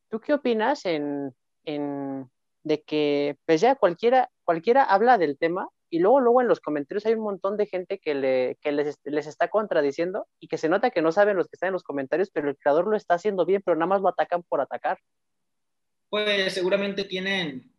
¿Tú 0.09 0.21
qué 0.21 0.35
opinas 0.35 0.85
en, 0.85 1.35
en 1.65 2.31
de 2.69 2.83
que 2.83 3.37
pues 3.47 3.61
ya 3.61 3.75
cualquiera, 3.75 4.31
cualquiera 4.45 4.85
habla 4.85 5.19
del 5.19 5.39
tema 5.39 5.69
y 5.91 6.01
luego, 6.01 6.21
luego 6.21 6.43
en 6.43 6.49
los 6.49 6.61
comentarios 6.61 7.07
hay 7.07 7.15
un 7.15 7.23
montón 7.23 7.57
de 7.57 7.67
gente 7.67 7.99
que, 7.99 8.15
le, 8.15 8.59
que 8.61 8.73
les, 8.73 8.99
les, 9.05 9.27
está 9.27 9.49
contradiciendo 9.49 10.27
y 10.39 10.49
que 10.49 10.59
se 10.59 10.69
nota 10.69 10.91
que 10.91 11.01
no 11.01 11.11
saben 11.11 11.37
los 11.37 11.47
que 11.47 11.57
están 11.57 11.69
en 11.69 11.73
los 11.73 11.83
comentarios, 11.83 12.31
pero 12.31 12.51
el 12.51 12.59
creador 12.59 12.87
lo 12.87 12.97
está 12.97 13.15
haciendo 13.15 13.47
bien, 13.47 13.63
pero 13.65 13.77
nada 13.77 13.87
más 13.87 14.03
lo 14.03 14.09
atacan 14.09 14.43
por 14.43 14.61
atacar. 14.61 14.99
Pues 16.11 16.53
seguramente 16.53 17.05
tienen 17.05 17.73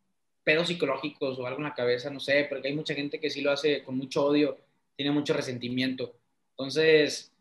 pedos 0.43 0.67
psicológicos 0.67 1.38
o 1.38 1.45
algo 1.45 1.60
en 1.60 1.65
la 1.65 1.75
cabeza, 1.75 2.10
no 2.10 2.19
sé, 2.19 2.47
porque 2.49 2.69
hay 2.69 2.75
mucha 2.75 2.95
gente 2.95 3.19
que 3.19 3.30
sí 3.30 3.41
lo 3.41 3.52
hace 3.52 3.84
con 3.84 3.95
mucho 3.95 4.25
odio, 4.25 4.58
tiene 4.95 5.12
mucho 5.12 5.36
resentimiento. 5.36 6.15
Entonces, 6.58 7.32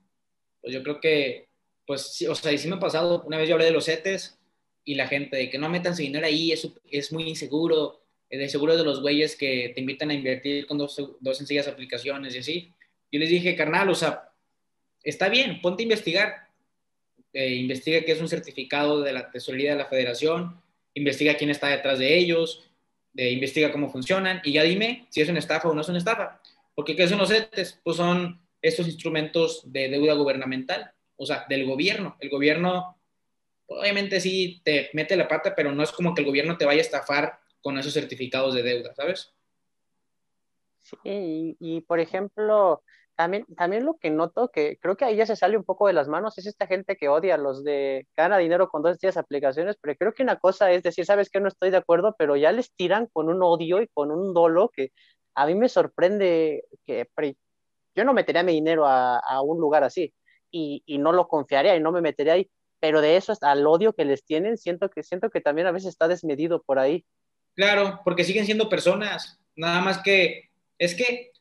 pues 0.61 0.75
yo 0.75 0.83
creo 0.83 1.01
que, 1.01 1.49
pues, 1.87 2.15
sí, 2.15 2.27
o 2.27 2.35
sea, 2.35 2.53
y 2.53 2.59
sí 2.59 2.69
me 2.69 2.77
ha 2.77 2.81
pasado, 2.81 3.23
una 3.27 3.39
vez 3.39 3.49
yo 3.49 3.55
hablé 3.55 3.65
de 3.65 3.73
los 3.73 3.89
ETEs 3.89 4.38
y 4.88 4.94
la 4.94 5.07
gente 5.07 5.37
de 5.37 5.51
que 5.51 5.59
no 5.59 5.68
metan 5.68 5.94
su 5.94 6.01
dinero 6.01 6.24
ahí, 6.24 6.51
es, 6.51 6.66
es 6.90 7.12
muy 7.12 7.24
inseguro, 7.24 8.01
de 8.31 8.48
seguro 8.48 8.74
de 8.74 8.85
los 8.85 9.03
güeyes 9.03 9.37
que 9.37 9.70
te 9.74 9.83
invitan 9.83 10.09
a 10.09 10.14
invertir 10.14 10.66
con 10.66 10.79
dos, 10.79 10.98
dos 11.20 11.37
sencillas 11.37 11.68
aplicaciones 11.68 12.35
y 12.35 12.38
así. 12.38 12.72
Yo 13.12 13.20
les 13.20 13.29
dije, 13.29 13.55
carnal, 13.55 13.90
o 13.90 13.94
sea, 13.94 14.31
está 15.03 15.29
bien, 15.29 15.61
ponte 15.61 15.83
a 15.83 15.85
investigar. 15.85 16.48
Eh, 17.35 17.57
investiga 17.57 18.01
qué 18.01 18.12
es 18.12 18.20
un 18.22 18.31
certificado 18.31 19.03
de 19.03 19.12
la 19.12 19.31
tesorería 19.31 19.72
de 19.72 19.77
la 19.77 19.88
federación, 19.88 20.59
investiga 20.94 21.37
quién 21.37 21.51
está 21.51 21.68
detrás 21.68 21.98
de 21.98 22.16
ellos, 22.16 22.70
de, 23.12 23.31
investiga 23.31 23.70
cómo 23.70 23.90
funcionan 23.90 24.40
y 24.42 24.53
ya 24.53 24.62
dime 24.62 25.07
si 25.11 25.20
es 25.20 25.29
una 25.29 25.38
estafa 25.38 25.68
o 25.68 25.74
no 25.74 25.83
es 25.83 25.88
una 25.90 25.98
estafa. 25.98 26.40
Porque 26.74 26.96
¿qué 26.96 27.07
son 27.07 27.18
los 27.18 27.29
CETES? 27.29 27.83
Pues 27.85 27.98
son 27.98 28.40
estos 28.62 28.87
instrumentos 28.87 29.70
de 29.70 29.90
deuda 29.90 30.14
gubernamental, 30.14 30.92
o 31.16 31.27
sea, 31.27 31.44
del 31.46 31.66
gobierno. 31.66 32.16
El 32.20 32.31
gobierno, 32.31 32.98
obviamente 33.68 34.20
sí 34.20 34.61
te 34.64 34.90
mete 34.92 35.16
la 35.16 35.28
pata, 35.28 35.54
pero 35.54 35.72
no 35.72 35.83
es 35.83 35.92
como 35.92 36.14
que 36.14 36.22
el 36.22 36.26
gobierno 36.26 36.57
te 36.57 36.64
vaya 36.64 36.81
a 36.81 36.83
estafar 36.83 37.38
con 37.61 37.78
esos 37.78 37.92
certificados 37.92 38.54
de 38.54 38.62
deuda, 38.62 38.94
¿sabes? 38.94 39.35
Sí, 40.78 41.57
y, 41.61 41.83
por 41.83 42.00
ejemplo, 42.00 42.83
también, 43.14 43.44
también 43.57 43.85
lo 43.85 43.98
que 43.98 44.11
noto, 44.11 44.48
que 44.48 44.78
creo 44.78 44.96
que 44.96 45.04
ahí 45.04 45.16
ya 45.16 45.26
se 45.26 45.37
sale 45.37 45.57
un 45.57 45.64
poco 45.64 45.87
de 45.87 45.92
las 45.92 46.09
manos, 46.09 46.38
es 46.38 46.46
esta 46.46 46.66
gente 46.66 46.96
que 46.96 47.09
odia 47.09 47.35
a 47.35 47.38
los 47.38 47.62
de 47.62 48.07
gana 48.16 48.38
dinero 48.38 48.68
con 48.68 48.83
dos 48.83 48.98
días 48.98 49.16
aplicaciones, 49.18 49.76
pero 49.81 49.96
creo 49.96 50.14
que 50.14 50.22
una 50.22 50.38
cosa 50.38 50.70
es 50.72 50.83
decir, 50.83 51.04
sabes 51.04 51.28
que 51.28 51.40
no 51.40 51.48
estoy 51.48 51.70
de 51.70 51.76
acuerdo, 51.76 52.14
pero 52.18 52.37
ya 52.37 52.52
les 52.52 52.72
tiran 52.74 53.07
con 53.12 53.28
un 53.28 53.42
odio 53.42 53.83
y 53.83 53.88
con 53.88 54.11
un 54.11 54.33
dolo 54.33 54.70
que 54.70 54.92
a 55.35 55.46
mí 55.46 55.54
me 55.54 55.68
sorprende 55.68 56.64
que 56.87 57.07
yo 57.94 58.04
no 58.04 58.14
metería 58.14 58.42
mi 58.42 58.52
dinero 58.52 58.87
a, 58.87 59.42
un 59.42 59.61
lugar 59.61 59.85
así 59.85 60.14
y, 60.50 60.83
y, 60.87 60.98
no 60.98 61.12
lo 61.12 61.28
confiaría 61.28 61.76
y 61.76 61.81
no 61.81 61.92
me 61.92 62.00
metería 62.00 62.35
ahí, 62.35 62.48
pero 62.81 63.01
de 63.01 63.17
eso 63.17 63.33
al 63.43 63.67
odio 63.67 63.93
que 63.93 64.05
les 64.05 64.25
tienen, 64.25 64.57
siento 64.57 64.91
que, 64.91 65.03
siento 65.03 65.31
que 65.31 65.41
también 65.41 65.67
a 65.67 65.73
veces 65.73 65.91
está 65.91 66.09
desmedido 66.09 66.62
por 66.62 66.79
ahí. 66.79 67.05
Claro, 67.55 68.01
porque 68.05 68.25
siguen 68.25 68.47
siendo 68.47 68.69
personas. 68.69 69.41
Nada 69.57 69.81
más 69.81 69.99
que 69.99 70.51
es 70.79 70.95
que 70.95 71.33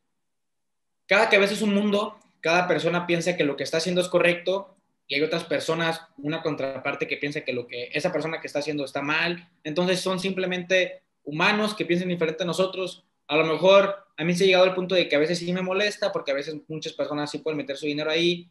cada 1.05 1.29
cabeza 1.29 1.53
es 1.53 1.61
un 1.61 1.73
mundo, 1.73 2.17
cada 2.41 2.67
persona 2.67 3.05
piensa 3.05 3.37
que 3.37 3.43
lo 3.43 3.55
que 3.55 3.63
está 3.63 3.77
haciendo 3.77 4.01
es 4.01 4.07
correcto 4.07 4.75
y 5.07 5.15
hay 5.15 5.21
otras 5.21 5.45
personas, 5.45 6.01
una 6.17 6.41
contraparte 6.41 7.07
que 7.07 7.17
piensa 7.17 7.41
que 7.41 7.53
lo 7.53 7.67
que 7.67 7.89
esa 7.93 8.11
persona 8.11 8.41
que 8.41 8.47
está 8.47 8.59
haciendo 8.59 8.83
está 8.83 9.01
mal. 9.01 9.49
Entonces 9.63 10.01
son 10.01 10.19
simplemente 10.19 11.03
humanos 11.23 11.73
que 11.73 11.85
piensan 11.85 12.09
diferente 12.09 12.43
a 12.43 12.47
nosotros. 12.47 13.05
A 13.27 13.37
lo 13.37 13.45
mejor 13.45 13.95
a 14.17 14.23
mí 14.23 14.33
se 14.33 14.43
ha 14.43 14.47
llegado 14.47 14.65
al 14.65 14.75
punto 14.75 14.95
de 14.95 15.07
que 15.07 15.15
a 15.15 15.19
veces 15.19 15.39
sí 15.39 15.53
me 15.53 15.61
molesta 15.61 16.11
porque 16.11 16.31
a 16.31 16.35
veces 16.35 16.57
muchas 16.67 16.93
personas 16.93 17.31
sí 17.31 17.37
pueden 17.37 17.57
meter 17.57 17.77
su 17.77 17.85
dinero 17.85 18.09
ahí, 18.09 18.49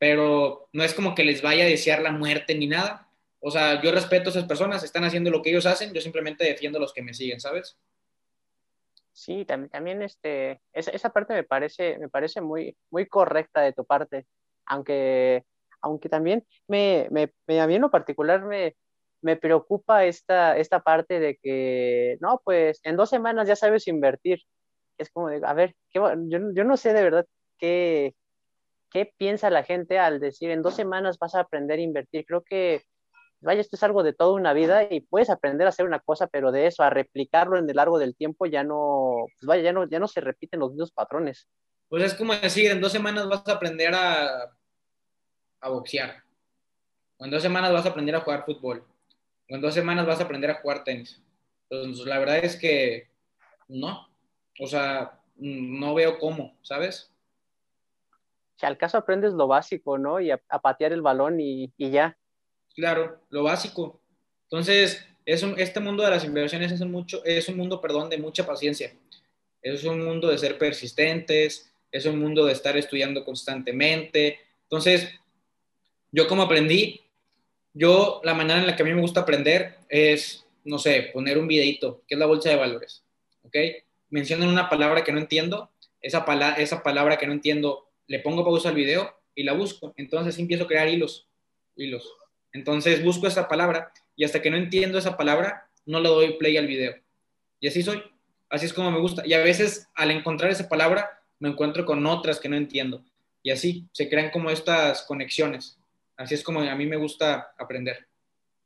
pero 0.00 0.70
no 0.72 0.82
es 0.82 0.94
como 0.94 1.14
que 1.14 1.24
les 1.24 1.42
vaya 1.42 1.64
a 1.64 1.68
desear 1.68 2.00
la 2.00 2.10
muerte 2.10 2.54
ni 2.54 2.66
nada. 2.66 3.06
O 3.38 3.50
sea, 3.50 3.82
yo 3.82 3.92
respeto 3.92 4.30
a 4.30 4.30
esas 4.30 4.46
personas, 4.46 4.82
están 4.82 5.04
haciendo 5.04 5.30
lo 5.30 5.42
que 5.42 5.50
ellos 5.50 5.66
hacen, 5.66 5.92
yo 5.92 6.00
simplemente 6.00 6.42
defiendo 6.42 6.78
a 6.78 6.80
los 6.80 6.94
que 6.94 7.02
me 7.02 7.12
siguen, 7.12 7.38
¿sabes? 7.38 7.78
Sí, 9.12 9.44
también, 9.44 9.68
también 9.68 10.02
este, 10.02 10.62
esa, 10.72 11.10
parte 11.10 11.34
me 11.34 11.44
parece, 11.44 11.98
me 11.98 12.08
parece 12.08 12.40
muy, 12.40 12.74
muy 12.88 13.06
correcta 13.06 13.60
de 13.60 13.74
tu 13.74 13.84
parte, 13.84 14.26
aunque, 14.64 15.44
aunque 15.82 16.08
también 16.08 16.46
me, 16.66 17.06
me, 17.10 17.34
me 17.46 17.60
a 17.60 17.66
mí 17.66 17.74
en 17.74 17.82
lo 17.82 17.90
particular 17.90 18.42
me, 18.42 18.76
me 19.20 19.36
preocupa 19.36 20.06
esta, 20.06 20.56
esta 20.56 20.80
parte 20.80 21.20
de 21.20 21.36
que, 21.42 22.16
no, 22.20 22.40
pues 22.42 22.80
en 22.84 22.96
dos 22.96 23.10
semanas 23.10 23.46
ya 23.46 23.56
sabes 23.56 23.86
invertir. 23.86 24.40
Es 24.96 25.10
como 25.10 25.28
de, 25.28 25.42
a 25.44 25.52
ver, 25.52 25.74
¿qué, 25.90 26.00
yo, 26.28 26.38
yo 26.54 26.64
no 26.64 26.78
sé 26.78 26.94
de 26.94 27.02
verdad 27.02 27.26
qué, 27.58 28.14
qué 28.90 29.12
piensa 29.16 29.50
la 29.50 29.62
gente 29.62 29.98
al 29.98 30.20
decir 30.20 30.50
en 30.50 30.62
dos 30.62 30.74
semanas 30.74 31.18
vas 31.18 31.34
a 31.34 31.40
aprender 31.40 31.78
a 31.78 31.82
invertir. 31.82 32.24
Creo 32.26 32.42
que 32.42 32.82
vaya, 33.40 33.60
esto 33.60 33.76
es 33.76 33.82
algo 33.82 34.02
de 34.02 34.12
toda 34.12 34.34
una 34.34 34.52
vida 34.52 34.86
y 34.90 35.00
puedes 35.00 35.30
aprender 35.30 35.66
a 35.66 35.70
hacer 35.70 35.86
una 35.86 36.00
cosa, 36.00 36.26
pero 36.26 36.52
de 36.52 36.66
eso 36.66 36.82
a 36.82 36.90
replicarlo 36.90 37.58
en 37.58 37.68
el 37.68 37.76
largo 37.76 37.98
del 37.98 38.14
tiempo 38.14 38.46
ya 38.46 38.64
no, 38.64 39.26
pues 39.38 39.46
vaya, 39.46 39.62
ya 39.62 39.72
no, 39.72 39.88
ya 39.88 39.98
no 39.98 40.08
se 40.08 40.20
repiten 40.20 40.60
los 40.60 40.72
mismos 40.72 40.92
patrones. 40.92 41.48
Pues 41.88 42.04
es 42.04 42.14
como 42.14 42.34
decir, 42.34 42.70
en 42.70 42.80
dos 42.80 42.92
semanas 42.92 43.28
vas 43.28 43.46
a 43.48 43.52
aprender 43.52 43.94
a, 43.94 44.54
a 45.60 45.68
boxear, 45.68 46.22
o 47.16 47.24
en 47.24 47.30
dos 47.30 47.42
semanas 47.42 47.72
vas 47.72 47.86
a 47.86 47.88
aprender 47.88 48.14
a 48.14 48.20
jugar 48.20 48.44
fútbol, 48.44 48.84
o 49.50 49.54
en 49.54 49.60
dos 49.60 49.74
semanas 49.74 50.06
vas 50.06 50.20
a 50.20 50.24
aprender 50.24 50.50
a 50.50 50.60
jugar 50.60 50.84
tenis. 50.84 51.20
Entonces, 51.68 52.06
la 52.06 52.18
verdad 52.18 52.38
es 52.38 52.56
que 52.56 53.08
no, 53.68 54.08
o 54.60 54.66
sea, 54.66 55.20
no 55.36 55.94
veo 55.94 56.18
cómo, 56.18 56.56
¿sabes? 56.62 57.12
Si 58.60 58.66
al 58.66 58.76
caso 58.76 58.98
aprendes 58.98 59.32
lo 59.32 59.46
básico, 59.46 59.96
¿no? 59.96 60.20
Y 60.20 60.30
a, 60.30 60.40
a 60.50 60.60
patear 60.60 60.92
el 60.92 61.00
balón 61.00 61.40
y, 61.40 61.72
y 61.78 61.90
ya. 61.90 62.18
Claro, 62.74 63.22
lo 63.30 63.42
básico. 63.42 64.02
Entonces, 64.50 65.06
es 65.24 65.42
un, 65.42 65.58
este 65.58 65.80
mundo 65.80 66.02
de 66.02 66.10
las 66.10 66.24
inversiones 66.24 66.70
es 66.70 66.82
un, 66.82 66.90
mucho, 66.90 67.24
es 67.24 67.48
un 67.48 67.56
mundo, 67.56 67.80
perdón, 67.80 68.10
de 68.10 68.18
mucha 68.18 68.44
paciencia. 68.44 68.92
Es 69.62 69.84
un 69.84 70.04
mundo 70.04 70.28
de 70.28 70.36
ser 70.36 70.58
persistentes, 70.58 71.72
es 71.90 72.04
un 72.04 72.18
mundo 72.18 72.44
de 72.44 72.52
estar 72.52 72.76
estudiando 72.76 73.24
constantemente. 73.24 74.40
Entonces, 74.64 75.08
yo 76.12 76.28
como 76.28 76.42
aprendí, 76.42 77.00
yo 77.72 78.20
la 78.24 78.34
manera 78.34 78.60
en 78.60 78.66
la 78.66 78.76
que 78.76 78.82
a 78.82 78.86
mí 78.86 78.92
me 78.92 79.00
gusta 79.00 79.20
aprender 79.20 79.76
es, 79.88 80.44
no 80.64 80.78
sé, 80.78 81.10
poner 81.14 81.38
un 81.38 81.48
videito, 81.48 82.02
que 82.06 82.14
es 82.14 82.18
la 82.18 82.26
bolsa 82.26 82.50
de 82.50 82.56
valores, 82.56 83.04
¿ok? 83.42 83.56
Mencionan 84.10 84.48
una 84.48 84.68
palabra 84.68 85.04
que 85.04 85.12
no 85.12 85.18
entiendo, 85.18 85.70
esa, 86.00 86.24
pala 86.24 86.54
esa 86.54 86.82
palabra 86.82 87.16
que 87.16 87.26
no 87.26 87.32
entiendo, 87.32 87.89
le 88.10 88.18
pongo 88.18 88.44
pausa 88.44 88.70
al 88.70 88.74
video 88.74 89.08
y 89.36 89.44
la 89.44 89.52
busco. 89.52 89.94
Entonces 89.96 90.36
empiezo 90.36 90.64
a 90.64 90.66
crear 90.66 90.88
hilos, 90.88 91.28
hilos. 91.76 92.12
Entonces 92.52 93.04
busco 93.04 93.28
esa 93.28 93.46
palabra 93.46 93.92
y 94.16 94.24
hasta 94.24 94.42
que 94.42 94.50
no 94.50 94.56
entiendo 94.56 94.98
esa 94.98 95.16
palabra, 95.16 95.70
no 95.86 96.00
le 96.00 96.08
doy 96.08 96.36
play 96.36 96.56
al 96.56 96.66
video. 96.66 96.96
Y 97.60 97.68
así 97.68 97.84
soy, 97.84 98.02
así 98.48 98.66
es 98.66 98.72
como 98.72 98.90
me 98.90 98.98
gusta. 98.98 99.22
Y 99.24 99.32
a 99.32 99.44
veces 99.44 99.88
al 99.94 100.10
encontrar 100.10 100.50
esa 100.50 100.68
palabra, 100.68 101.22
me 101.38 101.50
encuentro 101.50 101.86
con 101.86 102.04
otras 102.04 102.40
que 102.40 102.48
no 102.48 102.56
entiendo. 102.56 103.04
Y 103.44 103.52
así 103.52 103.88
se 103.92 104.10
crean 104.10 104.30
como 104.30 104.50
estas 104.50 105.02
conexiones. 105.02 105.78
Así 106.16 106.34
es 106.34 106.42
como 106.42 106.62
a 106.62 106.74
mí 106.74 106.86
me 106.86 106.96
gusta 106.96 107.54
aprender. 107.56 108.08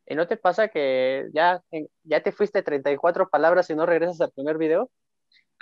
¿Y 0.07 0.14
no 0.14 0.26
te 0.26 0.38
pasa 0.38 0.68
que 0.68 1.28
ya, 1.35 1.62
ya 2.02 2.22
te 2.22 2.33
fuiste 2.33 2.62
34 2.62 3.28
palabras 3.28 3.68
y 3.68 3.74
no 3.74 3.85
regresas 3.85 4.22
al 4.22 4.33
primer 4.33 4.57
video? 4.57 4.90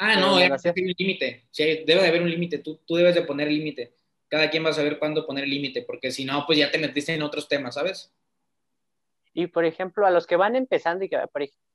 Ah, 0.05 0.17
no, 0.17 0.37
debe 0.37 0.55
haber 0.55 0.75
un 0.77 0.95
límite. 0.99 1.45
Sí, 1.51 1.63
debe 1.87 2.03
de 2.03 2.09
haber 2.09 2.23
un 2.23 2.31
límite. 2.31 2.59
Tú, 2.59 2.81
tú 2.85 2.97
debes 2.97 3.15
de 3.15 3.23
poner 3.23 3.49
límite 3.49 3.95
cada 4.33 4.49
quien 4.49 4.65
va 4.65 4.71
a 4.71 4.73
saber 4.73 4.99
cuándo 4.99 5.27
poner 5.27 5.45
el 5.45 5.51
límite, 5.51 5.83
porque 5.83 6.11
si 6.11 6.25
no, 6.25 6.45
pues 6.47 6.59
ya 6.59 6.71
te 6.71 6.79
metiste 6.79 7.13
en 7.13 7.21
otros 7.21 7.49
temas, 7.49 7.75
¿sabes? 7.75 8.15
Y 9.35 9.49
por 9.49 9.67
ejemplo, 9.67 10.07
a 10.07 10.11
los 10.11 10.27
que 10.27 10.37
van 10.37 10.57
empezando, 10.57 11.05
y 11.05 11.11
que, 11.11 11.19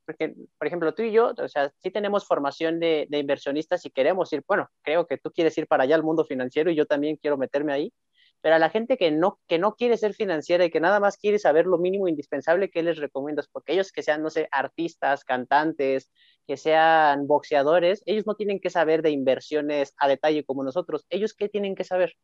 porque, 0.07 0.33
por 0.57 0.65
ejemplo, 0.65 0.91
tú 0.95 1.03
y 1.03 1.11
yo, 1.11 1.35
o 1.37 1.47
sea, 1.47 1.71
sí 1.83 1.91
tenemos 1.91 2.25
formación 2.25 2.79
de, 2.79 3.05
de, 3.09 3.19
inversionistas 3.19 3.85
y 3.85 3.91
queremos 3.91 4.33
ir, 4.33 4.43
bueno, 4.47 4.71
creo 4.81 5.05
que 5.05 5.19
tú 5.19 5.31
quieres 5.31 5.55
ir 5.59 5.67
para 5.67 5.83
allá 5.83 5.93
al 5.93 6.01
mundo 6.01 6.25
financiero 6.25 6.71
y 6.71 6.75
yo 6.75 6.87
también 6.87 7.17
quiero 7.17 7.37
meterme 7.37 7.73
ahí, 7.73 7.93
pero 8.41 8.55
a 8.55 8.59
la 8.59 8.69
gente 8.69 8.97
que 8.97 9.11
no, 9.11 9.39
que 9.47 9.57
no 9.57 9.75
quiere 9.75 9.97
ser 9.97 10.13
financiera 10.13 10.65
y 10.65 10.69
que 10.69 10.79
nada 10.79 10.99
más 10.99 11.17
quiere 11.17 11.39
saber 11.39 11.65
lo 11.65 11.77
mínimo 11.77 12.07
indispensable, 12.07 12.69
¿qué 12.69 12.83
les 12.83 12.97
recomiendas? 12.97 13.47
Porque 13.47 13.73
ellos 13.73 13.91
que 13.91 14.03
sean, 14.03 14.21
no 14.21 14.29
sé, 14.29 14.47
artistas, 14.51 15.23
cantantes, 15.23 16.11
que 16.45 16.57
sean 16.57 17.27
boxeadores, 17.27 18.03
ellos 18.05 18.25
no 18.25 18.35
tienen 18.35 18.59
que 18.59 18.69
saber 18.69 19.01
de 19.01 19.11
inversiones 19.11 19.93
a 19.97 20.07
detalle 20.07 20.45
como 20.45 20.63
nosotros. 20.63 21.05
¿Ellos 21.09 21.33
qué 21.33 21.49
tienen 21.49 21.75
que 21.75 21.83
saber? 21.83 22.15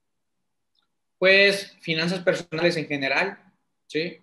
Pues 1.18 1.78
finanzas 1.82 2.20
personales 2.20 2.78
en 2.78 2.88
general, 2.88 3.38
¿sí? 3.88 4.22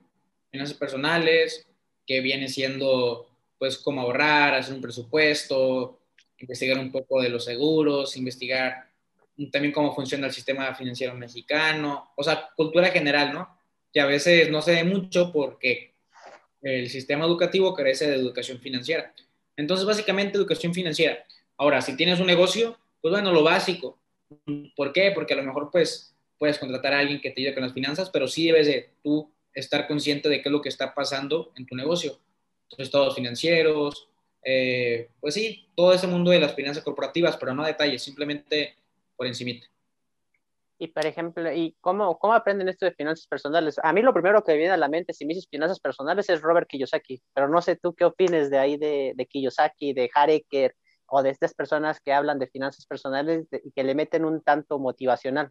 Finanzas 0.51 0.77
personales, 0.77 1.67
que 2.07 2.21
viene 2.21 2.49
siendo 2.49 3.29
pues 3.59 3.79
cómo 3.79 4.01
ahorrar, 4.01 4.55
hacer 4.55 4.75
un 4.75 4.81
presupuesto, 4.81 6.01
investigar 6.39 6.79
un 6.79 6.91
poco 6.91 7.21
de 7.21 7.29
los 7.29 7.45
seguros, 7.45 8.17
investigar 8.17 8.90
también 9.49 9.73
cómo 9.73 9.95
funciona 9.95 10.27
el 10.27 10.33
sistema 10.33 10.75
financiero 10.75 11.15
mexicano, 11.15 12.13
o 12.17 12.23
sea, 12.23 12.51
cultura 12.57 12.89
general, 12.89 13.33
¿no? 13.33 13.59
Que 13.93 14.01
a 14.01 14.07
veces 14.07 14.51
no 14.51 14.61
se 14.61 14.73
ve 14.73 14.85
mucho 14.85 15.33
porque 15.33 15.95
el 16.63 16.89
sistema 16.91 17.25
educativo 17.25 17.75
carece 17.75 18.11
de 18.11 18.17
educación 18.17 18.59
financiera. 18.59 19.15
Entonces, 19.57 19.87
básicamente, 19.87 20.37
educación 20.37 20.75
financiera. 20.75 21.25
Ahora, 21.57 21.81
si 21.81 21.97
tienes 21.97 22.21
un 22.21 22.27
negocio, 22.27 22.79
pues 23.01 23.13
bueno, 23.13 23.33
lo 23.33 23.43
básico. 23.43 23.99
¿Por 24.77 24.93
qué? 24.93 25.13
Porque 25.15 25.35
a 25.35 25.37
lo 25.37 25.43
mejor, 25.43 25.71
pues, 25.71 26.15
puedes 26.39 26.59
contratar 26.59 26.93
a 26.93 26.99
alguien 26.99 27.21
que 27.21 27.31
te 27.31 27.41
ayude 27.41 27.55
con 27.55 27.63
las 27.63 27.73
finanzas, 27.73 28.11
pero 28.11 28.29
sí 28.29 28.47
debes 28.47 28.67
de 28.67 28.91
tú 29.03 29.31
estar 29.53 29.87
consciente 29.87 30.29
de 30.29 30.43
qué 30.43 30.49
es 30.49 30.53
lo 30.53 30.63
que 30.63 30.69
está 30.69 30.95
pasando 30.95 31.53
en 31.57 31.67
tu 31.67 31.75
negocio. 31.75 32.19
Entonces, 32.65 32.87
estados 32.87 33.15
financieros, 33.15 34.09
eh, 34.43 35.09
pues 35.21 35.35
sí, 35.35 35.67
todo 35.75 35.93
ese 35.93 36.07
mundo 36.07 36.31
de 36.31 36.41
las 36.41 36.55
finanzas 36.55 36.83
corporativas, 36.83 37.37
pero 37.37 37.55
no 37.55 37.65
detalles, 37.65 38.03
simplemente 38.03 38.75
por 39.21 39.27
encima. 39.27 39.61
Y 40.79 40.87
por 40.87 41.05
ejemplo, 41.05 41.53
¿y 41.53 41.77
cómo, 41.83 42.19
cómo 42.19 42.33
aprenden 42.33 42.71
esto 42.71 42.87
de 42.87 42.93
finanzas 42.93 43.27
personales? 43.27 43.79
A 43.83 43.93
mí 43.93 44.01
lo 44.01 44.15
primero 44.15 44.43
que 44.43 44.53
me 44.53 44.57
viene 44.57 44.73
a 44.73 44.79
la 44.79 44.89
mente 44.89 45.13
si 45.13 45.27
me 45.27 45.35
dices 45.35 45.47
finanzas 45.51 45.79
personales 45.79 46.31
es 46.31 46.41
Robert 46.41 46.67
Kiyosaki, 46.67 47.21
pero 47.35 47.47
no 47.47 47.61
sé 47.61 47.77
tú 47.77 47.95
qué 47.95 48.07
opines 48.07 48.51
de 48.51 48.59
ahí 48.59 48.79
de, 48.79 49.13
de 49.15 49.27
Kiyosaki, 49.27 49.93
de 49.93 50.09
Hareker 50.15 50.75
o 51.07 51.23
de 51.23 51.29
estas 51.29 51.53
personas 51.53 52.01
que 52.01 52.15
hablan 52.15 52.39
de 52.39 52.47
finanzas 52.47 52.87
personales 52.87 53.47
y 53.63 53.73
que 53.73 53.85
le 53.85 53.95
meten 53.95 54.25
un 54.25 54.41
tanto 54.41 54.79
motivacional. 54.79 55.51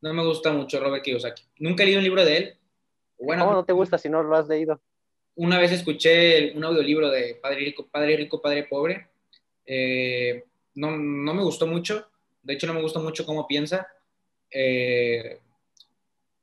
No 0.00 0.12
me 0.12 0.24
gusta 0.24 0.52
mucho 0.52 0.80
Robert 0.80 1.04
Kiyosaki. 1.04 1.44
Nunca 1.60 1.84
he 1.84 1.86
leído 1.86 2.00
un 2.00 2.04
libro 2.04 2.24
de 2.24 2.36
él. 2.36 2.54
Bueno, 3.20 3.44
¿Cómo 3.44 3.54
no 3.58 3.64
te 3.64 3.74
gusta 3.74 3.96
si 3.96 4.08
no 4.08 4.24
lo 4.24 4.34
has 4.34 4.48
leído? 4.48 4.80
Una 5.36 5.60
vez 5.60 5.70
escuché 5.70 6.52
un 6.56 6.64
audiolibro 6.64 7.10
de 7.10 7.38
Padre 7.40 7.60
Rico, 7.60 7.86
Padre 7.86 8.16
Rico, 8.16 8.42
Padre 8.42 8.64
Pobre. 8.64 9.06
Eh, 9.64 10.42
no, 10.74 10.96
no, 10.96 11.34
me 11.34 11.44
gustó 11.44 11.66
mucho. 11.66 12.08
De 12.48 12.54
hecho, 12.54 12.66
no 12.66 12.72
me 12.72 12.80
gusta 12.80 12.98
mucho 12.98 13.26
cómo 13.26 13.46
piensa. 13.46 13.86
Eh, 14.50 15.38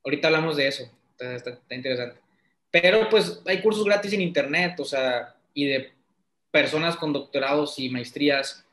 ahorita 0.03 0.27
hablamos 0.27 0.55
de 0.55 0.67
eso. 0.67 0.87
Está, 1.17 1.59
interesante. 1.71 2.19
Pero 2.69 3.09
pues 3.09 3.41
hay 3.47 3.59
cursos 3.59 3.83
gratis 3.83 4.13
en 4.13 4.21
internet, 4.21 4.79
o 4.79 4.85
sea, 4.85 5.35
y 5.55 5.65
de 5.65 5.93
personas 6.51 6.95
con 6.95 7.11
doctorados 7.11 7.79
y 7.79 7.89
maestrías. 7.89 8.63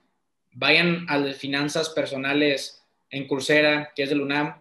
Vayan 0.52 1.06
a 1.08 1.16
las 1.16 1.38
finanzas 1.38 1.88
personales 1.88 2.84
en 3.08 3.26
Coursera, 3.26 3.92
que 3.96 4.02
es 4.02 4.10
del 4.10 4.20
UNAM 4.20 4.60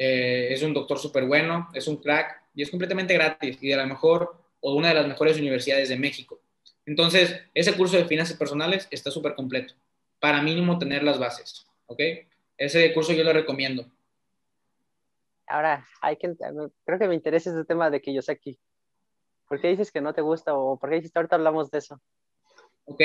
eh, 0.00 0.48
es 0.50 0.62
un 0.62 0.72
doctor 0.72 0.98
súper 0.98 1.26
bueno, 1.26 1.68
es 1.74 1.88
un 1.88 1.96
crack 1.96 2.42
y 2.54 2.62
es 2.62 2.70
completamente 2.70 3.12
gratis 3.14 3.58
y 3.60 3.68
de 3.68 3.76
la 3.76 3.84
mejor 3.84 4.40
o 4.60 4.74
una 4.74 4.88
de 4.88 4.94
las 4.94 5.08
mejores 5.08 5.36
universidades 5.36 5.90
de 5.90 5.98
México. 5.98 6.40
Entonces, 6.86 7.42
ese 7.52 7.74
curso 7.74 7.98
de 7.98 8.06
finanzas 8.06 8.38
personales 8.38 8.88
está 8.90 9.10
súper 9.10 9.34
completo 9.34 9.74
para 10.20 10.40
mínimo 10.40 10.78
tener 10.78 11.02
las 11.02 11.18
bases, 11.18 11.66
¿ok? 11.88 12.00
Ese 12.56 12.92
curso 12.94 13.12
yo 13.12 13.24
lo 13.24 13.32
recomiendo. 13.32 13.84
Ahora, 15.46 15.86
hay 16.00 16.16
que, 16.16 16.34
creo 16.84 16.98
que 16.98 17.08
me 17.08 17.14
interesa 17.14 17.50
ese 17.50 17.64
tema 17.64 17.90
de 17.90 18.00
Kiyosaki. 18.00 18.58
¿Por 19.48 19.60
qué 19.60 19.68
dices 19.68 19.90
que 19.90 20.00
no 20.00 20.12
te 20.12 20.20
gusta 20.20 20.54
o 20.54 20.78
por 20.78 20.90
qué 20.90 20.96
dices 20.96 21.12
ahorita 21.14 21.36
hablamos 21.36 21.70
de 21.70 21.78
eso? 21.78 22.00
Ok, 22.84 23.00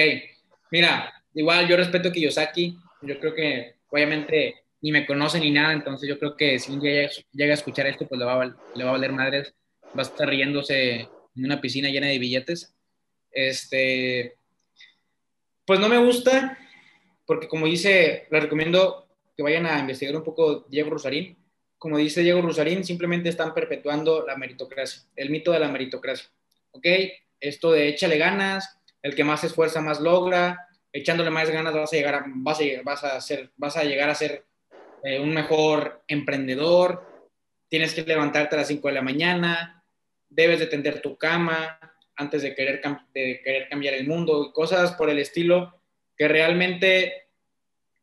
mira, 0.72 1.14
igual 1.34 1.68
yo 1.68 1.78
respeto 1.78 2.10
a 2.10 2.12
Kiyosaki, 2.12 2.78
yo 3.02 3.20
creo 3.20 3.34
que 3.34 3.76
obviamente 3.90 4.64
ni 4.82 4.92
me 4.92 5.06
conoce 5.06 5.40
ni 5.40 5.52
nada, 5.52 5.72
entonces 5.72 6.10
yo 6.10 6.20
creo 6.20 6.36
que 6.36 6.60
si 6.60 6.74
un 6.74 6.82
día 6.82 7.10
llega 7.32 7.52
a 7.52 7.56
escuchar 7.56 7.88
esto, 7.88 8.06
pues 8.08 8.20
le 8.20 8.26
va 8.26 8.44
a, 8.44 8.46
le 8.76 8.84
va 8.84 8.90
a 8.90 8.94
valer 8.94 9.14
madres, 9.14 9.56
va 9.98 10.00
a 10.00 10.02
estar 10.02 10.28
riéndose 10.28 11.02
en 11.36 11.46
una 11.46 11.62
piscina 11.62 11.90
llena 11.90 12.08
de 12.08 12.20
billetes. 12.20 12.76
Este, 13.32 14.36
pues 15.66 15.80
no 15.80 15.88
me 15.88 15.98
gusta, 15.98 16.58
porque 17.26 17.48
como 17.48 17.66
dice, 17.66 18.28
le 18.30 18.40
recomiendo 18.40 19.08
que 19.36 19.44
vayan 19.44 19.66
a 19.66 19.80
investigar 19.80 20.16
un 20.16 20.24
poco 20.24 20.66
Diego 20.70 20.92
Rosarín. 20.92 21.38
Como 21.78 21.98
dice 21.98 22.22
Diego 22.22 22.42
Rosarín, 22.42 22.84
simplemente 22.84 23.30
están 23.30 23.54
perpetuando 23.54 24.26
la 24.26 24.38
meritocracia, 24.38 25.04
el 25.16 25.30
mito 25.30 25.52
de 25.52 25.60
la 25.60 25.70
meritocracia. 25.70 26.30
¿Ok? 26.72 26.86
Esto 27.40 27.72
de 27.72 27.90
échale 27.90 28.18
ganas, 28.18 28.80
el 29.02 29.16
que 29.16 29.24
más 29.24 29.42
se 29.42 29.48
esfuerza 29.48 29.82
más 29.82 30.00
logra, 30.00 30.68
echándole 30.92 31.30
más 31.30 31.50
ganas 31.50 31.74
vas 31.74 31.92
a 31.92 31.96
llegar 31.96 32.16
a, 32.16 32.26
vas 32.28 32.60
a, 32.62 32.64
vas 32.84 33.04
a, 33.04 33.20
ser, 33.20 33.52
vas 33.58 33.76
a 33.76 33.84
llegar 33.84 34.10
a 34.10 34.16
ser 34.16 34.46
eh, 35.04 35.20
un 35.20 35.34
mejor 35.34 36.04
emprendedor, 36.08 37.06
tienes 37.68 37.94
que 37.94 38.04
levantarte 38.04 38.56
a 38.56 38.60
las 38.60 38.68
5 38.68 38.88
de 38.88 38.94
la 38.94 39.02
mañana, 39.02 39.84
debes 40.30 40.60
de 40.60 40.68
tender 40.68 41.02
tu 41.02 41.18
cama 41.18 41.80
antes 42.16 42.44
de 42.44 42.56
querer, 42.56 42.82
de 43.14 43.42
querer 43.44 43.68
cambiar 43.68 43.96
el 43.96 44.08
mundo 44.08 44.46
y 44.48 44.54
cosas 44.54 44.94
por 44.94 45.10
el 45.10 45.20
estilo 45.20 45.83
que 46.24 46.30
realmente 46.30 47.28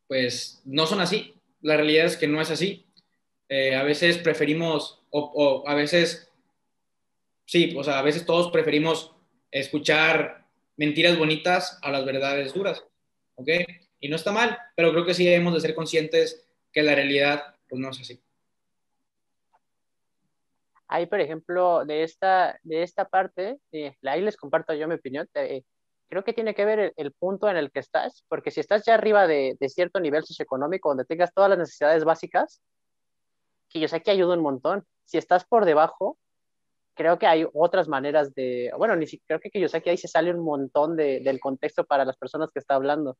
pues 0.05 0.61
no 0.63 0.85
son 0.85 1.01
así. 1.01 1.33
La 1.61 1.75
realidad 1.75 2.05
es 2.05 2.17
que 2.17 2.27
no 2.27 2.39
es 2.39 2.51
así. 2.51 2.85
Eh, 3.49 3.73
a 3.75 3.81
veces 3.81 4.19
preferimos, 4.19 5.01
o, 5.09 5.63
a 5.65 5.73
veces, 5.73 6.31
sí, 7.45 7.73
o 7.75 7.83
sea, 7.83 7.97
a 7.97 8.03
veces 8.03 8.23
todos 8.23 8.51
preferimos 8.51 9.15
escuchar 9.49 10.45
mentiras 10.77 11.17
bonitas 11.17 11.79
a 11.81 11.89
las 11.89 12.05
verdades 12.05 12.53
duras, 12.53 12.85
¿ok? 13.33 13.49
Y 13.99 14.09
no 14.09 14.17
está 14.17 14.31
mal, 14.31 14.55
pero 14.75 14.91
creo 14.91 15.03
que 15.03 15.15
sí 15.15 15.25
debemos 15.25 15.55
de 15.55 15.61
ser 15.61 15.73
conscientes 15.73 16.47
que 16.71 16.83
la 16.83 16.93
realidad, 16.93 17.55
pues 17.67 17.81
no 17.81 17.89
es 17.89 18.01
así. 18.01 18.21
Ahí, 20.87 21.07
por 21.07 21.21
ejemplo, 21.21 21.85
de 21.85 22.03
esta, 22.03 22.59
de 22.61 22.83
esta 22.83 23.05
parte, 23.05 23.57
eh, 23.71 23.95
ahí 24.03 24.21
les 24.21 24.37
comparto 24.37 24.75
yo 24.75 24.87
mi 24.87 24.93
opinión, 24.93 25.27
eh, 25.33 25.63
creo 26.11 26.25
que 26.25 26.33
tiene 26.33 26.53
que 26.53 26.65
ver 26.65 26.93
el, 26.97 27.13
punto 27.13 27.49
en 27.49 27.55
el 27.55 27.71
que 27.71 27.79
estás, 27.79 28.25
porque 28.27 28.51
si 28.51 28.59
estás 28.59 28.83
ya 28.85 28.95
arriba 28.95 29.27
de, 29.27 29.55
cierto 29.69 30.01
nivel 30.01 30.25
socioeconómico, 30.25 30.89
donde 30.89 31.05
tengas 31.05 31.33
todas 31.33 31.49
las 31.49 31.57
necesidades 31.57 32.03
básicas, 32.03 32.61
que 33.69 33.79
yo 33.79 33.87
sé 33.87 34.01
que 34.01 34.11
ayuda 34.11 34.35
un 34.35 34.43
montón. 34.43 34.85
Si 35.05 35.17
estás 35.17 35.45
por 35.45 35.63
debajo, 35.63 36.17
creo 36.95 37.17
que 37.17 37.27
hay 37.27 37.47
otras 37.53 37.87
maneras 37.87 38.35
de, 38.35 38.73
bueno, 38.77 38.97
ni 38.97 39.07
siquiera 39.07 39.39
creo 39.39 39.51
que 39.53 39.59
yo 39.61 39.69
sé 39.69 39.81
que 39.81 39.91
ahí 39.91 39.97
se 39.97 40.09
sale 40.09 40.33
un 40.33 40.43
montón 40.43 40.97
de, 40.97 41.21
del 41.21 41.39
contexto 41.39 41.85
para 41.85 42.03
las 42.03 42.17
personas 42.17 42.49
que 42.51 42.59
está 42.59 42.75
hablando. 42.75 43.17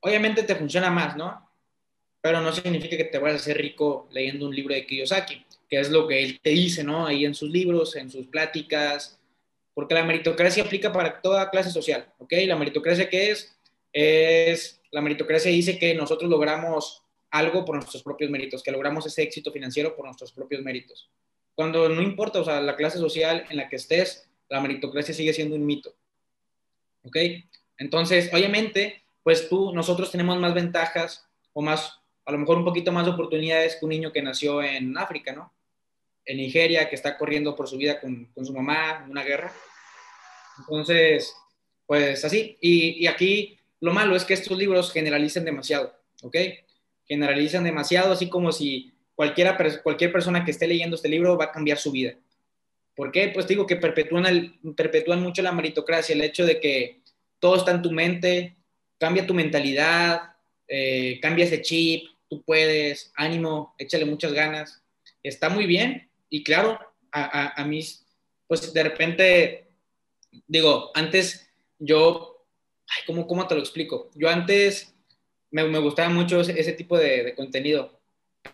Obviamente 0.00 0.44
te 0.44 0.56
funciona 0.56 0.90
más, 0.90 1.18
¿no? 1.18 1.50
Pero 2.22 2.40
no 2.40 2.50
significa 2.50 2.96
que 2.96 3.04
te 3.04 3.18
vayas 3.18 3.40
a 3.40 3.42
hacer 3.42 3.58
rico 3.58 4.08
leyendo 4.10 4.46
un 4.46 4.56
libro 4.56 4.74
de 4.74 4.86
Kiyosaki, 4.86 5.44
que 5.68 5.80
es 5.80 5.90
lo 5.90 6.08
que 6.08 6.24
él 6.24 6.40
te 6.40 6.48
dice, 6.48 6.82
¿no? 6.82 7.06
Ahí 7.06 7.26
en 7.26 7.34
sus 7.34 7.50
libros, 7.50 7.94
en 7.96 8.10
sus 8.10 8.26
pláticas, 8.28 9.19
porque 9.74 9.94
la 9.94 10.04
meritocracia 10.04 10.62
aplica 10.62 10.92
para 10.92 11.20
toda 11.20 11.50
clase 11.50 11.70
social, 11.70 12.12
¿ok? 12.18 12.32
La 12.46 12.56
meritocracia 12.56 13.08
¿qué 13.08 13.30
es? 13.30 13.56
Es, 13.92 14.80
la 14.90 15.00
meritocracia 15.00 15.50
dice 15.50 15.78
que 15.78 15.94
nosotros 15.94 16.30
logramos 16.30 17.02
algo 17.30 17.64
por 17.64 17.76
nuestros 17.76 18.02
propios 18.02 18.30
méritos, 18.30 18.62
que 18.62 18.72
logramos 18.72 19.06
ese 19.06 19.22
éxito 19.22 19.52
financiero 19.52 19.94
por 19.94 20.04
nuestros 20.04 20.32
propios 20.32 20.62
méritos. 20.62 21.10
Cuando 21.54 21.88
no 21.88 22.02
importa, 22.02 22.40
o 22.40 22.44
sea, 22.44 22.60
la 22.60 22.76
clase 22.76 22.98
social 22.98 23.44
en 23.50 23.56
la 23.56 23.68
que 23.68 23.76
estés, 23.76 24.28
la 24.48 24.60
meritocracia 24.60 25.14
sigue 25.14 25.32
siendo 25.32 25.56
un 25.56 25.64
mito, 25.64 25.94
¿ok? 27.04 27.16
Entonces, 27.78 28.30
obviamente, 28.32 29.04
pues 29.22 29.48
tú, 29.48 29.72
nosotros 29.72 30.10
tenemos 30.10 30.38
más 30.38 30.54
ventajas 30.54 31.28
o 31.52 31.62
más, 31.62 32.00
a 32.24 32.32
lo 32.32 32.38
mejor 32.38 32.58
un 32.58 32.64
poquito 32.64 32.92
más 32.92 33.04
de 33.06 33.12
oportunidades 33.12 33.76
que 33.76 33.84
un 33.84 33.90
niño 33.90 34.12
que 34.12 34.22
nació 34.22 34.62
en 34.62 34.96
África, 34.98 35.32
¿no? 35.32 35.52
En 36.24 36.36
Nigeria 36.36 36.88
que 36.88 36.96
está 36.96 37.16
corriendo 37.16 37.56
por 37.56 37.68
su 37.68 37.76
vida 37.76 38.00
con, 38.00 38.26
con 38.26 38.44
su 38.44 38.52
mamá 38.52 39.02
en 39.04 39.10
una 39.10 39.24
guerra. 39.24 39.52
Entonces, 40.58 41.34
pues 41.86 42.24
así. 42.24 42.56
Y, 42.60 43.04
y, 43.04 43.06
aquí 43.06 43.58
lo 43.80 43.92
malo 43.92 44.14
es 44.14 44.24
que 44.24 44.34
estos 44.34 44.56
libros 44.56 44.92
generalizan 44.92 45.44
demasiado, 45.44 45.94
¿ok? 46.22 46.36
Generalizan 47.06 47.64
demasiado, 47.64 48.12
así 48.12 48.28
como 48.28 48.52
si 48.52 48.92
cualquiera, 49.14 49.56
cualquier 49.82 50.12
persona 50.12 50.44
que 50.44 50.50
esté 50.50 50.66
leyendo 50.66 50.96
este 50.96 51.08
libro 51.08 51.36
va 51.36 51.46
a 51.46 51.52
cambiar 51.52 51.78
su 51.78 51.90
vida. 51.90 52.14
¿Por 52.94 53.12
qué? 53.12 53.28
Pues 53.28 53.46
digo 53.46 53.66
que 53.66 53.76
perpetúan, 53.76 54.26
el, 54.26 54.58
perpetúan 54.76 55.22
mucho 55.22 55.42
la 55.42 55.52
meritocracia, 55.52 56.14
el 56.14 56.22
hecho 56.22 56.44
de 56.44 56.60
que 56.60 57.00
todo 57.38 57.56
está 57.56 57.70
en 57.70 57.82
tu 57.82 57.90
mente, 57.90 58.56
cambia 58.98 59.26
tu 59.26 59.32
mentalidad, 59.32 60.34
eh, 60.68 61.18
cambia 61.22 61.46
ese 61.46 61.62
chip, 61.62 62.04
tú 62.28 62.42
puedes, 62.42 63.10
ánimo, 63.16 63.74
échale 63.78 64.04
muchas 64.04 64.32
ganas. 64.34 64.82
Está 65.22 65.48
muy 65.48 65.66
bien, 65.66 66.09
y 66.30 66.44
claro, 66.44 66.78
a, 67.12 67.60
a, 67.60 67.64
mí, 67.64 67.80
pues 68.46 68.72
de 68.72 68.82
repente, 68.84 69.68
digo, 70.46 70.92
antes 70.94 71.50
yo, 71.78 72.46
ay, 72.88 73.02
¿cómo, 73.06 73.26
¿cómo 73.26 73.46
te 73.48 73.56
lo 73.56 73.60
explico? 73.60 74.10
Yo 74.14 74.28
antes 74.28 74.94
me, 75.50 75.64
me 75.64 75.80
gustaba 75.80 76.08
mucho 76.08 76.40
ese, 76.40 76.72
tipo 76.72 76.96
de, 76.96 77.24
de, 77.24 77.34
contenido, 77.34 78.00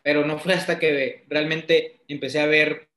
pero 0.02 0.24
no 0.24 0.38
fue 0.38 0.54
hasta 0.54 0.78
que 0.78 1.26
realmente 1.28 2.00
empecé 2.08 2.40
a 2.40 2.46
ver 2.46 2.88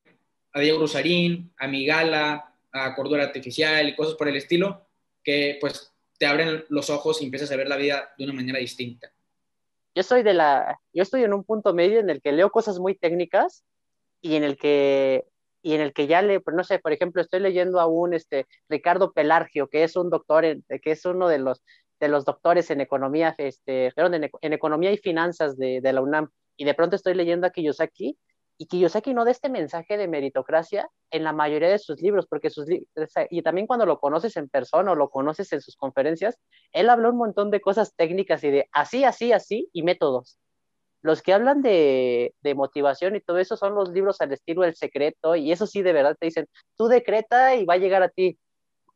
a 0.54 0.62
Diego 0.62 0.80
Rosarín, 0.80 1.52
a 1.58 1.68
Migala, 1.68 2.56
a 2.72 2.96
Cordura 2.96 3.24
Artificial 3.24 3.88
y 3.88 3.96
cosas 3.96 4.16
por 4.16 4.30
el 4.30 4.38
estilo, 4.38 4.88
que 5.24 5.58
pues 5.60 5.94
te 6.18 6.26
abren 6.26 6.64
los 6.70 6.90
ojos 6.90 7.22
y 7.22 7.26
empiezas 7.26 7.52
a 7.52 7.58
ver 7.58 7.68
la 7.68 7.78
vida 7.78 8.14
de 8.18 8.24
una 8.24 8.34
manera 8.34 8.60
distinta. 8.60 9.12
Yo 9.94 10.04
soy 10.04 10.24
de 10.24 10.34
la, 10.34 10.80
yo 10.94 11.04
estoy 11.04 11.24
en 11.24 11.34
un 11.34 11.44
punto 11.44 11.74
medio 11.74 12.00
en 12.00 12.10
el 12.10 12.22
que 12.22 12.32
leo 12.32 12.52
cosas 12.52 12.80
muy 12.80 12.96
técnicas 12.96 13.66
y 14.22 14.36
en 14.36 14.44
el 14.44 14.58
que 14.58 15.26
y 15.62 15.74
en 15.74 15.82
el 15.82 15.94
que 15.94 16.08
ya 16.08 16.22
le, 16.22 16.40
pues, 16.40 16.56
no 16.56 16.64
sé, 16.64 16.80
por 16.80 16.94
ejemplo, 16.94 17.22
estoy 17.22 17.40
leyendo 17.42 17.80
a 17.80 17.86
un 17.86 18.14
este, 18.14 18.48
Ricardo 18.70 19.12
Pelargio, 19.12 19.68
que 19.68 19.84
es 19.84 19.96
un 19.96 20.10
doctor, 20.10 20.44
que 20.44 20.92
es 20.92 21.06
uno 21.06 21.28
de 21.28 21.40
los, 21.40 21.64
de 22.00 22.08
los 22.08 22.26
doctores 22.26 22.72
en 22.72 22.82
economía, 22.82 23.36
este, 23.38 23.92
en, 23.96 24.32
en 24.42 24.54
economía 24.54 24.92
y 24.92 24.98
finanzas 24.98 25.58
de, 25.58 25.82
la 25.84 26.02
UNAM, 26.02 26.30
y 26.58 26.66
de 26.66 26.74
pronto 26.74 26.96
estoy 26.96 27.14
leyendo 27.14 27.48
a 27.48 27.52
Kiyosaki, 27.52 28.18
y 28.62 28.66
Kiyosaki 28.68 29.14
no 29.14 29.24
da 29.24 29.32
este 29.32 29.50
mensaje 29.50 29.98
de 29.98 30.10
meritocracia 30.10 30.90
en 31.12 31.24
la 31.24 31.32
mayoría 31.32 31.70
de 31.70 31.80
sus 31.80 32.02
libros, 32.02 32.28
porque 32.28 32.50
sus 32.50 32.66
y 33.30 33.42
también 33.42 33.68
cuando 33.68 33.86
lo 33.86 34.00
conoces 34.00 34.36
en 34.36 34.50
persona 34.50 34.92
o 34.92 34.96
lo 34.96 35.10
conoces 35.10 35.54
en 35.54 35.62
sus 35.62 35.78
conferencias, 35.78 36.38
él 36.74 36.90
habla 36.90 37.10
un 37.10 37.18
montón 37.18 37.52
de 37.52 37.62
cosas 37.62 37.96
técnicas 37.96 38.44
y 38.44 38.52
de 38.52 38.70
así, 38.74 39.06
así, 39.06 39.32
así, 39.32 39.70
y 39.72 39.84
métodos 39.84 40.38
los 41.02 41.22
que 41.22 41.34
hablan 41.34 41.62
de, 41.62 42.34
motivación 42.56 43.16
y 43.16 43.22
todo 43.22 43.38
eso 43.38 43.56
son 43.56 43.76
los 43.76 43.90
libros 43.90 44.20
al 44.22 44.34
estilo 44.34 44.64
El 44.64 44.76
Secreto, 44.76 45.36
y 45.36 45.52
eso 45.52 45.66
sí, 45.68 45.82
de 45.82 45.94
verdad 45.94 46.18
te 46.20 46.28
dicen, 46.28 46.48
tú 46.78 46.88
decreta 46.88 47.56
y 47.56 47.66
va 47.66 47.76
a 47.76 47.78
llegar 47.78 48.04
a 48.04 48.10
ti. 48.10 48.38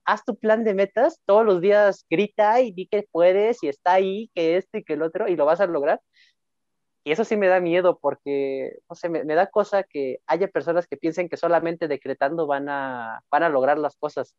Haz 0.06 0.26
tu 0.26 0.36
plan 0.36 0.66
de 0.66 0.74
metas, 0.74 1.22
todos 1.26 1.46
los 1.46 1.62
días 1.62 2.06
grita 2.10 2.60
y 2.60 2.72
di 2.72 2.88
que 2.88 3.08
puedes 3.10 3.64
y 3.64 3.70
está 3.70 3.94
ahí, 3.94 4.30
que 4.36 4.58
esto 4.58 4.78
y 4.78 4.84
que 4.84 4.94
el 4.94 5.02
otro, 5.02 5.30
y 5.30 5.38
lo 5.38 5.46
vas 5.46 5.62
a 5.62 5.68
lograr. 5.68 6.02
Y 7.06 7.12
eso 7.12 7.24
sí 7.24 7.38
me 7.38 7.48
da 7.48 7.60
miedo 7.60 8.00
porque, 8.02 8.80
no 8.90 8.96
sé, 8.96 9.08
me, 9.10 9.24
da 9.24 9.48
cosa 9.48 9.84
que 9.84 10.20
haya 10.26 10.48
personas 10.48 10.88
que 10.88 10.98
piensen 10.98 11.30
que 11.30 11.38
solamente 11.38 11.88
decretando 11.88 12.48
van 12.48 12.68
a, 12.70 13.22
van 13.30 13.44
a 13.44 13.50
lograr 13.50 13.78
las 13.78 13.96
cosas. 13.96 14.36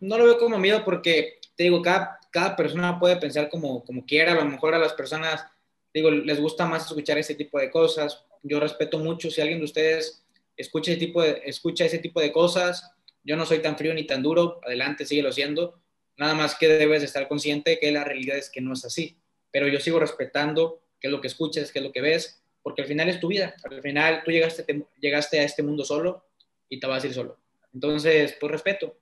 no 0.00 0.18
lo 0.18 0.24
veo 0.24 0.38
como 0.38 0.58
miedo 0.58 0.84
porque, 0.84 1.40
te 1.56 1.64
digo, 1.64 1.82
cada, 1.82 2.18
cada 2.30 2.56
persona 2.56 2.98
puede 2.98 3.16
pensar 3.16 3.48
como, 3.48 3.84
como 3.84 4.04
quiera, 4.04 4.32
a 4.32 4.36
lo 4.36 4.44
mejor 4.44 4.74
a 4.74 4.78
las 4.78 4.94
personas 4.94 5.46
digo, 5.98 6.10
les 6.10 6.40
gusta 6.40 6.66
más 6.66 6.86
escuchar 6.86 7.18
ese 7.18 7.34
tipo 7.34 7.58
de 7.58 7.70
cosas. 7.70 8.24
Yo 8.42 8.60
respeto 8.60 8.98
mucho 8.98 9.30
si 9.30 9.40
alguien 9.40 9.58
de 9.58 9.64
ustedes 9.64 10.24
escucha 10.56 10.92
ese 10.92 11.00
tipo 11.00 11.22
de, 11.22 11.42
escucha 11.44 11.84
ese 11.84 11.98
tipo 11.98 12.20
de 12.20 12.32
cosas. 12.32 12.92
Yo 13.24 13.36
no 13.36 13.44
soy 13.44 13.58
tan 13.58 13.76
frío 13.76 13.92
ni 13.94 14.04
tan 14.04 14.22
duro, 14.22 14.60
adelante, 14.64 15.04
síguelo 15.04 15.32
siendo. 15.32 15.80
Nada 16.16 16.34
más 16.34 16.56
que 16.56 16.68
debes 16.68 17.02
estar 17.02 17.28
consciente 17.28 17.78
que 17.78 17.92
la 17.92 18.04
realidad 18.04 18.36
es 18.36 18.50
que 18.50 18.60
no 18.60 18.72
es 18.72 18.84
así. 18.84 19.18
Pero 19.50 19.68
yo 19.68 19.80
sigo 19.80 19.98
respetando 19.98 20.82
qué 21.00 21.08
es 21.08 21.12
lo 21.12 21.20
que 21.20 21.28
escuchas, 21.28 21.72
qué 21.72 21.78
es 21.80 21.84
lo 21.84 21.92
que 21.92 22.00
ves, 22.00 22.42
porque 22.62 22.82
al 22.82 22.88
final 22.88 23.08
es 23.08 23.20
tu 23.20 23.28
vida. 23.28 23.54
Al 23.64 23.82
final 23.82 24.22
tú 24.24 24.30
llegaste, 24.30 24.64
llegaste 25.00 25.40
a 25.40 25.44
este 25.44 25.62
mundo 25.62 25.84
solo 25.84 26.24
y 26.68 26.80
te 26.80 26.86
vas 26.86 27.04
a 27.04 27.06
ir 27.06 27.14
solo. 27.14 27.38
Entonces, 27.74 28.36
pues 28.40 28.52
respeto. 28.52 28.98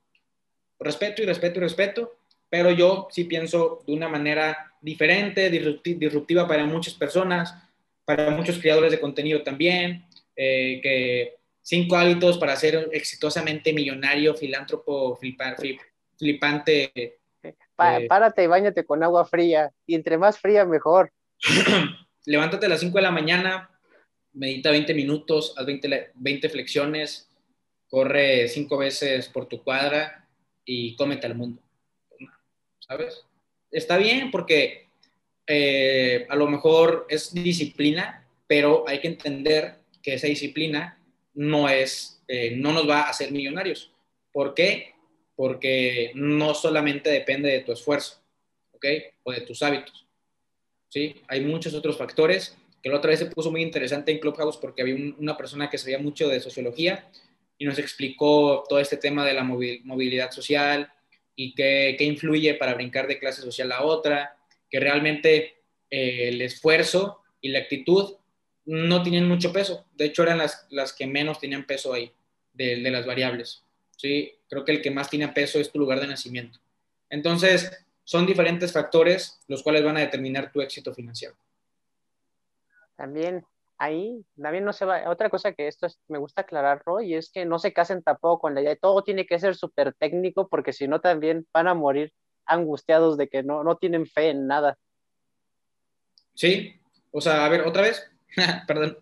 Respeto 0.79 1.23
y 1.23 1.27
respeto 1.27 1.59
y 1.59 1.63
respeto 1.63 2.19
pero 2.49 2.71
yo 2.71 3.09
sí 3.11 3.25
pienso 3.25 3.83
de 3.87 3.93
una 3.93 4.09
manera 4.09 4.73
diferente, 4.87 5.51
disruptiva 5.51 6.47
para 6.47 6.65
muchas 6.65 6.95
personas, 6.95 7.53
para 8.05 8.31
muchos 8.31 8.61
creadores 8.61 8.93
de 8.93 9.01
contenido 9.01 9.43
también, 9.43 10.07
eh, 10.37 10.81
que 10.81 11.35
cinco 11.61 11.97
hábitos 11.97 12.39
para 12.39 12.55
ser 12.55 12.89
exitosamente 12.93 13.73
millonario, 13.73 14.37
filántropo, 14.37 15.17
flipante. 15.17 16.93
Eh, 17.43 17.57
párate 18.09 18.45
y 18.45 18.47
bañate 18.47 18.85
con 18.85 19.03
agua 19.03 19.27
fría, 19.27 19.73
y 19.87 19.97
entre 19.97 20.19
más 20.19 20.39
fría 20.39 20.65
mejor. 20.65 21.11
Levántate 22.25 22.67
a 22.67 22.69
las 22.69 22.81
5 22.81 22.97
de 22.97 23.03
la 23.03 23.11
mañana, 23.11 23.71
medita 24.35 24.71
20 24.71 24.95
minutos, 24.95 25.53
haz 25.57 25.67
20, 25.67 26.13
20 26.15 26.49
flexiones, 26.49 27.29
corre 27.89 28.49
cinco 28.49 28.79
veces 28.79 29.29
por 29.29 29.47
tu 29.47 29.63
cuadra 29.63 30.27
y 30.65 30.97
cómete 30.97 31.27
al 31.27 31.35
mundo. 31.35 31.63
¿sabes? 32.81 33.25
Está 33.77 33.99
bien 33.99 34.31
porque 34.31 34.87
eh, 35.47 36.27
a 36.31 36.35
lo 36.35 36.47
mejor 36.47 37.07
es 37.11 37.35
disciplina, 37.35 38.27
pero 38.47 38.89
hay 38.89 39.01
que 39.01 39.09
entender 39.09 39.75
que 40.03 40.15
esa 40.15 40.29
disciplina 40.29 40.99
no 41.35 41.69
es, 41.69 42.23
eh, 42.27 42.57
no 42.57 42.73
nos 42.73 42.89
va 42.89 43.03
a 43.03 43.11
hacer 43.11 43.33
millonarios. 43.33 43.93
¿Por 44.33 44.55
qué? 44.55 44.95
Porque 45.35 46.11
no 46.15 46.55
solamente 46.55 47.11
depende 47.11 47.51
de 47.51 47.61
tu 47.61 47.73
esfuerzo, 47.73 48.23
¿ok? 48.73 48.87
O 49.25 49.33
de 49.33 49.43
tus 49.43 49.63
hábitos. 49.63 50.07
¿sí? 50.89 51.17
Hay 51.29 51.43
muchos 51.43 51.75
otros 51.75 51.99
factores, 51.99 52.57
que 52.83 52.89
la 52.89 52.97
otra 52.97 53.11
vez 53.11 53.19
se 53.19 53.27
puso 53.27 53.51
muy 53.51 53.61
interesante 53.61 54.11
en 54.11 54.21
Clubhouse 54.21 54.57
porque 54.57 54.81
había 54.81 54.97
una 55.19 55.37
persona 55.37 55.69
que 55.69 55.77
sabía 55.77 55.99
mucho 55.99 56.29
de 56.29 56.41
sociología 56.41 57.11
y 57.59 57.67
nos 57.67 57.79
explicó 57.79 58.65
todo 58.67 58.81
este 58.81 58.97
tema 58.97 59.23
de 59.27 59.35
la 59.35 59.45
movilidad 59.45 60.31
social 60.31 60.91
y 61.37 61.55
qué, 61.55 61.97
influye 62.01 62.55
para 62.55 62.75
brincar 62.75 63.07
de 63.07 63.19
clase 63.19 63.43
social 63.43 63.71
a 63.73 63.83
otra, 63.83 64.37
que 64.69 64.81
realmente 64.81 65.59
eh, 65.91 66.29
el 66.29 66.41
esfuerzo 66.41 67.23
y 67.41 67.51
la 67.51 67.61
actitud 67.61 68.17
no 68.65 69.03
tienen 69.03 69.29
mucho 69.29 69.53
peso. 69.53 69.87
De 69.95 70.07
hecho, 70.07 70.23
eran 70.23 70.39
las, 70.39 70.67
las 70.71 70.93
que 70.93 71.07
menos 71.07 71.39
tenían 71.39 71.67
peso 71.67 71.93
ahí, 71.93 72.11
de, 72.55 72.77
de, 72.77 72.91
las 72.91 73.07
variables. 73.07 73.63
¿sí? 73.97 74.33
Creo 74.49 74.65
que 74.65 74.73
el 74.73 74.83
que 74.83 74.91
más 74.91 75.09
tiene 75.09 75.29
peso 75.29 75.61
es 75.61 75.71
tu 75.71 75.79
lugar 75.79 76.01
de 76.01 76.09
nacimiento. 76.09 76.59
Entonces, 77.11 77.71
son 78.03 78.27
diferentes 78.27 78.73
factores 78.73 79.41
los 79.47 79.63
cuales 79.63 79.85
van 79.85 79.99
a 79.99 80.01
determinar 80.01 80.51
tu 80.51 80.61
éxito 80.61 80.95
financiero. 80.95 81.37
También 82.97 83.45
ahí, 83.79 84.25
también 84.41 84.65
no 84.65 84.73
se 84.73 84.85
va. 84.85 85.11
Otra 85.11 85.31
cosa 85.31 85.53
que 85.53 85.69
esto 85.69 85.87
me 86.09 86.19
gusta 86.19 86.43
aclarar, 86.43 86.83
y 87.03 87.15
es 87.15 87.31
que 87.31 87.45
no 87.45 87.59
se 87.59 87.73
casen 87.73 88.03
tampoco 88.03 88.41
con 88.41 88.55
la 88.55 88.61
idea 88.61 88.71
de 88.71 88.77
todo 88.77 89.03
tiene 89.03 89.27
que 89.27 89.39
ser 89.39 89.55
súper 89.55 89.95
técnico, 89.95 90.49
porque 90.49 90.73
si 90.73 90.89
no, 90.89 91.01
también 91.01 91.47
van 91.53 91.69
a 91.69 91.75
morir 91.75 92.13
angustiados 92.47 93.17
de 93.17 93.29
que 93.29 93.43
no, 93.43 93.65
no 93.65 93.77
tienen 93.77 94.07
fe 94.07 94.31
en 94.31 94.47
nada. 94.47 94.79
Sí, 96.35 96.81
o 97.11 97.21
sea, 97.21 97.45
a 97.45 97.49
ver, 97.49 97.63
otra 97.63 97.83
vez. 97.83 98.11
Perdón. 98.67 98.99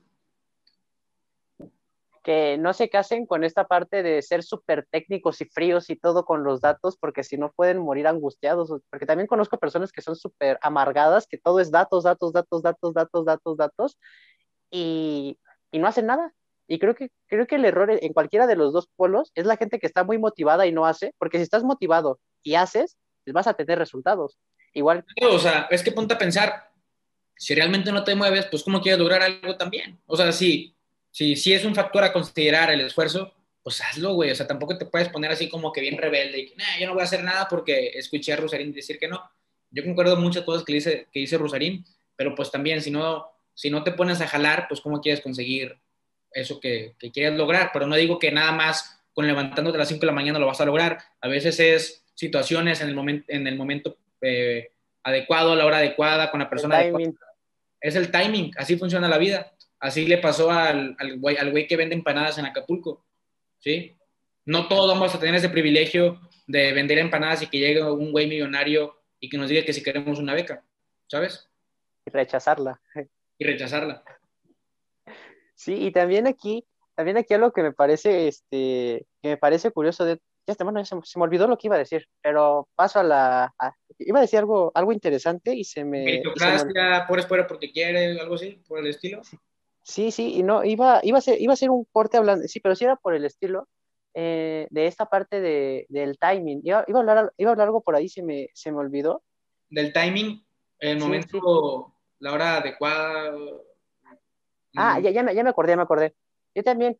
Que 2.22 2.56
no 2.56 2.72
se 2.72 2.88
casen 2.88 3.26
con 3.26 3.44
esta 3.44 3.66
parte 3.66 4.02
de 4.02 4.22
ser 4.22 4.42
súper 4.42 4.86
técnicos 4.90 5.42
y 5.42 5.44
fríos 5.44 5.90
y 5.90 5.96
todo 5.96 6.24
con 6.24 6.42
los 6.42 6.62
datos, 6.62 6.96
porque 6.96 7.22
si 7.22 7.36
no 7.36 7.52
pueden 7.52 7.78
morir 7.78 8.06
angustiados. 8.06 8.72
Porque 8.88 9.04
también 9.04 9.26
conozco 9.26 9.58
personas 9.58 9.92
que 9.92 10.00
son 10.00 10.16
súper 10.16 10.58
amargadas, 10.62 11.26
que 11.26 11.36
todo 11.36 11.60
es 11.60 11.70
datos, 11.70 12.04
datos, 12.04 12.32
datos, 12.32 12.62
datos, 12.62 12.94
datos, 12.94 13.24
datos, 13.26 13.56
datos, 13.58 13.98
y, 14.74 15.38
y 15.70 15.78
no 15.78 15.86
hacen 15.86 16.06
nada. 16.06 16.34
Y 16.66 16.78
creo 16.78 16.94
que, 16.94 17.10
creo 17.28 17.46
que 17.46 17.56
el 17.56 17.64
error 17.64 17.90
en 17.90 18.12
cualquiera 18.12 18.46
de 18.46 18.56
los 18.56 18.72
dos 18.72 18.88
polos 18.96 19.30
es 19.34 19.46
la 19.46 19.56
gente 19.56 19.78
que 19.78 19.86
está 19.86 20.02
muy 20.02 20.18
motivada 20.18 20.66
y 20.66 20.72
no 20.72 20.84
hace, 20.84 21.14
porque 21.18 21.38
si 21.38 21.44
estás 21.44 21.62
motivado 21.62 22.18
y 22.42 22.56
haces, 22.56 22.96
pues 23.24 23.34
vas 23.34 23.46
a 23.46 23.54
tener 23.54 23.78
resultados. 23.78 24.38
Igual. 24.72 25.04
O 25.22 25.38
sea, 25.38 25.68
es 25.70 25.82
que 25.84 25.92
ponte 25.92 26.14
a 26.14 26.18
pensar, 26.18 26.70
si 27.36 27.54
realmente 27.54 27.92
no 27.92 28.02
te 28.02 28.16
mueves, 28.16 28.46
pues 28.46 28.64
¿cómo 28.64 28.80
quieres 28.80 28.98
lograr 28.98 29.22
algo 29.22 29.56
también? 29.56 30.00
O 30.06 30.16
sea, 30.16 30.32
si, 30.32 30.74
si, 31.10 31.36
si 31.36 31.52
es 31.52 31.64
un 31.64 31.74
factor 31.74 32.02
a 32.02 32.12
considerar 32.12 32.70
el 32.70 32.80
esfuerzo, 32.80 33.32
pues 33.62 33.80
hazlo, 33.80 34.14
güey. 34.14 34.32
O 34.32 34.34
sea, 34.34 34.48
tampoco 34.48 34.76
te 34.76 34.86
puedes 34.86 35.08
poner 35.10 35.30
así 35.30 35.48
como 35.48 35.70
que 35.70 35.82
bien 35.82 35.98
rebelde 35.98 36.40
y 36.40 36.46
que, 36.48 36.56
nah, 36.56 36.78
yo 36.80 36.86
no 36.86 36.94
voy 36.94 37.02
a 37.02 37.04
hacer 37.04 37.22
nada 37.22 37.46
porque 37.48 37.92
escuché 37.94 38.32
a 38.32 38.36
Rosarín 38.36 38.72
decir 38.72 38.98
que 38.98 39.06
no. 39.06 39.22
Yo 39.70 39.84
concuerdo 39.84 40.16
muchas 40.16 40.44
cosas 40.44 40.64
que 40.64 40.72
dice, 40.72 41.08
que 41.12 41.20
dice 41.20 41.38
Rosarín, 41.38 41.84
pero 42.16 42.34
pues 42.34 42.50
también, 42.50 42.80
si 42.80 42.90
no, 42.90 43.33
si 43.54 43.70
no 43.70 43.82
te 43.82 43.92
pones 43.92 44.20
a 44.20 44.26
jalar, 44.26 44.66
pues 44.68 44.80
¿cómo 44.80 45.00
quieres 45.00 45.20
conseguir 45.20 45.78
eso 46.32 46.60
que, 46.60 46.94
que 46.98 47.10
quieres 47.10 47.38
lograr? 47.38 47.70
Pero 47.72 47.86
no 47.86 47.96
digo 47.96 48.18
que 48.18 48.32
nada 48.32 48.52
más 48.52 49.00
con 49.14 49.26
levantándote 49.26 49.76
a 49.76 49.80
las 49.80 49.88
5 49.88 50.00
de 50.00 50.06
la 50.06 50.12
mañana 50.12 50.38
lo 50.38 50.46
vas 50.46 50.60
a 50.60 50.66
lograr. 50.66 50.98
A 51.20 51.28
veces 51.28 51.58
es 51.60 52.04
situaciones 52.14 52.80
en 52.80 52.88
el, 52.88 52.94
momento 52.94 53.24
en 53.28 53.46
el 53.46 53.56
momento 53.56 53.96
eh, 54.20 54.72
adecuado, 55.02 55.52
a 55.52 55.56
la 55.56 55.64
hora 55.64 55.78
adecuada, 55.78 56.30
con 56.30 56.40
la 56.40 56.50
persona 56.50 56.78
adecuada. 56.78 57.12
Es 57.80 57.96
el 57.96 58.10
timing, 58.10 58.52
así 58.56 58.76
funciona 58.76 59.08
la 59.08 59.18
vida. 59.18 59.52
Así 59.78 60.06
le 60.06 60.18
pasó 60.18 60.50
al, 60.50 60.96
al 60.98 61.18
güey 61.18 61.36
al 61.36 61.52
que 61.66 61.76
vende 61.76 61.94
empanadas 61.94 62.38
en 62.38 62.46
Acapulco, 62.46 63.04
¿sí? 63.58 63.96
No 64.46 64.66
todos 64.66 64.88
vamos 64.88 65.14
a 65.14 65.20
tener 65.20 65.34
ese 65.34 65.50
privilegio 65.50 66.20
de 66.46 66.72
vender 66.72 66.98
empanadas 66.98 67.42
y 67.42 67.46
que 67.46 67.58
llegue 67.58 67.82
un 67.82 68.10
güey 68.10 68.26
millonario 68.26 68.98
y 69.20 69.28
que 69.28 69.38
nos 69.38 69.48
diga 69.48 69.64
que 69.64 69.72
si 69.72 69.82
queremos 69.82 70.18
una 70.18 70.34
beca, 70.34 70.64
¿sabes? 71.06 71.50
Y 72.06 72.10
rechazarla. 72.10 72.80
Y 73.38 73.44
rechazarla. 73.44 74.02
Sí, 75.54 75.74
y 75.86 75.92
también 75.92 76.26
aquí, 76.26 76.66
también 76.94 77.16
aquí 77.16 77.34
algo 77.34 77.52
que 77.52 77.62
me 77.62 77.72
parece, 77.72 78.28
este, 78.28 79.06
que 79.22 79.28
me 79.28 79.36
parece 79.36 79.70
curioso 79.70 80.04
de, 80.04 80.20
ya, 80.46 80.54
bueno, 80.62 80.84
se, 80.84 80.96
se, 81.04 81.18
me 81.18 81.24
olvidó 81.24 81.46
lo 81.46 81.56
que 81.56 81.68
iba 81.68 81.76
a 81.76 81.78
decir, 81.78 82.06
pero 82.20 82.68
paso 82.74 83.00
a 83.00 83.02
la, 83.02 83.54
iba 83.98 84.18
a 84.18 84.22
decir 84.22 84.38
algo, 84.38 84.72
algo 84.74 84.92
interesante 84.92 85.54
y 85.54 85.64
se 85.64 85.84
me... 85.84 86.04
Meritocracia, 86.04 87.06
por 87.08 87.22
fuera 87.22 87.46
porque 87.46 87.70
quiere, 87.70 88.20
algo 88.20 88.34
así, 88.34 88.62
por 88.68 88.78
el 88.78 88.88
estilo. 88.88 89.22
Sí, 89.82 90.10
sí, 90.10 90.34
y 90.36 90.42
no, 90.42 90.64
iba, 90.64 91.00
iba, 91.02 91.18
a 91.18 91.20
ser, 91.20 91.40
iba 91.40 91.52
a 91.52 91.56
ser 91.56 91.70
un 91.70 91.84
corte 91.92 92.16
hablando, 92.16 92.46
sí, 92.48 92.60
pero 92.60 92.74
sí 92.74 92.84
era 92.84 92.96
por 92.96 93.14
el 93.14 93.24
estilo 93.24 93.68
eh, 94.14 94.66
de 94.70 94.86
esta 94.86 95.06
parte 95.06 95.40
de, 95.40 95.86
del 95.88 96.18
timing. 96.18 96.60
Iba, 96.64 96.84
iba, 96.88 96.98
a 96.98 97.02
hablar, 97.02 97.32
iba 97.36 97.50
a 97.50 97.52
hablar 97.52 97.68
algo 97.68 97.82
por 97.82 97.94
ahí, 97.94 98.08
se 98.08 98.22
me, 98.22 98.48
se 98.54 98.72
me 98.72 98.78
olvidó. 98.78 99.22
Del 99.68 99.92
timing, 99.92 100.44
el 100.78 100.98
momento, 100.98 101.93
la 102.18 102.32
hora 102.32 102.56
adecuada. 102.56 103.34
Ah, 104.76 104.98
ya, 105.00 105.10
ya, 105.10 105.22
me, 105.22 105.34
ya 105.34 105.44
me 105.44 105.50
acordé, 105.50 105.72
ya 105.72 105.76
me 105.76 105.82
acordé. 105.82 106.14
Yo 106.54 106.62
también, 106.62 106.98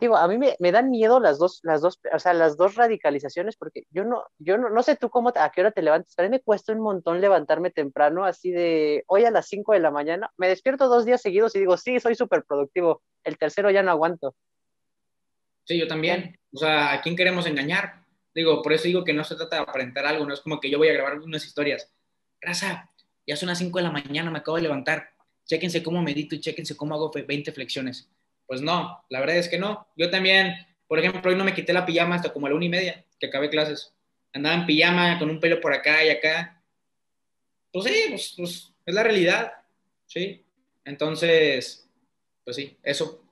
digo, 0.00 0.16
a 0.16 0.28
mí 0.28 0.38
me, 0.38 0.56
me, 0.58 0.72
dan 0.72 0.90
miedo 0.90 1.20
las 1.20 1.38
dos, 1.38 1.60
las 1.62 1.80
dos, 1.80 2.00
o 2.12 2.18
sea, 2.18 2.32
las 2.34 2.56
dos 2.56 2.76
radicalizaciones, 2.76 3.56
porque 3.56 3.84
yo 3.90 4.04
no, 4.04 4.24
yo 4.38 4.58
no, 4.58 4.70
no 4.70 4.82
sé 4.82 4.96
tú 4.96 5.10
cómo, 5.10 5.32
a 5.34 5.50
qué 5.50 5.60
hora 5.60 5.70
te 5.70 5.82
levantas, 5.82 6.14
pero 6.16 6.26
a 6.26 6.30
mí 6.30 6.36
me 6.36 6.42
cuesta 6.42 6.72
un 6.72 6.80
montón 6.80 7.20
levantarme 7.20 7.70
temprano, 7.70 8.24
así 8.24 8.50
de 8.50 9.04
hoy 9.06 9.24
a 9.24 9.30
las 9.30 9.48
5 9.48 9.72
de 9.72 9.80
la 9.80 9.90
mañana, 9.90 10.30
me 10.36 10.48
despierto 10.48 10.88
dos 10.88 11.04
días 11.04 11.20
seguidos 11.20 11.54
y 11.56 11.60
digo, 11.60 11.76
sí, 11.76 11.98
soy 12.00 12.14
súper 12.14 12.44
productivo, 12.44 13.02
el 13.24 13.38
tercero 13.38 13.70
ya 13.70 13.82
no 13.82 13.90
aguanto. 13.90 14.34
Sí, 15.64 15.78
yo 15.78 15.86
también, 15.86 16.38
o 16.52 16.58
sea, 16.58 16.92
¿a 16.94 17.00
quién 17.02 17.16
queremos 17.16 17.46
engañar? 17.46 18.04
Digo, 18.34 18.62
por 18.62 18.72
eso 18.72 18.84
digo 18.84 19.04
que 19.04 19.12
no 19.12 19.24
se 19.24 19.36
trata 19.36 19.56
de 19.56 19.62
aparentar 19.62 20.06
algo, 20.06 20.24
no 20.24 20.32
es 20.32 20.40
como 20.40 20.60
que 20.60 20.70
yo 20.70 20.78
voy 20.78 20.88
a 20.88 20.92
grabar 20.94 21.18
unas 21.18 21.44
historias. 21.44 21.92
Raza, 22.40 22.90
ya 23.28 23.36
son 23.36 23.48
las 23.48 23.58
5 23.58 23.78
de 23.78 23.84
la 23.84 23.92
mañana, 23.92 24.30
me 24.30 24.38
acabo 24.38 24.56
de 24.56 24.64
levantar, 24.64 25.10
chéquense 25.46 25.82
cómo 25.84 26.02
medito 26.02 26.34
y 26.34 26.40
chéquense 26.40 26.76
cómo 26.76 26.94
hago 26.94 27.12
20 27.12 27.52
flexiones 27.52 28.10
pues 28.48 28.62
no, 28.62 29.04
la 29.10 29.20
verdad 29.20 29.36
es 29.36 29.46
que 29.46 29.58
no. 29.58 29.86
Yo 29.94 30.10
también, 30.10 30.54
por 30.88 30.98
ejemplo, 30.98 31.30
hoy 31.30 31.36
no 31.36 31.44
me 31.44 31.52
quité 31.52 31.74
la 31.74 31.84
pijama 31.84 32.14
hasta 32.14 32.32
como 32.32 32.46
a 32.46 32.48
la 32.48 32.56
una 32.56 32.64
y 32.64 32.70
media 32.70 33.04
que 33.20 33.26
acabé 33.26 33.50
clases. 33.50 33.94
Andaba 34.32 34.56
en 34.56 34.66
pijama 34.66 35.18
con 35.18 35.28
un 35.28 35.38
pelo 35.38 35.60
por 35.60 35.74
acá 35.74 36.02
y 36.02 36.08
acá. 36.08 36.64
Pues 37.70 37.84
sí, 37.84 38.04
pues, 38.08 38.34
pues 38.38 38.72
es 38.86 38.94
la 38.94 39.02
realidad, 39.02 39.52
¿sí? 40.06 40.42
Entonces, 40.82 41.86
pues 42.42 42.56
sí, 42.56 42.78
eso. 42.82 43.22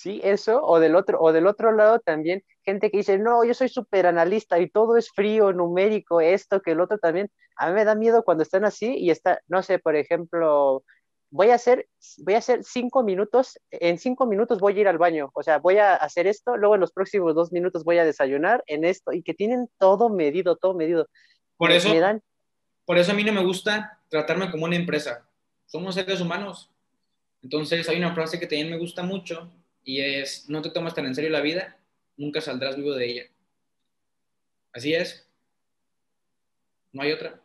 Sí, 0.00 0.18
eso, 0.24 0.62
o 0.64 0.80
del 0.80 0.96
otro, 0.96 1.20
o 1.20 1.30
del 1.30 1.46
otro 1.46 1.72
lado 1.72 1.98
también, 2.00 2.42
gente 2.64 2.90
que 2.90 2.96
dice, 2.96 3.18
no, 3.18 3.44
yo 3.44 3.52
soy 3.52 3.68
súper 3.68 4.06
analista 4.06 4.58
y 4.58 4.70
todo 4.70 4.96
es 4.96 5.10
frío, 5.10 5.52
numérico, 5.52 6.22
esto, 6.22 6.62
que 6.62 6.70
el 6.70 6.80
otro 6.80 6.96
también. 6.96 7.30
A 7.56 7.68
mí 7.68 7.74
me 7.74 7.84
da 7.84 7.94
miedo 7.94 8.22
cuando 8.24 8.42
están 8.42 8.64
así 8.64 8.96
y 8.96 9.10
está, 9.10 9.42
no 9.46 9.62
sé, 9.62 9.78
por 9.78 9.96
ejemplo, 9.96 10.82
voy 11.28 11.50
a 11.50 11.56
hacer, 11.56 11.86
voy 12.24 12.32
a 12.32 12.38
hacer 12.38 12.64
cinco 12.64 13.02
minutos, 13.02 13.60
en 13.70 13.98
cinco 13.98 14.24
minutos 14.24 14.58
voy 14.58 14.78
a 14.78 14.80
ir 14.80 14.88
al 14.88 14.96
baño, 14.96 15.30
o 15.34 15.42
sea, 15.42 15.58
voy 15.58 15.76
a 15.76 15.96
hacer 15.96 16.26
esto, 16.26 16.56
luego 16.56 16.76
en 16.76 16.80
los 16.80 16.92
próximos 16.92 17.34
dos 17.34 17.52
minutos 17.52 17.84
voy 17.84 17.98
a 17.98 18.04
desayunar 18.06 18.64
en 18.68 18.86
esto, 18.86 19.12
y 19.12 19.22
que 19.22 19.34
tienen 19.34 19.68
todo 19.76 20.08
medido, 20.08 20.56
todo 20.56 20.72
medido. 20.72 21.08
Por 21.58 21.72
eso, 21.72 21.90
por 22.86 22.96
eso 22.96 23.12
a 23.12 23.14
mí 23.14 23.22
no 23.22 23.34
me 23.34 23.44
gusta 23.44 23.98
tratarme 24.08 24.50
como 24.50 24.64
una 24.64 24.76
empresa. 24.76 25.28
Somos 25.66 25.94
seres 25.94 26.22
humanos. 26.22 26.70
Entonces 27.42 27.86
hay 27.86 27.98
una 27.98 28.14
frase 28.14 28.40
que 28.40 28.46
también 28.46 28.70
me 28.70 28.78
gusta 28.78 29.02
mucho 29.02 29.50
y 29.84 30.00
es, 30.00 30.48
no 30.48 30.62
te 30.62 30.70
tomas 30.70 30.94
tan 30.94 31.06
en 31.06 31.14
serio 31.14 31.30
la 31.30 31.40
vida, 31.40 31.78
nunca 32.16 32.40
saldrás 32.40 32.76
vivo 32.76 32.94
de 32.94 33.06
ella. 33.06 33.22
Así 34.72 34.94
es. 34.94 35.28
No 36.92 37.02
hay 37.02 37.12
otra. 37.12 37.40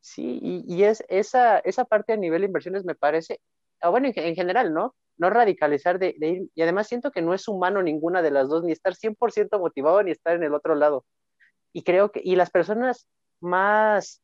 Sí, 0.00 0.40
y, 0.42 0.82
es 0.82 1.04
esa, 1.08 1.58
esa 1.58 1.84
parte 1.84 2.14
a 2.14 2.16
nivel 2.16 2.40
de 2.40 2.46
inversiones 2.46 2.84
me 2.84 2.94
parece, 2.94 3.40
ah, 3.82 3.90
bueno, 3.90 4.10
en, 4.14 4.34
general, 4.34 4.72
¿no? 4.72 4.94
No 5.18 5.28
radicalizar 5.28 5.98
de, 5.98 6.16
ir, 6.18 6.48
y 6.54 6.62
además 6.62 6.88
siento 6.88 7.10
que 7.10 7.20
no 7.20 7.34
es 7.34 7.46
humano 7.48 7.82
ninguna 7.82 8.22
de 8.22 8.30
las 8.30 8.48
dos, 8.48 8.64
ni 8.64 8.72
estar 8.72 8.94
100% 8.94 9.58
motivado 9.58 10.02
ni 10.02 10.10
estar 10.10 10.34
en 10.36 10.42
el 10.42 10.54
otro 10.54 10.74
lado. 10.74 11.04
Y 11.72 11.82
creo 11.82 12.10
que, 12.10 12.22
y 12.24 12.36
las 12.36 12.50
personas 12.50 13.06
más, 13.40 14.22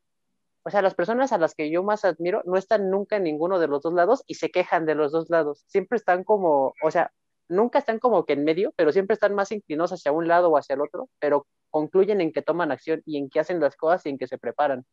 o 0.66 0.70
sea, 0.70 0.82
las 0.82 0.96
personas 0.96 1.32
a 1.32 1.38
las 1.38 1.54
que 1.54 1.70
yo 1.70 1.84
más 1.84 2.04
admiro 2.04 2.42
no 2.44 2.56
están 2.56 2.90
nunca 2.90 3.16
en 3.16 3.22
ninguno 3.22 3.60
de 3.60 3.68
los 3.68 3.82
dos 3.82 3.94
lados 3.94 4.24
y 4.26 4.34
se 4.34 4.50
quejan 4.50 4.84
de 4.84 4.96
los 4.96 5.12
dos 5.12 5.30
lados. 5.30 5.62
Siempre 5.68 5.96
están 5.96 6.24
como, 6.24 6.74
o 6.82 6.90
sea, 6.90 7.12
nunca 7.48 7.78
están 7.78 8.00
como 8.00 8.26
que 8.26 8.32
en 8.32 8.42
medio, 8.42 8.72
pero 8.76 8.90
siempre 8.90 9.14
están 9.14 9.32
más 9.32 9.52
inclinados 9.52 9.92
hacia 9.92 10.10
un 10.10 10.26
lado 10.26 10.50
o 10.50 10.58
hacia 10.58 10.74
el 10.74 10.80
otro, 10.80 11.08
pero 11.20 11.46
concluyen 11.70 12.20
en 12.20 12.32
que 12.32 12.42
toman 12.42 12.72
acción 12.72 13.00
y 13.06 13.16
en 13.16 13.30
que 13.30 13.38
hacen 13.38 13.60
las 13.60 13.76
cosas 13.76 14.04
y 14.06 14.08
en 14.08 14.18
que 14.18 14.26
se 14.26 14.38
preparan 14.38 14.84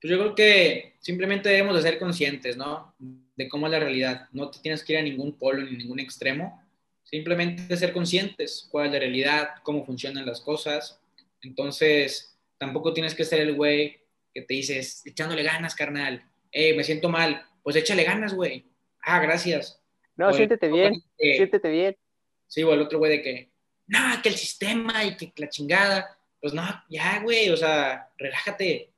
pues 0.00 0.10
yo 0.10 0.18
creo 0.18 0.34
que 0.34 0.94
simplemente 1.00 1.50
debemos 1.50 1.76
de 1.76 1.82
ser 1.82 1.98
conscientes, 1.98 2.56
¿no? 2.56 2.94
De 2.98 3.48
cómo 3.48 3.66
es 3.66 3.72
la 3.72 3.80
realidad. 3.80 4.28
No 4.32 4.50
te 4.50 4.58
tienes 4.60 4.82
que 4.82 4.94
ir 4.94 4.98
a 4.98 5.02
ningún 5.02 5.36
polo 5.36 5.62
ni 5.62 5.76
ningún 5.76 6.00
extremo. 6.00 6.62
Simplemente 7.04 7.76
ser 7.76 7.92
conscientes 7.92 8.66
cuál 8.70 8.86
es 8.86 8.92
la 8.92 8.98
realidad, 8.98 9.48
cómo 9.62 9.84
funcionan 9.84 10.24
las 10.24 10.40
cosas. 10.40 10.98
Entonces, 11.42 12.38
tampoco 12.56 12.94
tienes 12.94 13.14
que 13.14 13.24
ser 13.24 13.40
el 13.40 13.54
güey 13.54 14.00
que 14.32 14.42
te 14.42 14.54
dices, 14.54 15.02
echándole 15.06 15.42
ganas, 15.42 15.74
carnal. 15.74 16.24
Eh, 16.52 16.74
me 16.76 16.84
siento 16.84 17.08
mal. 17.08 17.46
Pues 17.62 17.76
échale 17.76 18.04
ganas, 18.04 18.34
güey. 18.34 18.66
Ah, 19.02 19.20
gracias. 19.20 19.82
No, 20.16 20.32
siéntete 20.32 20.68
bien, 20.68 21.02
siéntete 21.16 21.70
bien. 21.70 21.96
Sí, 22.46 22.62
o 22.62 22.72
el 22.72 22.82
otro 22.82 22.98
güey 22.98 23.12
de 23.12 23.22
que, 23.22 23.50
no, 23.86 23.98
que 24.22 24.28
el 24.28 24.34
sistema 24.34 25.04
y 25.04 25.16
que 25.16 25.32
la 25.36 25.48
chingada. 25.48 26.18
Pues 26.40 26.52
no, 26.52 26.62
ya, 26.88 27.20
güey, 27.22 27.50
o 27.50 27.56
sea, 27.56 28.10
relájate 28.18 28.92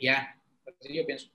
ya. 0.00 0.38
Así 0.66 0.94
yo 0.94 1.06
pienso. 1.06 1.30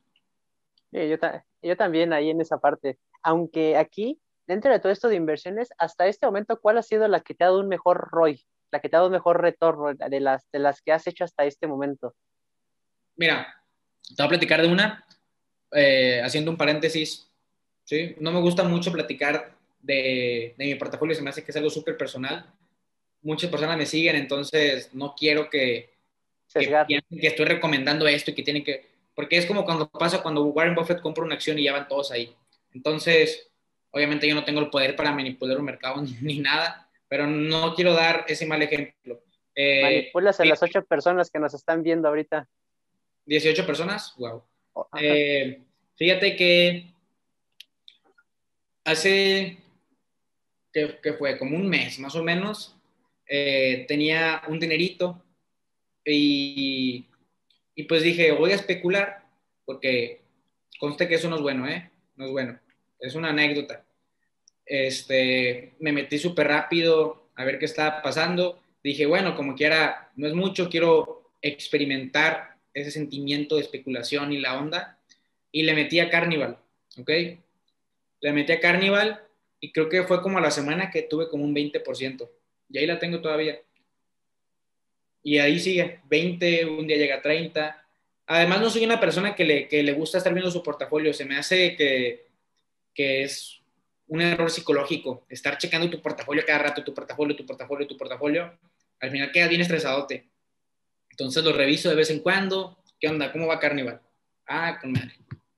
yo, 0.91 1.17
yo 1.61 1.77
también 1.77 2.13
ahí 2.13 2.29
en 2.29 2.41
esa 2.41 2.59
parte. 2.59 2.99
Aunque 3.23 3.77
aquí, 3.77 4.19
dentro 4.47 4.71
de 4.71 4.79
todo 4.79 4.91
esto 4.91 5.09
de 5.09 5.15
inversiones, 5.15 5.69
hasta 5.77 6.07
este 6.07 6.25
momento, 6.25 6.59
¿cuál 6.59 6.77
ha 6.77 6.83
sido 6.83 7.07
la 7.07 7.21
que 7.21 7.33
te 7.33 7.43
ha 7.43 7.47
dado 7.47 7.59
un 7.59 7.67
mejor 7.67 8.09
ROI? 8.11 8.43
La 8.71 8.79
que 8.79 8.89
te 8.89 8.95
ha 8.95 8.99
dado 8.99 9.07
un 9.07 9.13
mejor 9.13 9.41
retorno 9.41 9.93
de 9.93 10.19
las, 10.19 10.49
de 10.51 10.59
las 10.59 10.81
que 10.81 10.91
has 10.91 11.05
hecho 11.07 11.23
hasta 11.23 11.45
este 11.45 11.67
momento. 11.67 12.15
Mira, 13.21 13.55
te 14.01 14.15
voy 14.17 14.25
a 14.25 14.29
platicar 14.29 14.63
de 14.63 14.67
una, 14.67 15.05
eh, 15.73 16.19
haciendo 16.23 16.49
un 16.49 16.57
paréntesis. 16.57 17.31
¿sí? 17.83 18.15
No 18.19 18.31
me 18.31 18.39
gusta 18.39 18.63
mucho 18.63 18.91
platicar 18.91 19.55
de, 19.79 20.55
de 20.57 20.65
mi 20.65 20.73
portafolio, 20.73 21.13
se 21.13 21.21
me 21.21 21.29
hace 21.29 21.43
que 21.43 21.51
es 21.51 21.57
algo 21.57 21.69
súper 21.69 21.95
personal. 21.97 22.51
Muchas 23.21 23.51
personas 23.51 23.77
me 23.77 23.85
siguen, 23.85 24.15
entonces 24.15 24.91
no 24.95 25.13
quiero 25.15 25.51
que, 25.51 25.93
que, 26.51 26.87
que, 26.87 27.27
estoy 27.27 27.45
recomendando 27.45 28.07
esto 28.07 28.31
y 28.31 28.33
que 28.33 28.41
tienen 28.41 28.63
que... 28.63 28.87
Porque 29.13 29.37
es 29.37 29.45
como 29.45 29.65
cuando 29.65 29.87
pasa 29.87 30.23
cuando 30.23 30.43
Warren 30.45 30.73
Buffett 30.73 31.01
compra 31.01 31.23
una 31.23 31.35
acción 31.35 31.59
y 31.59 31.65
ya 31.65 31.73
van 31.73 31.87
todos 31.87 32.09
ahí. 32.11 32.35
Entonces, 32.73 33.51
obviamente 33.91 34.27
yo 34.27 34.33
no 34.33 34.45
tengo 34.45 34.61
el 34.61 34.71
poder 34.71 34.95
para 34.95 35.11
manipular 35.11 35.59
un 35.59 35.65
mercado 35.65 36.01
ni, 36.21 36.39
nada, 36.39 36.89
pero 37.07 37.27
no 37.27 37.75
quiero 37.75 37.93
dar 37.93 38.25
ese 38.27 38.47
mal 38.47 38.63
ejemplo. 38.63 39.21
Eh, 39.53 39.83
Manipulas 39.83 40.39
a 40.39 40.45
las 40.45 40.63
ocho 40.63 40.83
personas 40.83 41.29
que 41.29 41.37
nos 41.37 41.53
están 41.53 41.83
viendo 41.83 42.07
ahorita. 42.07 42.49
18 43.25 43.65
personas, 43.65 44.13
wow. 44.17 44.43
Eh, 44.99 45.61
fíjate 45.95 46.35
que 46.35 46.93
hace, 48.83 49.57
que, 50.71 51.13
fue 51.17 51.37
como 51.37 51.57
un 51.57 51.67
mes 51.67 51.99
más 51.99 52.15
o 52.15 52.23
menos, 52.23 52.75
eh, 53.27 53.85
tenía 53.87 54.41
un 54.47 54.59
dinerito 54.59 55.23
y, 56.05 57.05
y 57.75 57.83
pues 57.83 58.03
dije, 58.03 58.31
voy 58.31 58.51
a 58.51 58.55
especular, 58.55 59.25
porque 59.65 60.21
conste 60.79 61.07
que 61.07 61.15
eso 61.15 61.29
no 61.29 61.35
es 61.37 61.41
bueno, 61.41 61.67
¿eh? 61.67 61.91
No 62.15 62.25
es 62.25 62.31
bueno 62.31 62.59
es 63.01 63.15
una 63.15 63.29
anécdota. 63.29 63.83
Este, 64.65 65.73
me 65.79 65.91
metí 65.91 66.17
súper 66.17 66.47
rápido 66.47 67.31
a 67.35 67.43
ver 67.43 67.59
qué 67.59 67.65
estaba 67.65 68.01
pasando. 68.01 68.61
Dije, 68.83 69.05
bueno, 69.05 69.35
como 69.35 69.55
quiera, 69.55 70.11
no 70.15 70.27
es 70.27 70.33
mucho, 70.33 70.69
quiero 70.69 71.33
experimentar 71.41 72.50
ese 72.73 72.91
sentimiento 72.91 73.55
de 73.55 73.61
especulación 73.61 74.33
y 74.33 74.39
la 74.39 74.59
onda. 74.59 74.97
Y 75.51 75.63
le 75.63 75.73
metí 75.73 75.99
a 75.99 76.09
Carnival, 76.09 76.57
¿ok? 76.97 77.09
Le 78.21 78.33
metí 78.33 78.51
a 78.53 78.59
Carnival 78.59 79.21
y 79.59 79.71
creo 79.71 79.89
que 79.89 80.03
fue 80.03 80.21
como 80.21 80.37
a 80.37 80.41
la 80.41 80.51
semana 80.51 80.89
que 80.89 81.03
tuve 81.03 81.29
como 81.29 81.43
un 81.43 81.53
20%. 81.53 82.29
Y 82.69 82.77
ahí 82.77 82.85
la 82.85 82.99
tengo 82.99 83.21
todavía. 83.21 83.59
Y 85.23 85.37
ahí 85.37 85.59
sigue, 85.59 85.99
20, 86.05 86.65
un 86.65 86.87
día 86.87 86.97
llega 86.97 87.17
a 87.17 87.21
30. 87.21 87.85
Además, 88.27 88.61
no 88.61 88.69
soy 88.69 88.85
una 88.85 88.99
persona 88.99 89.35
que 89.35 89.43
le, 89.43 89.67
que 89.67 89.83
le 89.83 89.93
gusta 89.93 90.17
estar 90.17 90.33
viendo 90.33 90.49
su 90.49 90.63
portafolio. 90.63 91.13
Se 91.13 91.25
me 91.25 91.37
hace 91.37 91.75
que 91.75 92.31
que 92.93 93.23
es 93.23 93.61
un 94.07 94.21
error 94.21 94.49
psicológico, 94.49 95.25
estar 95.29 95.57
checando 95.57 95.89
tu 95.89 96.01
portafolio 96.01 96.43
cada 96.45 96.59
rato, 96.59 96.83
tu 96.83 96.93
portafolio, 96.93 97.35
tu 97.35 97.45
portafolio, 97.45 97.87
tu 97.87 97.97
portafolio, 97.97 98.57
al 98.99 99.11
final 99.11 99.31
queda 99.31 99.47
bien 99.47 99.61
estresadote. 99.61 100.27
Entonces 101.21 101.43
lo 101.43 101.53
reviso 101.53 101.87
de 101.87 101.95
vez 101.95 102.09
en 102.09 102.19
cuando, 102.19 102.79
¿qué 102.99 103.07
onda? 103.07 103.31
¿Cómo 103.31 103.45
va 103.45 103.59
Carnival? 103.59 104.01
Ah, 104.47 104.79
con 104.81 104.91
madre. 104.91 105.13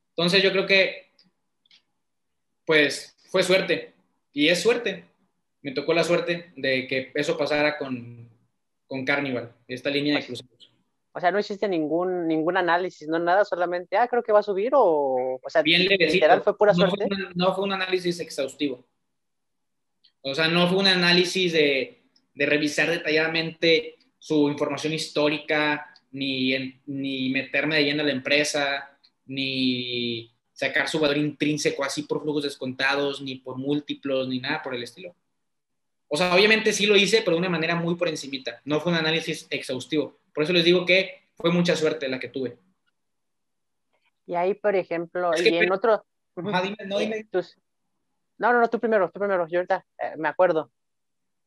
Entonces 0.10 0.44
yo 0.44 0.52
creo 0.52 0.66
que, 0.66 1.14
pues, 2.66 3.16
fue 3.32 3.44
suerte, 3.44 3.94
y 4.34 4.50
es 4.50 4.62
suerte. 4.62 5.06
Me 5.62 5.72
tocó 5.72 5.94
la 5.94 6.04
suerte 6.04 6.52
de 6.58 6.86
que 6.86 7.12
eso 7.16 7.38
pasara 7.38 7.78
con, 7.78 8.30
con 8.88 9.06
Carnival, 9.06 9.54
esta 9.66 9.90
línea 9.90 10.18
de 10.18 10.26
cruceros. 10.26 10.74
O 11.14 11.20
sea, 11.22 11.32
no 11.32 11.40
existe 11.40 11.70
ningún, 11.70 12.28
ningún 12.28 12.58
análisis, 12.58 13.08
no 13.08 13.18
nada, 13.18 13.46
solamente, 13.46 13.96
ah, 13.96 14.10
creo 14.10 14.22
que 14.22 14.34
va 14.34 14.40
a 14.40 14.44
subir 14.44 14.74
o, 14.76 15.40
o 15.42 15.50
sea, 15.50 15.62
Bien 15.62 15.86
literal 15.88 16.42
fue 16.42 16.58
pura 16.58 16.74
suerte. 16.74 17.08
no 17.36 17.56
fue 17.56 17.64
un 17.64 17.72
análisis 17.72 18.20
exhaustivo. 18.20 18.86
O 20.24 20.36
sea, 20.36 20.50
no 20.50 20.68
fue 20.68 20.80
un 20.80 20.88
análisis 20.88 21.54
de, 21.54 22.04
de 22.34 22.46
revisar 22.46 22.90
detalladamente 22.90 23.96
su 24.24 24.48
información 24.48 24.94
histórica, 24.94 25.94
ni, 26.12 26.80
ni 26.86 27.30
meterme 27.30 27.76
de 27.76 27.84
lleno 27.84 28.04
a 28.04 28.06
la 28.06 28.14
empresa, 28.14 28.98
ni 29.26 30.34
sacar 30.54 30.88
su 30.88 30.98
valor 30.98 31.18
intrínseco 31.18 31.84
así 31.84 32.04
por 32.04 32.22
flujos 32.22 32.44
descontados, 32.44 33.22
ni 33.22 33.36
por 33.36 33.58
múltiplos, 33.58 34.30
ni 34.30 34.40
nada 34.40 34.62
por 34.62 34.76
el 34.76 34.84
estilo. 34.84 35.14
O 36.08 36.16
sea, 36.16 36.34
obviamente 36.34 36.72
sí 36.72 36.86
lo 36.86 36.96
hice, 36.96 37.18
pero 37.20 37.32
de 37.32 37.40
una 37.40 37.50
manera 37.50 37.76
muy 37.76 37.96
por 37.96 38.08
encimita. 38.08 38.62
No 38.64 38.80
fue 38.80 38.94
un 38.94 38.98
análisis 38.98 39.46
exhaustivo. 39.50 40.18
Por 40.34 40.46
eso 40.46 40.54
les 40.54 40.64
digo 40.64 40.86
que 40.86 41.28
fue 41.36 41.52
mucha 41.52 41.76
suerte 41.76 42.08
la 42.08 42.18
que 42.18 42.30
tuve. 42.30 42.58
Y 44.26 44.36
ahí, 44.36 44.54
por 44.54 44.74
ejemplo, 44.74 45.32
y 45.38 45.50
en 45.50 45.70
otro... 45.74 46.06
no, 46.38 46.62
dime. 46.62 47.28
No, 48.38 48.54
no, 48.54 48.62
no, 48.62 48.70
tú 48.70 48.80
primero, 48.80 49.12
tú 49.12 49.20
primero, 49.20 49.46
yo 49.50 49.60
ahorita 49.60 49.86
eh, 50.00 50.14
me 50.16 50.30
acuerdo. 50.30 50.72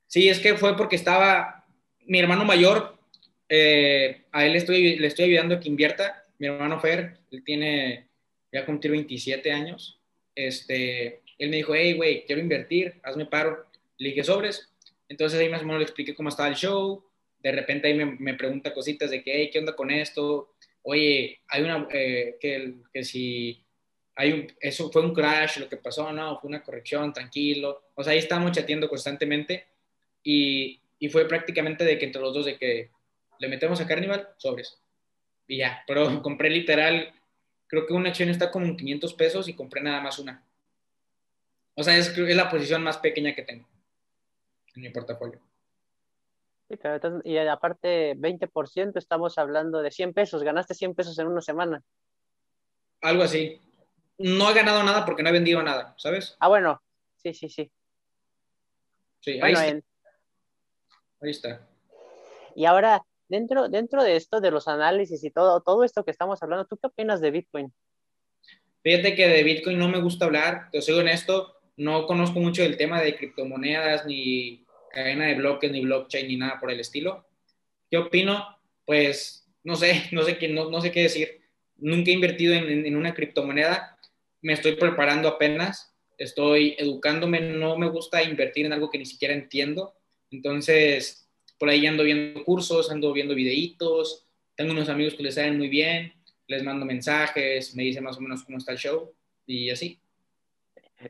Sí, 0.07 0.29
es 0.29 0.41
que 0.41 0.57
fue 0.57 0.77
porque 0.77 0.97
estaba 0.97 1.66
mi 2.07 2.19
hermano 2.19 2.45
mayor, 2.45 2.97
eh, 3.49 4.23
a 4.33 4.47
él 4.47 4.57
estoy, 4.57 4.99
le 4.99 5.07
estoy 5.07 5.27
ayudando 5.27 5.57
a 5.57 5.61
que 5.61 5.69
invierta, 5.69 6.25
mi 6.39 6.47
hermano 6.47 6.81
Fer, 6.81 7.19
él 7.31 7.45
tiene, 7.45 8.09
ya 8.53 8.65
cumplió 8.65 8.93
27 8.93 9.53
años, 9.53 10.01
este, 10.35 11.23
él 11.39 11.51
me 11.51 11.57
dijo, 11.57 11.75
hey, 11.75 11.95
güey, 11.95 12.25
quiero 12.25 12.41
invertir, 12.41 13.01
hazme 13.03 13.27
paro, 13.27 13.67
le 13.99 14.11
dije 14.11 14.25
sobres, 14.25 14.73
entonces 15.09 15.39
ahí 15.39 15.49
más 15.49 15.63
o 15.63 15.65
menos 15.65 15.81
le 15.81 15.85
expliqué 15.85 16.15
cómo 16.15 16.29
estaba 16.29 16.49
el 16.49 16.57
show, 16.57 17.05
de 17.43 17.53
repente 17.53 17.89
ahí 17.89 17.95
me, 17.95 18.35
pregunta 18.35 18.75
cositas 18.75 19.11
de 19.11 19.23
que, 19.23 19.33
hey, 19.33 19.51
¿qué 19.53 19.59
onda 19.59 19.77
con 19.77 19.91
esto? 19.91 20.55
Oye, 20.83 21.41
hay 21.49 21.63
una, 21.63 21.87
eh, 21.93 22.37
que, 22.41 22.75
que 22.93 23.05
si 23.05 23.65
hay 24.17 24.33
un, 24.33 24.53
eso 24.61 24.91
fue 24.91 25.03
un 25.03 25.15
crash, 25.15 25.59
lo 25.59 25.69
que 25.69 25.77
pasó, 25.77 26.11
no, 26.13 26.41
fue 26.41 26.49
una 26.49 26.63
corrección, 26.63 27.13
tranquilo. 27.13 27.91
O 27.95 28.03
sea, 28.03 28.15
ahí 28.15 28.19
estábamos 28.19 28.53
chateando 28.53 28.89
constantemente. 28.89 29.67
Y, 30.23 30.81
y 30.99 31.09
fue 31.09 31.26
prácticamente 31.26 31.84
de 31.84 31.99
que 31.99 32.07
entre 32.07 32.22
los 32.22 32.34
dos 32.34 32.47
de 32.47 32.59
que 32.59 32.90
le 33.38 33.49
metemos 33.49 33.80
a 33.80 33.86
Carnival, 33.86 34.28
sobres. 34.38 34.80
Y 35.47 35.59
ya, 35.59 35.82
pero 35.86 36.07
compré 36.22 36.51
literal, 36.51 37.12
creo 37.66 37.86
que 37.86 37.94
una 37.94 38.11
acción 38.11 38.28
está 38.28 38.51
como 38.51 38.66
en 38.66 38.76
500 38.76 39.14
pesos 39.14 39.49
y 39.49 39.55
compré 39.55 39.82
nada 39.82 40.01
más 40.01 40.18
una. 40.18 40.44
O 41.74 41.82
sea, 41.82 41.97
es, 41.97 42.16
es 42.16 42.36
la 42.36 42.49
posición 42.49 42.82
más 42.82 42.99
pequeña 42.99 43.34
que 43.34 43.42
tengo 43.42 43.68
en 44.74 44.82
mi 44.82 44.90
portafolio. 44.90 45.40
Y 47.24 47.36
aparte, 47.36 48.16
20%, 48.16 48.97
estamos 48.97 49.38
hablando 49.38 49.82
de 49.82 49.90
100 49.90 50.12
pesos. 50.12 50.42
Ganaste 50.42 50.74
100 50.74 50.94
pesos 50.94 51.18
en 51.18 51.28
una 51.28 51.40
semana. 51.40 51.82
Algo 53.03 53.22
así. 53.22 53.61
No 54.18 54.51
he 54.51 54.55
ganado 54.55 54.82
nada 54.82 55.05
porque 55.05 55.22
no 55.22 55.28
he 55.28 55.32
vendido 55.32 55.62
nada, 55.62 55.94
¿sabes? 55.97 56.36
Ah, 56.40 56.49
bueno. 56.49 56.82
Sí, 57.16 57.34
sí, 57.34 57.49
sí. 57.49 57.70
Sí, 59.20 59.38
ahí, 59.40 59.53
está. 59.53 59.86
Ahí 61.21 61.31
está. 61.31 61.67
Y 62.55 62.64
ahora, 62.64 63.03
dentro, 63.29 63.69
dentro 63.69 64.03
de 64.03 64.17
esto, 64.17 64.41
de 64.41 64.51
los 64.51 64.69
análisis 64.69 65.23
y 65.25 65.31
todo, 65.31 65.61
todo 65.61 65.85
esto 65.85 66.05
que 66.05 66.11
estamos 66.11 66.43
hablando, 66.43 66.67
¿tú 66.67 66.79
qué 66.79 66.87
opinas 66.87 67.21
de 67.21 67.31
Bitcoin? 67.31 67.73
Fíjate 68.83 69.14
que 69.14 69.29
de 69.29 69.43
Bitcoin 69.43 69.79
no 69.79 69.89
me 69.89 70.01
gusta 70.01 70.27
hablar, 70.27 70.71
te 70.71 70.81
soy 70.81 70.99
honesto, 70.99 71.57
no 71.77 72.07
conozco 72.07 72.39
mucho 72.39 72.62
del 72.62 72.77
tema 72.77 73.03
de 73.03 73.17
criptomonedas 73.17 74.07
ni 74.07 74.64
cadena 74.91 75.27
de 75.27 75.35
bloques, 75.35 75.71
ni 75.71 75.83
blockchain, 75.83 76.29
ni 76.29 76.37
nada 76.37 76.61
por 76.61 76.71
el 76.71 76.81
estilo. 76.81 77.27
¿Qué 77.91 77.99
opino? 77.99 78.59
Pues 78.85 79.47
no 79.64 79.77
sé, 79.77 80.05
no 80.12 80.23
sé 80.23 80.39
qué, 80.39 80.49
no, 80.49 80.71
no 80.71 80.81
sé 80.81 80.93
qué 80.93 81.03
decir. 81.03 81.41
Nunca 81.79 82.11
he 82.11 82.14
invertido 82.14 82.55
en, 82.55 82.87
en 82.87 82.97
una 82.97 83.12
criptomoneda, 83.12 83.99
me 84.41 84.53
estoy 84.53 84.77
preparando 84.77 85.29
apenas, 85.29 85.95
estoy 86.17 86.77
educándome, 86.79 87.41
no 87.41 87.77
me 87.77 87.91
gusta 87.91 88.23
invertir 88.23 88.67
en 88.67 88.73
algo 88.73 88.89
que 88.89 88.99
ni 88.99 89.05
siquiera 89.05 89.35
entiendo. 89.35 89.95
Entonces, 90.31 91.29
por 91.59 91.68
ahí 91.68 91.87
ando 91.87 92.05
viendo 92.05 92.45
cursos, 92.45 92.91
ando 92.91 93.12
viendo 93.12 93.35
videitos, 93.35 94.27
tengo 94.55 94.72
unos 94.72 94.89
amigos 94.89 95.14
que 95.14 95.22
les 95.22 95.35
saben 95.35 95.59
muy 95.59 95.68
bien, 95.68 96.12
les 96.47 96.62
mando 96.62 96.87
mensajes, 96.87 97.74
me 97.74 97.83
dicen 97.83 98.05
más 98.05 98.16
o 98.16 98.20
menos 98.20 98.45
cómo 98.45 98.59
está 98.59 98.72
el 98.72 98.79
show 98.79 99.14
y 99.47 99.70
así. 99.70 100.01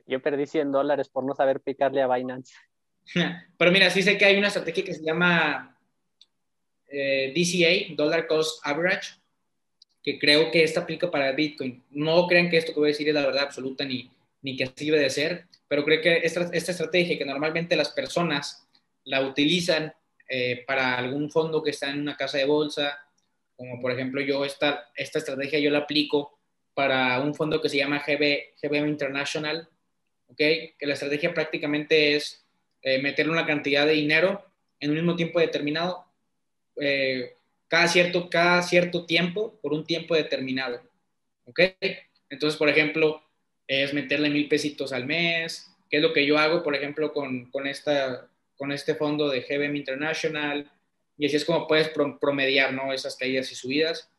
Yo 0.07 0.21
perdí 0.21 0.47
100 0.47 0.73
dólares 0.73 1.09
por 1.09 1.25
no 1.25 1.35
saber 1.35 1.61
picarle 1.61 2.03
a 2.03 2.13
Binance. 2.13 2.55
Pero 3.59 3.73
mira, 3.73 3.91
sí 3.91 4.03
sé 4.03 4.19
que 4.19 4.25
hay 4.25 4.37
una 4.37 4.49
estrategia 4.49 4.85
que 4.85 4.95
se 4.95 5.05
llama 5.05 5.79
eh, 6.89 7.33
DCA, 7.35 7.95
Dollar 7.95 8.27
Cost 8.27 8.61
Average, 8.67 9.15
que 10.03 10.19
creo 10.19 10.51
que 10.51 10.63
esta 10.63 10.81
aplica 10.81 11.11
para 11.11 11.33
Bitcoin. 11.33 11.83
No 11.91 12.27
crean 12.27 12.51
que 12.51 12.59
esto 12.59 12.73
que 12.73 12.81
voy 12.81 12.89
a 12.89 12.93
decir 12.93 13.09
es 13.09 13.15
la 13.15 13.27
verdad 13.27 13.45
absoluta 13.45 13.85
ni, 13.85 14.11
ni 14.43 14.57
que 14.57 14.65
así 14.65 14.87
debe 14.87 15.03
de 15.03 15.11
ser, 15.11 15.47
pero 15.69 15.85
creo 15.85 16.01
que 16.01 16.19
esta, 16.19 16.49
esta 16.53 16.73
estrategia 16.73 17.19
que 17.19 17.25
normalmente 17.25 17.77
las 17.77 17.91
personas 17.91 18.66
la 19.07 19.23
utilizan 19.23 19.93
eh, 20.29 20.63
para 20.67 20.99
algún 20.99 21.31
fondo 21.31 21.63
que 21.63 21.71
está 21.71 21.91
en 21.91 22.01
una 22.01 22.17
casa 22.17 22.39
de 22.39 22.45
bolsa, 22.45 22.99
como 23.57 23.81
por 23.81 23.91
ejemplo 23.91 24.21
yo 24.21 24.45
esta, 24.45 24.91
esta 24.95 25.19
estrategia 25.19 25.59
yo 25.59 25.71
la 25.71 25.79
aplico 25.79 26.39
para 26.75 27.19
un 27.21 27.35
fondo 27.35 27.61
que 27.61 27.69
se 27.69 27.79
llama 27.79 28.05
GB, 28.07 28.55
GBM 28.63 28.89
International, 28.89 29.69
¿ok? 30.29 30.37
Que 30.37 30.75
la 30.81 30.93
estrategia 30.93 31.33
prácticamente 31.33 32.15
es 32.15 32.47
eh, 32.83 33.01
meterle 33.01 33.33
una 33.33 33.47
cantidad 33.47 33.87
de 33.87 33.95
dinero 33.95 34.45
en 34.79 34.91
un 34.91 34.97
mismo 34.97 35.17
tiempo 35.17 35.41
determinado, 35.41 36.05
eh, 36.81 37.35
cada, 37.69 37.89
cierto, 37.89 38.29
cada 38.31 38.63
cierto 38.63 39.07
tiempo, 39.07 39.59
por 39.63 39.73
un 39.73 39.85
tiempo 39.85 40.15
determinado. 40.15 40.83
¿ok? 41.47 41.61
Entonces, 42.29 42.59
por 42.59 42.69
ejemplo, 42.69 43.23
es 43.67 43.95
meterle 43.95 44.31
mil 44.31 44.49
pesitos 44.49 44.93
al 44.93 45.07
mes, 45.07 45.75
que 45.91 45.97
es 45.97 46.03
lo 46.03 46.13
que 46.13 46.27
yo 46.27 46.39
hago, 46.39 46.63
por 46.63 46.75
ejemplo, 46.75 47.13
con, 47.13 47.51
con, 47.51 47.67
esta, 47.67 48.29
con 48.57 48.73
este 48.73 48.95
fondo 48.95 49.29
de 49.29 49.41
GBM 49.41 49.77
International, 49.77 50.71
y 51.19 51.27
así 51.27 51.37
es 51.37 51.45
como 51.45 51.67
puedes 51.67 51.91
promediar, 52.21 52.73
¿no? 52.73 52.93
Esas 52.93 53.17
caídas 53.17 53.51
y 53.53 53.55
subidas. 53.55 54.11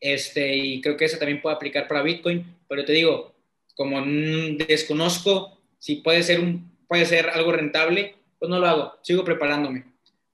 Este, 0.00 0.56
y 0.56 0.80
creo 0.80 0.96
que 0.96 1.04
eso 1.04 1.18
también 1.18 1.42
puede 1.42 1.56
aplicar 1.56 1.86
para 1.86 2.02
Bitcoin, 2.02 2.56
pero 2.68 2.84
te 2.84 2.92
digo, 2.92 3.34
como 3.74 4.00
desconozco 4.02 5.58
si 5.78 5.96
puede 5.96 6.22
ser, 6.22 6.40
un, 6.40 6.76
puede 6.88 7.06
ser 7.06 7.28
algo 7.30 7.52
rentable, 7.52 8.16
pues 8.38 8.48
no 8.48 8.58
lo 8.58 8.66
hago, 8.66 8.98
sigo 9.02 9.24
preparándome, 9.24 9.84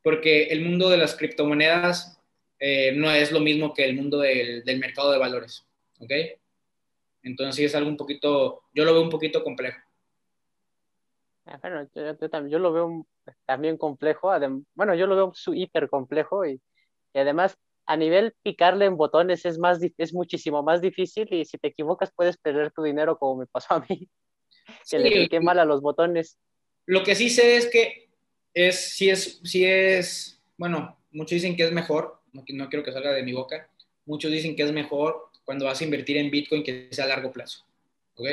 porque 0.03 0.45
el 0.45 0.63
mundo 0.63 0.89
de 0.89 0.99
las 0.99 1.15
criptomonedas 1.15 2.21
eh, 2.59 2.93
no 2.93 3.11
es 3.11 3.33
lo 3.33 3.41
mismo 3.41 3.75
que 3.75 3.85
el 3.85 3.95
mundo 3.95 4.19
del, 4.19 4.65
del 4.65 4.79
mercado 4.79 5.11
de 5.11 5.19
valores, 5.19 5.65
¿ok? 5.99 6.13
Entonces 7.23 7.65
es 7.65 7.75
algo 7.75 7.89
un 7.89 7.97
poquito, 7.97 8.63
yo 8.73 8.85
lo 8.85 8.93
veo 8.93 9.03
un 9.03 9.11
poquito 9.11 9.43
complejo. 9.43 9.79
Bueno, 11.63 11.89
yo, 12.49 12.59
lo 12.59 12.73
veo 12.73 13.07
también 13.47 13.77
complejo, 13.77 14.31
bueno, 14.75 14.95
yo 14.95 15.07
lo 15.07 15.17
veo 15.17 15.33
su 15.35 15.55
hiper 15.55 15.89
complejo 15.89 16.47
y, 16.47 16.61
además 17.15 17.57
a 17.89 17.97
nivel 17.97 18.35
picarle 18.43 18.85
en 18.85 18.97
botones 18.97 19.47
es, 19.47 19.59
más, 19.59 19.79
es 19.97 20.13
muchísimo 20.13 20.63
más 20.63 20.81
difícil 20.81 21.33
y 21.33 21.45
si 21.45 21.57
te 21.57 21.69
equivocas 21.69 22.13
puedes 22.15 22.37
perder 22.37 22.73
tu 22.73 22.83
dinero 22.83 23.17
como 23.17 23.37
me 23.41 23.47
pasó 23.47 23.75
a 23.75 23.87
mí, 23.89 24.09
que 24.91 24.99
le 24.99 25.11
piqué 25.11 25.41
mal 25.41 25.59
a 25.61 25.65
los 25.65 25.81
botones. 25.81 26.37
Lo 26.85 27.05
que 27.05 27.15
sí 27.15 27.31
sé 27.31 27.57
es 27.57 27.67
que 27.69 28.11
es, 28.53 28.97
si 28.97 29.09
es, 29.09 29.41
si 29.45 29.65
es, 29.65 30.43
bueno, 30.57 30.99
muchos 31.13 31.31
dicen 31.31 31.57
que 31.57 31.65
es 31.65 31.73
mejor, 31.73 32.21
no, 32.33 32.45
no 32.49 32.69
quiero 32.69 32.85
que 32.85 32.93
salga 32.93 33.13
de 33.13 33.23
mi 33.23 33.33
boca, 33.33 33.71
muchos 34.05 34.33
dicen 34.33 34.57
que 34.57 34.65
es 34.65 34.73
mejor 34.73 35.31
cuando 35.45 35.65
vas 35.65 35.81
a 35.81 35.85
invertir 35.85 36.17
en 36.17 36.31
Bitcoin 36.31 36.65
que 36.65 36.89
sea 36.91 37.05
a 37.05 37.09
largo 37.09 37.33
plazo. 37.33 37.65
¿Ok? 38.17 38.27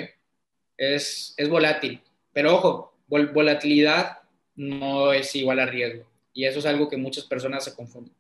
Es, 0.78 1.36
es 1.38 1.48
volátil. 1.48 2.02
Pero 2.34 2.56
ojo, 2.56 2.93
volatilidad 3.32 4.20
no 4.56 5.14
es 5.14 5.36
igual 5.36 5.60
a 5.60 5.66
riesgo. 5.66 6.06
Y 6.34 6.46
eso 6.46 6.60
es 6.60 6.66
algo 6.66 6.90
que 6.90 6.98
muchas 6.98 7.26
personas 7.26 7.64
se 7.64 7.76
confunden. 7.76 8.14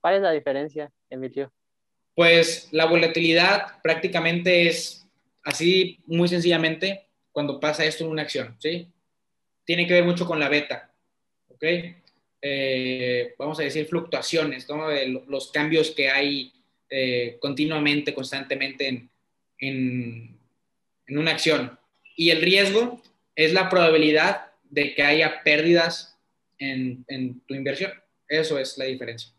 ¿Cuál 0.00 0.16
es 0.16 0.22
la 0.22 0.32
diferencia, 0.32 0.90
Emilio? 1.10 1.52
Pues 2.14 2.68
la 2.72 2.86
volatilidad 2.86 3.80
prácticamente 3.82 4.66
es 4.68 5.06
así, 5.42 5.98
muy 6.06 6.28
sencillamente, 6.28 7.06
cuando 7.30 7.58
pasa 7.58 7.84
esto 7.84 8.04
en 8.04 8.10
una 8.10 8.22
acción, 8.22 8.56
¿sí? 8.58 8.88
Tiene 9.64 9.86
que 9.86 9.94
ver 9.94 10.04
mucho 10.04 10.26
con 10.26 10.38
la 10.38 10.48
beta, 10.48 10.92
¿ok? 11.48 11.64
Eh, 12.44 13.34
vamos 13.38 13.58
a 13.60 13.62
decir 13.62 13.86
fluctuaciones, 13.86 14.68
¿no? 14.68 14.88
los 15.28 15.52
cambios 15.52 15.92
que 15.92 16.10
hay 16.10 16.52
eh, 16.90 17.38
continuamente, 17.40 18.12
constantemente 18.12 18.88
en, 18.88 19.10
en, 19.58 20.38
una 21.18 21.30
acción. 21.30 21.78
Y 22.16 22.30
el 22.30 22.42
riesgo 22.42 23.00
es 23.34 23.52
la 23.52 23.68
probabilidad 23.68 24.52
de 24.64 24.94
que 24.94 25.02
haya 25.02 25.42
pérdidas 25.42 26.18
en, 26.58 27.04
en 27.08 27.40
tu 27.40 27.54
inversión. 27.54 27.92
Eso 28.28 28.58
es 28.58 28.78
la 28.78 28.86
diferencia. 28.86 29.32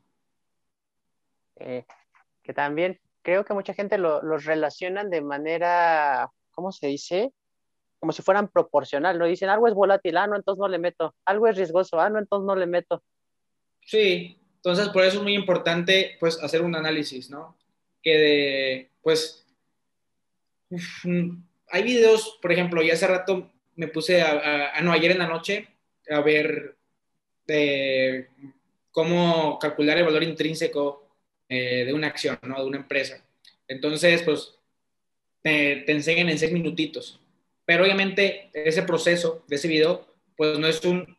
Eh, 1.55 1.85
que 2.43 2.53
también 2.53 2.99
creo 3.21 3.45
que 3.45 3.53
mucha 3.53 3.73
gente 3.73 3.97
lo, 3.97 4.21
los 4.21 4.45
relacionan 4.45 5.09
de 5.09 5.21
manera, 5.21 6.29
¿cómo 6.51 6.71
se 6.71 6.87
dice? 6.87 7.31
Como 7.99 8.11
si 8.11 8.21
fueran 8.21 8.49
proporcional, 8.49 9.17
¿no? 9.17 9.25
Dicen, 9.25 9.49
algo 9.49 9.67
es 9.67 9.73
volátil, 9.73 10.17
ah, 10.17 10.27
no, 10.27 10.35
entonces 10.35 10.59
no 10.59 10.67
le 10.67 10.77
meto. 10.77 11.15
Algo 11.25 11.47
es 11.47 11.55
riesgoso, 11.55 11.99
ah, 11.99 12.09
no, 12.09 12.19
entonces 12.19 12.45
no 12.45 12.55
le 12.55 12.65
meto. 12.65 13.01
Sí, 13.81 14.37
entonces, 14.57 14.89
por 14.89 15.03
eso 15.03 15.17
es 15.17 15.23
muy 15.23 15.35
importante, 15.35 16.17
pues, 16.19 16.41
hacer 16.43 16.61
un 16.61 16.75
análisis, 16.75 17.29
¿no? 17.29 17.57
Que 18.01 18.17
de, 18.17 18.91
pues, 19.01 19.47
hay 21.69 21.83
videos, 21.83 22.37
por 22.41 22.51
ejemplo, 22.51 22.81
y 22.81 22.91
hace 22.91 23.07
rato 23.07 23.52
me 23.75 23.87
puse 23.87 24.21
a, 24.21 24.79
no, 24.81 24.91
ayer 24.91 25.11
en 25.11 25.19
la 25.19 25.27
noche, 25.27 25.67
a 26.09 26.21
ver 26.21 26.75
de 27.45 28.29
cómo 28.91 29.57
calcular 29.59 29.97
el 29.97 30.05
valor 30.05 30.23
intrínseco 30.23 31.07
eh, 31.49 31.85
de 31.85 31.93
una 31.93 32.07
acción, 32.07 32.37
¿no? 32.43 32.59
De 32.59 32.65
una 32.65 32.77
empresa. 32.77 33.23
Entonces, 33.67 34.21
pues, 34.23 34.55
te, 35.41 35.77
te 35.85 35.91
enseñan 35.91 36.29
en 36.29 36.37
seis 36.37 36.51
minutitos. 36.51 37.19
Pero 37.65 37.83
obviamente 37.83 38.49
ese 38.53 38.83
proceso 38.83 39.43
de 39.47 39.55
ese 39.55 39.67
video, 39.67 40.07
pues 40.35 40.59
no 40.59 40.67
es 40.67 40.83
un 40.83 41.17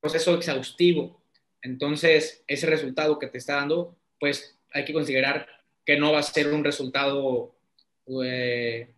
proceso 0.00 0.34
exhaustivo. 0.34 1.20
Entonces, 1.62 2.44
ese 2.46 2.66
resultado 2.66 3.18
que 3.18 3.26
te 3.26 3.38
está 3.38 3.56
dando, 3.56 3.96
pues 4.18 4.58
hay 4.72 4.84
que 4.84 4.92
considerar 4.92 5.46
que 5.84 5.96
no 5.96 6.12
va 6.12 6.18
a 6.18 6.22
ser 6.22 6.52
un 6.52 6.64
resultado, 6.64 7.54
eh, 8.24 8.88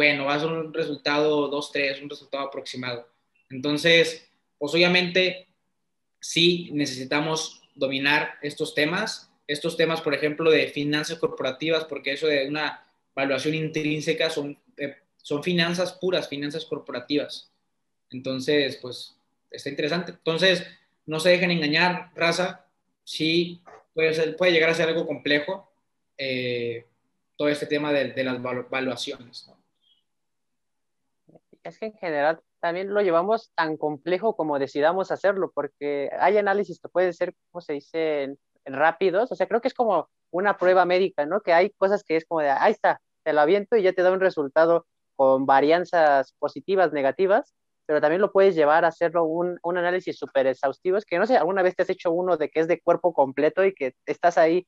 bueno, 0.00 0.24
va 0.24 0.36
a 0.36 0.40
ser 0.40 0.48
un 0.48 0.72
resultado 0.72 1.48
2, 1.48 1.72
3, 1.72 2.00
un 2.00 2.08
resultado 2.08 2.44
aproximado. 2.44 3.06
Entonces, 3.50 4.26
pues 4.56 4.72
obviamente 4.72 5.46
sí 6.18 6.70
necesitamos 6.72 7.60
dominar 7.74 8.38
estos 8.40 8.74
temas, 8.74 9.30
estos 9.46 9.76
temas, 9.76 10.00
por 10.00 10.14
ejemplo, 10.14 10.50
de 10.50 10.68
finanzas 10.68 11.18
corporativas, 11.18 11.84
porque 11.84 12.14
eso 12.14 12.28
de 12.28 12.48
una 12.48 12.82
evaluación 13.14 13.54
intrínseca 13.54 14.30
son, 14.30 14.58
eh, 14.78 14.96
son 15.18 15.42
finanzas 15.42 15.92
puras, 15.92 16.30
finanzas 16.30 16.64
corporativas. 16.64 17.52
Entonces, 18.08 18.78
pues 18.80 19.14
está 19.50 19.68
interesante. 19.68 20.12
Entonces, 20.12 20.66
no 21.04 21.20
se 21.20 21.28
dejen 21.28 21.50
engañar, 21.50 22.10
raza, 22.14 22.64
sí 23.04 23.60
puede, 23.92 24.32
puede 24.32 24.52
llegar 24.52 24.70
a 24.70 24.74
ser 24.74 24.88
algo 24.88 25.06
complejo 25.06 25.70
eh, 26.16 26.86
todo 27.36 27.50
este 27.50 27.66
tema 27.66 27.92
de, 27.92 28.24
las 28.24 28.40
valuaciones. 28.40 29.50
Es 31.62 31.78
que 31.78 31.86
en 31.86 31.94
general 31.94 32.40
también 32.60 32.92
lo 32.92 33.02
llevamos 33.02 33.52
tan 33.54 33.76
complejo 33.76 34.36
como 34.36 34.58
decidamos 34.58 35.10
hacerlo, 35.10 35.50
porque 35.54 36.10
hay 36.18 36.38
análisis 36.38 36.80
que 36.80 36.88
pueden 36.88 37.12
ser, 37.12 37.34
como 37.50 37.60
se 37.60 37.74
dice, 37.74 38.36
rápidos, 38.64 39.32
o 39.32 39.34
sea, 39.34 39.46
creo 39.46 39.60
que 39.60 39.68
es 39.68 39.74
como 39.74 40.08
una 40.30 40.56
prueba 40.56 40.84
médica, 40.84 41.26
¿no? 41.26 41.40
Que 41.40 41.52
hay 41.52 41.70
cosas 41.70 42.04
que 42.04 42.16
es 42.16 42.24
como 42.26 42.40
de, 42.40 42.50
ahí 42.50 42.72
está, 42.72 43.00
te 43.24 43.32
lo 43.32 43.40
aviento 43.40 43.76
y 43.76 43.82
ya 43.82 43.92
te 43.92 44.02
da 44.02 44.12
un 44.12 44.20
resultado 44.20 44.86
con 45.16 45.46
varianzas 45.46 46.34
positivas, 46.38 46.92
negativas, 46.92 47.54
pero 47.86 48.00
también 48.00 48.20
lo 48.22 48.32
puedes 48.32 48.54
llevar 48.54 48.84
a 48.84 48.88
hacerlo 48.88 49.24
un, 49.24 49.58
un 49.62 49.78
análisis 49.78 50.16
súper 50.16 50.46
exhaustivo. 50.46 50.96
Es 50.96 51.04
que 51.04 51.18
no 51.18 51.26
sé, 51.26 51.36
alguna 51.36 51.62
vez 51.62 51.74
te 51.76 51.82
has 51.82 51.90
hecho 51.90 52.12
uno 52.12 52.36
de 52.36 52.48
que 52.48 52.60
es 52.60 52.68
de 52.68 52.80
cuerpo 52.80 53.12
completo 53.12 53.64
y 53.64 53.74
que 53.74 53.94
estás 54.06 54.38
ahí 54.38 54.66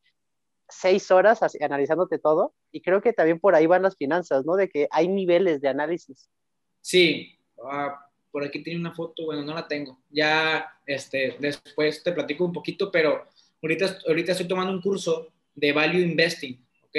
seis 0.68 1.11
horas 1.11 1.40
analizándote 1.61 2.18
todo. 2.18 2.55
Y 2.72 2.82
creo 2.82 3.01
que 3.01 3.12
también 3.12 3.38
por 3.40 3.55
ahí 3.55 3.66
van 3.66 3.82
las 3.82 3.97
finanzas, 3.97 4.45
¿no? 4.45 4.57
De 4.57 4.68
que 4.68 4.88
hay 4.90 5.09
niveles 5.09 5.61
de 5.61 5.68
análisis. 5.68 6.28
Sí, 6.82 7.34
ah, 7.64 8.06
por 8.30 8.44
aquí 8.44 8.62
tiene 8.62 8.80
una 8.80 8.92
foto, 8.92 9.24
bueno, 9.24 9.42
no 9.42 9.54
la 9.54 9.66
tengo. 9.66 9.98
Ya 10.10 10.78
este, 10.86 11.36
después 11.38 12.02
te 12.02 12.12
platico 12.12 12.44
un 12.44 12.52
poquito, 12.52 12.90
pero 12.90 13.26
ahorita, 13.62 13.98
ahorita 14.06 14.32
estoy 14.32 14.48
tomando 14.48 14.72
un 14.72 14.82
curso 14.82 15.32
de 15.54 15.72
Value 15.72 16.00
Investing, 16.00 16.62
¿ok? 16.82 16.96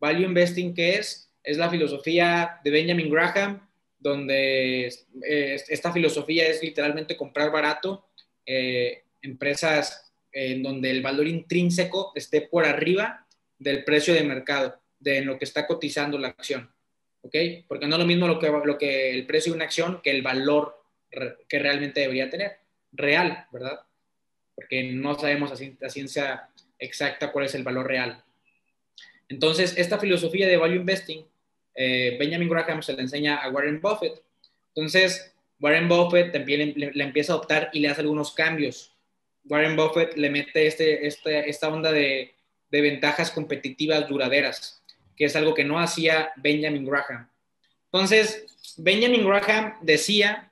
Value 0.00 0.24
Investing, 0.24 0.74
¿qué 0.74 0.96
es? 0.96 1.30
Es 1.44 1.56
la 1.56 1.70
filosofía 1.70 2.60
de 2.64 2.70
Benjamin 2.72 3.10
Graham 3.10 3.68
donde 3.98 4.86
eh, 4.86 5.60
esta 5.68 5.92
filosofía 5.92 6.46
es 6.48 6.62
literalmente 6.62 7.16
comprar 7.16 7.50
barato, 7.50 8.08
eh, 8.46 9.04
empresas 9.22 10.12
en 10.32 10.62
donde 10.62 10.90
el 10.90 11.02
valor 11.02 11.26
intrínseco 11.26 12.12
esté 12.14 12.42
por 12.42 12.64
arriba 12.64 13.26
del 13.58 13.84
precio 13.84 14.14
de 14.14 14.22
mercado, 14.22 14.80
de 15.00 15.22
lo 15.22 15.38
que 15.38 15.44
está 15.44 15.66
cotizando 15.66 16.18
la 16.18 16.28
acción. 16.28 16.70
¿Ok? 17.28 17.66
Porque 17.68 17.86
no 17.86 17.94
es 17.94 18.00
lo 18.00 18.06
mismo 18.06 18.26
lo 18.26 18.38
que, 18.38 18.48
lo 18.48 18.78
que 18.78 19.10
el 19.10 19.26
precio 19.26 19.52
de 19.52 19.56
una 19.56 19.66
acción 19.66 20.00
que 20.02 20.10
el 20.10 20.22
valor 20.22 20.82
que 21.48 21.58
realmente 21.58 22.00
debería 22.00 22.28
tener, 22.28 22.58
real, 22.92 23.46
¿verdad? 23.52 23.80
Porque 24.54 24.92
no 24.92 25.18
sabemos 25.18 25.52
a 25.52 25.88
ciencia 25.88 26.48
exacta 26.78 27.32
cuál 27.32 27.46
es 27.46 27.54
el 27.54 27.62
valor 27.62 27.86
real. 27.86 28.22
Entonces, 29.28 29.76
esta 29.76 29.98
filosofía 29.98 30.46
de 30.46 30.56
value 30.56 30.76
investing 30.76 31.24
eh, 31.80 32.16
Benjamin 32.18 32.48
Graham 32.48 32.82
se 32.82 32.92
le 32.92 33.02
enseña 33.02 33.36
a 33.36 33.50
Warren 33.50 33.80
Buffett. 33.80 34.20
Entonces, 34.74 35.32
Warren 35.60 35.88
Buffett 35.88 36.32
también 36.32 36.74
le, 36.76 37.04
empieza 37.04 37.32
a 37.32 37.36
adoptar 37.36 37.70
y 37.72 37.78
le 37.78 37.88
hace 37.88 38.00
algunos 38.00 38.32
cambios. 38.32 38.96
Warren 39.44 39.76
Buffett 39.76 40.16
le 40.16 40.28
mete 40.28 40.66
este, 40.66 41.06
este 41.06 41.48
esta 41.48 41.68
onda 41.68 41.92
de, 41.92 42.34
de, 42.70 42.80
ventajas 42.80 43.30
competitivas 43.30 44.08
duraderas, 44.08 44.82
que 45.18 45.24
es 45.24 45.36
algo 45.36 45.52
que 45.52 45.64
no 45.64 45.80
hacía 45.80 46.30
Benjamin 46.36 46.86
Graham. 46.86 47.28
Entonces, 47.92 48.46
Benjamin 48.76 49.26
Graham 49.26 49.74
decía, 49.82 50.50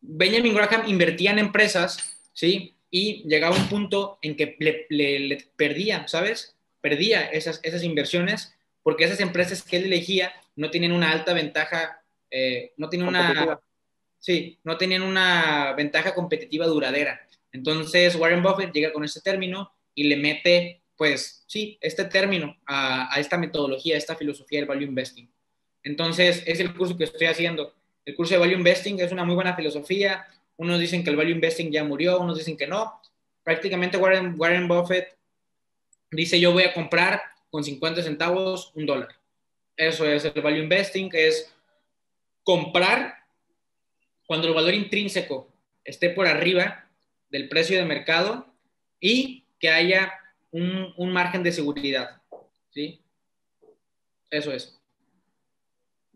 Benjamin 0.00 0.54
Graham 0.54 0.88
invertía 0.88 1.32
en 1.32 1.38
empresas, 1.38 2.16
¿sí? 2.32 2.74
Y 2.90 3.22
llegaba 3.28 3.54
un 3.54 3.68
punto 3.68 4.18
en 4.22 4.36
que 4.36 4.56
le, 4.58 4.86
le 4.88 5.44
perdía, 5.56 6.08
¿sabes? 6.08 6.56
Perdía 6.80 7.26
esas, 7.26 7.60
esas 7.62 7.82
inversiones 7.84 8.54
porque 8.82 9.04
esas 9.04 9.20
empresas 9.20 9.62
que 9.62 9.76
él 9.76 9.84
elegía 9.84 10.32
no 10.56 10.70
tienen 10.70 10.92
una 10.92 11.12
alta 11.12 11.32
ventaja, 11.32 12.02
eh, 12.30 12.72
no 12.76 12.88
tienen 12.88 13.08
una, 13.08 13.60
sí, 14.18 14.58
no 14.64 14.76
tenían 14.76 15.02
una 15.02 15.72
ventaja 15.74 16.14
competitiva 16.14 16.66
duradera. 16.66 17.20
Entonces 17.52 18.16
Warren 18.16 18.42
Buffett 18.42 18.72
llega 18.72 18.92
con 18.92 19.04
ese 19.04 19.20
término 19.20 19.72
y 19.94 20.04
le 20.04 20.16
mete 20.16 20.81
pues 20.96 21.44
sí, 21.46 21.78
este 21.80 22.04
término 22.04 22.56
a, 22.66 23.14
esta 23.18 23.38
metodología, 23.38 23.94
a 23.94 23.98
esta 23.98 24.16
filosofía 24.16 24.60
del 24.60 24.68
value 24.68 24.84
investing. 24.84 25.30
Entonces, 25.82 26.42
es 26.46 26.60
el 26.60 26.74
curso 26.74 26.96
que 26.96 27.04
estoy 27.04 27.26
haciendo. 27.26 27.74
El 28.04 28.14
curso 28.14 28.34
de 28.34 28.40
value 28.40 28.56
investing 28.56 29.00
es 29.00 29.12
una 29.12 29.24
muy 29.24 29.34
buena 29.34 29.56
filosofía. 29.56 30.26
Unos 30.56 30.78
dicen 30.78 31.02
que 31.02 31.10
el 31.10 31.16
value 31.16 31.32
investing 31.32 31.70
ya 31.70 31.84
murió, 31.84 32.20
unos 32.20 32.38
dicen 32.38 32.56
que 32.56 32.66
no. 32.66 33.00
Prácticamente 33.42 33.96
Warren, 33.96 34.68
Buffett 34.68 35.16
dice 36.10 36.38
yo 36.38 36.52
voy 36.52 36.64
a 36.64 36.74
comprar 36.74 37.22
con 37.50 37.64
50 37.64 38.02
centavos 38.02 38.70
un 38.74 38.86
dólar. 38.86 39.08
Eso 39.76 40.06
es 40.06 40.24
el 40.24 40.40
value 40.40 40.62
investing, 40.62 41.10
es 41.12 41.52
comprar 42.44 43.16
cuando 44.26 44.48
el 44.48 44.54
valor 44.54 44.74
intrínseco 44.74 45.48
esté 45.84 46.10
por 46.10 46.26
arriba 46.26 46.88
del 47.30 47.48
precio 47.48 47.78
de 47.78 47.84
mercado 47.84 48.46
y 49.00 49.44
que 49.58 49.70
haya 49.70 50.12
un, 50.52 50.94
un 50.96 51.12
margen 51.12 51.42
de 51.42 51.52
seguridad. 51.52 52.22
¿sí? 52.70 53.04
Eso 54.30 54.52
es. 54.52 54.80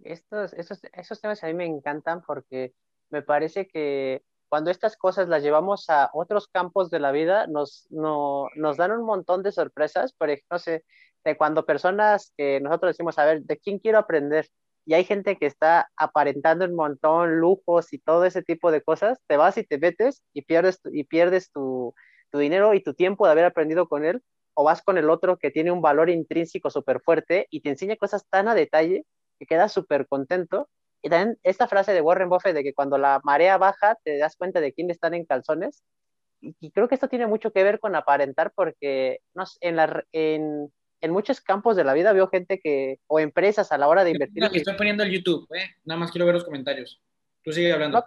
Estos, 0.05 0.53
esos, 0.55 0.81
esos 0.93 1.21
temas 1.21 1.43
a 1.43 1.49
mí 1.49 1.55
me 1.55 1.67
encantan 1.67 2.23
porque 2.23 2.73
me 3.11 3.23
parece 3.23 3.67
que 3.67 4.23
cuando 4.49 4.71
estas 4.71 4.97
cosas 4.97 5.29
las 5.29 5.43
llevamos 5.43 5.91
a 5.91 6.11
otros 6.13 6.49
campos 6.49 6.91
de 6.91 7.01
la 7.01 7.11
vida, 7.11 7.47
nos, 7.49 7.87
no, 7.91 8.47
nos 8.55 8.77
dan 8.77 8.93
un 8.93 9.05
montón 9.05 9.43
de 9.43 9.53
sorpresas. 9.53 10.13
Por 10.13 10.31
ejemplo, 10.31 10.55
no 10.55 10.59
sé, 10.59 10.85
de 11.25 11.37
cuando 11.37 11.67
personas 11.67 12.33
que 12.37 12.61
nosotros 12.61 12.91
decimos, 12.91 13.19
a 13.19 13.25
ver, 13.25 13.43
¿de 13.43 13.59
quién 13.59 13.79
quiero 13.79 13.99
aprender? 13.99 14.49
Y 14.85 14.95
hay 14.95 15.05
gente 15.05 15.37
que 15.37 15.47
está 15.47 15.91
aparentando 15.97 16.65
un 16.65 16.77
montón, 16.77 17.41
lujos 17.41 17.93
y 17.93 17.99
todo 17.99 18.25
ese 18.25 18.43
tipo 18.43 18.71
de 18.71 18.83
cosas, 18.83 19.19
te 19.27 19.37
vas 19.37 19.59
y 19.59 19.65
te 19.65 19.79
metes 19.79 20.23
y 20.33 20.43
pierdes, 20.43 20.81
y 20.85 21.03
pierdes 21.03 21.51
tu, 21.51 21.93
tu 22.37 22.41
dinero 22.41 22.75
y 22.75 22.83
tu 22.83 22.93
tiempo 22.93 23.25
de 23.25 23.33
haber 23.33 23.47
aprendido 23.47 23.89
con 23.89 24.05
él, 24.05 24.23
o 24.53 24.65
vas 24.65 24.83
con 24.83 24.99
el 24.99 25.09
otro 25.09 25.39
que 25.39 25.51
tiene 25.51 25.71
un 25.73 25.81
valor 25.81 26.11
intrínseco 26.11 26.71
súper 26.71 27.01
fuerte 27.01 27.47
y 27.51 27.61
te 27.63 27.71
enseña 27.71 27.97
cosas 27.97 28.27
tan 28.29 28.47
a 28.49 28.55
detalle 28.55 29.05
que 29.39 29.47
quedas 29.47 29.73
súper 29.73 30.07
contento. 30.07 30.69
Y 31.03 31.09
también 31.09 31.39
esta 31.43 31.67
frase 31.67 31.93
de 31.93 32.01
Warren 32.03 32.29
Buffett 32.29 32.55
de 32.55 32.63
que 32.63 32.75
cuando 32.75 32.99
la 32.99 33.21
marea 33.25 33.57
baja 33.59 33.97
te 34.05 34.19
das 34.19 34.37
cuenta 34.37 34.61
de 34.61 34.73
quién 34.73 34.91
están 34.91 35.15
en 35.15 35.25
calzones. 35.25 35.83
Y, 36.41 36.71
creo 36.71 36.89
que 36.89 36.95
esto 36.95 37.09
tiene 37.09 37.27
mucho 37.27 37.51
que 37.51 37.65
ver 37.65 37.81
con 37.81 37.97
aparentar 37.97 38.53
porque 38.55 39.21
no 39.35 39.45
en, 39.61 39.77
la, 39.77 40.05
en, 40.13 40.71
en, 41.01 41.11
muchos 41.11 41.41
campos 41.41 41.77
de 41.77 41.85
la 41.85 41.95
vida 41.95 42.13
veo 42.13 42.29
gente 42.29 42.61
que, 42.61 42.99
o 43.07 43.19
empresas 43.19 43.73
a 43.73 43.79
la 43.79 43.89
hora 43.89 44.05
de 44.05 44.11
invertir. 44.11 44.43
No, 44.43 44.51
que 44.51 44.59
estoy 44.59 44.77
poniendo 44.77 45.03
el 45.03 45.11
YouTube, 45.11 45.47
¿eh? 45.55 45.71
nada 45.85 45.99
más 45.99 46.13
quiero 46.13 46.27
ver 46.27 46.35
los 46.35 46.45
comentarios. 46.45 47.01
Tú 47.43 47.53
sigue 47.53 47.73
hablando. 47.73 48.01
No, 48.01 48.07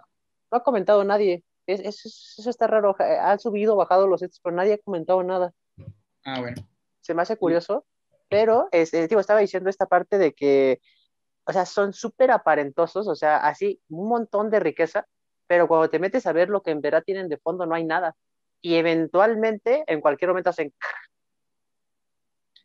no 0.52 0.58
ha 0.58 0.62
comentado 0.62 1.02
nadie. 1.04 1.42
Es, 1.72 2.04
eso 2.38 2.50
está 2.50 2.66
raro. 2.66 2.96
Han 2.98 3.38
subido, 3.38 3.76
bajado 3.76 4.06
los 4.06 4.22
hechos, 4.22 4.40
pero 4.42 4.56
nadie 4.56 4.74
ha 4.74 4.78
comentado 4.78 5.22
nada. 5.22 5.52
Ah, 6.24 6.40
bueno. 6.40 6.62
Se 7.00 7.14
me 7.14 7.22
hace 7.22 7.36
curioso, 7.36 7.86
pero 8.28 8.68
este, 8.72 9.08
digo, 9.08 9.20
estaba 9.20 9.40
diciendo 9.40 9.70
esta 9.70 9.86
parte 9.86 10.18
de 10.18 10.32
que 10.32 10.80
o 11.50 11.52
sea, 11.52 11.66
son 11.66 11.92
súper 11.92 12.30
aparentosos, 12.30 13.08
o 13.08 13.14
sea, 13.14 13.38
así 13.38 13.80
un 13.88 14.08
montón 14.08 14.50
de 14.50 14.60
riqueza, 14.60 15.06
pero 15.46 15.66
cuando 15.66 15.90
te 15.90 15.98
metes 15.98 16.26
a 16.26 16.32
ver 16.32 16.48
lo 16.48 16.62
que 16.62 16.70
en 16.70 16.80
verdad 16.80 17.02
tienen 17.04 17.28
de 17.28 17.38
fondo, 17.38 17.66
no 17.66 17.74
hay 17.74 17.84
nada. 17.84 18.14
Y 18.60 18.74
eventualmente, 18.74 19.82
en 19.86 20.00
cualquier 20.00 20.28
momento 20.28 20.50
hacen... 20.50 20.72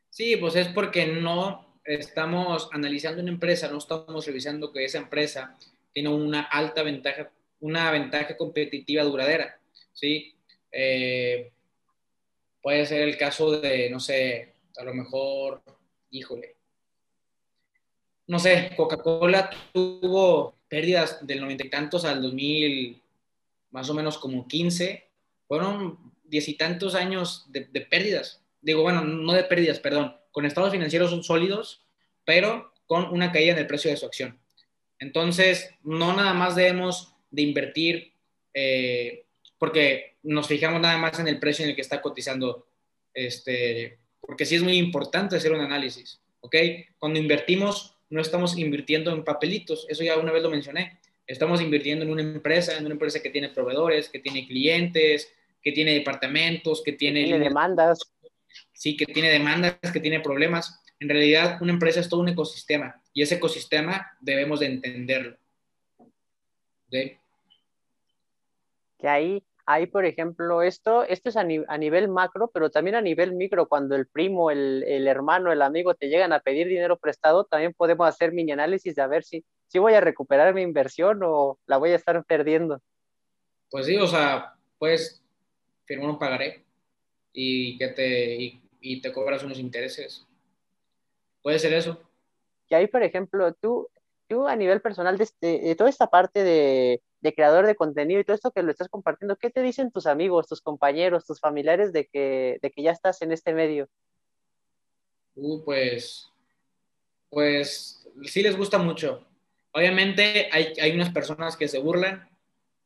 Sí, 0.09 0.37
pues 0.37 0.55
es 0.55 0.67
porque 0.67 1.07
no 1.07 1.79
estamos 1.83 2.69
analizando 2.73 3.21
una 3.21 3.31
empresa, 3.31 3.69
no 3.69 3.79
estamos 3.79 4.25
revisando 4.25 4.71
que 4.71 4.85
esa 4.85 4.99
empresa 4.99 5.57
tiene 5.91 6.09
una 6.09 6.43
alta 6.43 6.83
ventaja, 6.83 7.31
una 7.65 7.89
ventaja 7.89 8.37
competitiva 8.37 9.03
duradera, 9.03 9.59
¿sí? 9.91 10.35
Eh, 10.71 11.51
puede 12.61 12.85
ser 12.85 13.01
el 13.01 13.17
caso 13.17 13.59
de, 13.59 13.89
no 13.89 13.99
sé, 13.99 14.53
a 14.77 14.83
lo 14.83 14.93
mejor, 14.93 15.63
híjole, 16.11 16.55
no 18.27 18.37
sé, 18.37 18.71
Coca-Cola 18.77 19.49
tuvo 19.73 20.55
pérdidas 20.67 21.25
del 21.25 21.41
noventa 21.41 21.65
y 21.65 21.69
tantos 21.69 22.05
al 22.05 22.21
2000, 22.21 23.01
más 23.71 23.89
o 23.89 23.95
menos 23.95 24.19
como 24.19 24.47
15, 24.47 25.09
fueron 25.47 25.97
diez 26.23 26.47
y 26.47 26.55
tantos 26.55 26.93
años 26.93 27.45
de, 27.49 27.61
pérdidas. 27.81 28.43
Digo, 28.61 28.83
bueno, 28.83 29.01
no 29.03 29.33
de 29.33 29.43
pérdidas, 29.43 29.79
perdón, 29.79 30.15
con 30.31 30.45
estados 30.45 30.71
financieros 30.71 31.25
sólidos, 31.25 31.83
pero 32.25 32.73
con 32.85 33.05
una 33.05 33.31
caída 33.31 33.53
en 33.53 33.59
el 33.59 33.67
precio 33.67 33.89
de 33.89 33.97
su 33.97 34.05
acción. 34.05 34.39
Entonces, 34.99 35.71
no 35.83 36.15
nada 36.15 36.33
más 36.33 36.55
debemos 36.55 37.14
de 37.29 37.41
invertir 37.41 38.13
eh, 38.53 39.25
porque 39.57 40.17
nos 40.23 40.47
fijamos 40.47 40.81
nada 40.81 40.97
más 40.97 41.19
en 41.19 41.27
el 41.27 41.39
precio 41.39 41.63
en 41.63 41.69
el 41.69 41.75
que 41.75 41.81
está 41.81 42.01
cotizando, 42.01 42.67
este, 43.13 43.99
porque 44.19 44.45
sí 44.45 44.55
es 44.55 44.63
muy 44.63 44.77
importante 44.77 45.35
hacer 45.35 45.51
un 45.51 45.61
análisis, 45.61 46.21
¿ok? 46.39 46.55
Cuando 46.97 47.19
invertimos, 47.19 47.97
no 48.09 48.21
estamos 48.21 48.57
invirtiendo 48.57 49.11
en 49.11 49.23
papelitos, 49.23 49.85
eso 49.89 50.03
ya 50.03 50.17
una 50.17 50.31
vez 50.31 50.43
lo 50.43 50.49
mencioné. 50.49 50.99
Estamos 51.27 51.59
invirtiendo 51.59 52.05
en 52.05 52.11
una 52.11 52.21
empresa, 52.21 52.77
en 52.77 52.85
una 52.85 52.93
empresa 52.93 53.19
que 53.19 53.31
tiene 53.31 53.49
proveedores, 53.49 54.09
que 54.09 54.19
tiene 54.19 54.47
clientes, 54.47 55.33
que 55.61 55.71
tiene 55.71 55.93
departamentos, 55.93 56.83
que 56.83 56.93
tiene, 56.93 57.39
demandas. 57.39 57.99
Sí, 58.71 58.95
que 58.95 59.07
tiene 59.07 59.31
demandas, 59.31 59.79
que 59.91 59.99
tiene 59.99 60.19
problemas. 60.19 60.79
En 60.99 61.09
realidad, 61.09 61.57
una 61.61 61.73
empresa 61.73 61.99
es 61.99 62.09
todo 62.09 62.21
un 62.21 62.29
ecosistema 62.29 63.01
y 63.11 63.23
ese 63.23 63.35
ecosistema 63.35 64.15
debemos 64.21 64.59
de 64.59 64.67
entenderlo. 64.67 65.37
¿Okay? 66.87 67.19
Que 68.97 69.07
ahí 69.07 69.43
hay, 69.67 69.87
por 69.87 70.05
ejemplo, 70.05 70.61
esto, 70.61 71.03
esto 71.03 71.29
es 71.29 71.37
a, 71.37 71.43
nivel 71.43 72.07
macro, 72.07 72.51
pero 72.53 72.69
también 72.69 72.95
a 72.95 73.01
nivel 73.01 73.33
micro, 73.33 73.67
cuando 73.67 73.95
el 73.95 74.05
primo, 74.05 74.51
el, 74.51 75.07
hermano, 75.07 75.51
el 75.51 75.63
amigo 75.63 75.95
te 75.95 76.07
llegan 76.07 76.33
a 76.33 76.39
pedir 76.39 76.67
dinero 76.67 76.97
prestado, 76.97 77.45
también 77.45 77.73
podemos 77.73 78.07
hacer 78.07 78.31
mini 78.31 78.51
análisis 78.51 78.93
de 78.93 79.01
a 79.01 79.07
ver 79.07 79.23
si, 79.23 79.43
si 79.67 79.79
voy 79.79 79.93
a 79.93 80.01
recuperar 80.01 80.53
mi 80.53 80.61
inversión 80.61 81.21
o 81.23 81.57
la 81.65 81.77
voy 81.77 81.91
a 81.91 81.95
estar 81.95 82.23
perdiendo. 82.25 82.79
Pues 83.71 83.87
sí, 83.87 83.97
o 83.97 84.07
sea, 84.07 84.53
puedes 84.77 85.23
firmar 85.85 86.09
un 86.11 86.19
pagaré 86.19 86.63
y 87.33 87.77
que 87.79 87.87
te, 87.87 88.35
y, 88.79 89.01
te 89.01 89.11
cobras 89.11 89.43
unos 89.43 89.57
intereses. 89.57 90.27
Puede 91.41 91.57
ser 91.57 91.73
eso. 91.73 91.99
Y 92.69 92.75
ahí, 92.75 92.85
por 92.85 93.01
ejemplo, 93.01 93.51
tú, 93.55 93.89
tú 94.27 94.47
a 94.47 94.55
nivel 94.55 94.81
personal, 94.81 95.17
de, 95.17 95.23
este, 95.23 95.59
de 95.59 95.75
toda 95.75 95.89
esta 95.89 96.07
parte 96.07 96.43
de, 96.43 97.01
de 97.25 97.33
creador 97.33 97.65
de 97.65 97.75
contenido 97.75 98.19
y 98.19 98.23
todo 98.23 98.35
esto 98.35 98.51
que 98.51 98.61
lo 98.63 98.71
estás 98.71 98.87
compartiendo, 98.87 99.35
¿qué 99.37 99.49
te 99.49 99.61
dicen 99.61 99.91
tus 99.91 100.05
amigos, 100.05 100.47
tus 100.47 100.61
compañeros, 100.61 101.25
tus 101.25 101.39
familiares 101.39 101.91
de 101.91 102.05
que, 102.05 102.59
de 102.61 102.71
que 102.71 102.83
ya 102.83 102.91
estás 102.91 103.21
en 103.21 103.31
este 103.31 103.53
medio? 103.53 103.89
Uh, 105.35 105.63
pues, 105.65 106.31
pues 107.29 108.07
sí 108.23 108.43
les 108.43 108.55
gusta 108.55 108.77
mucho. 108.77 109.25
Obviamente 109.71 110.49
hay, 110.51 110.73
hay 110.79 110.91
unas 110.91 111.11
personas 111.11 111.57
que 111.57 111.67
se 111.67 111.79
burlan. 111.79 112.29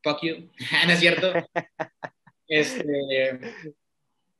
Fuck 0.03 0.21
you. 0.23 0.49
no 0.87 0.93
es 0.93 0.99
cierto. 0.99 1.33
este, 2.47 3.39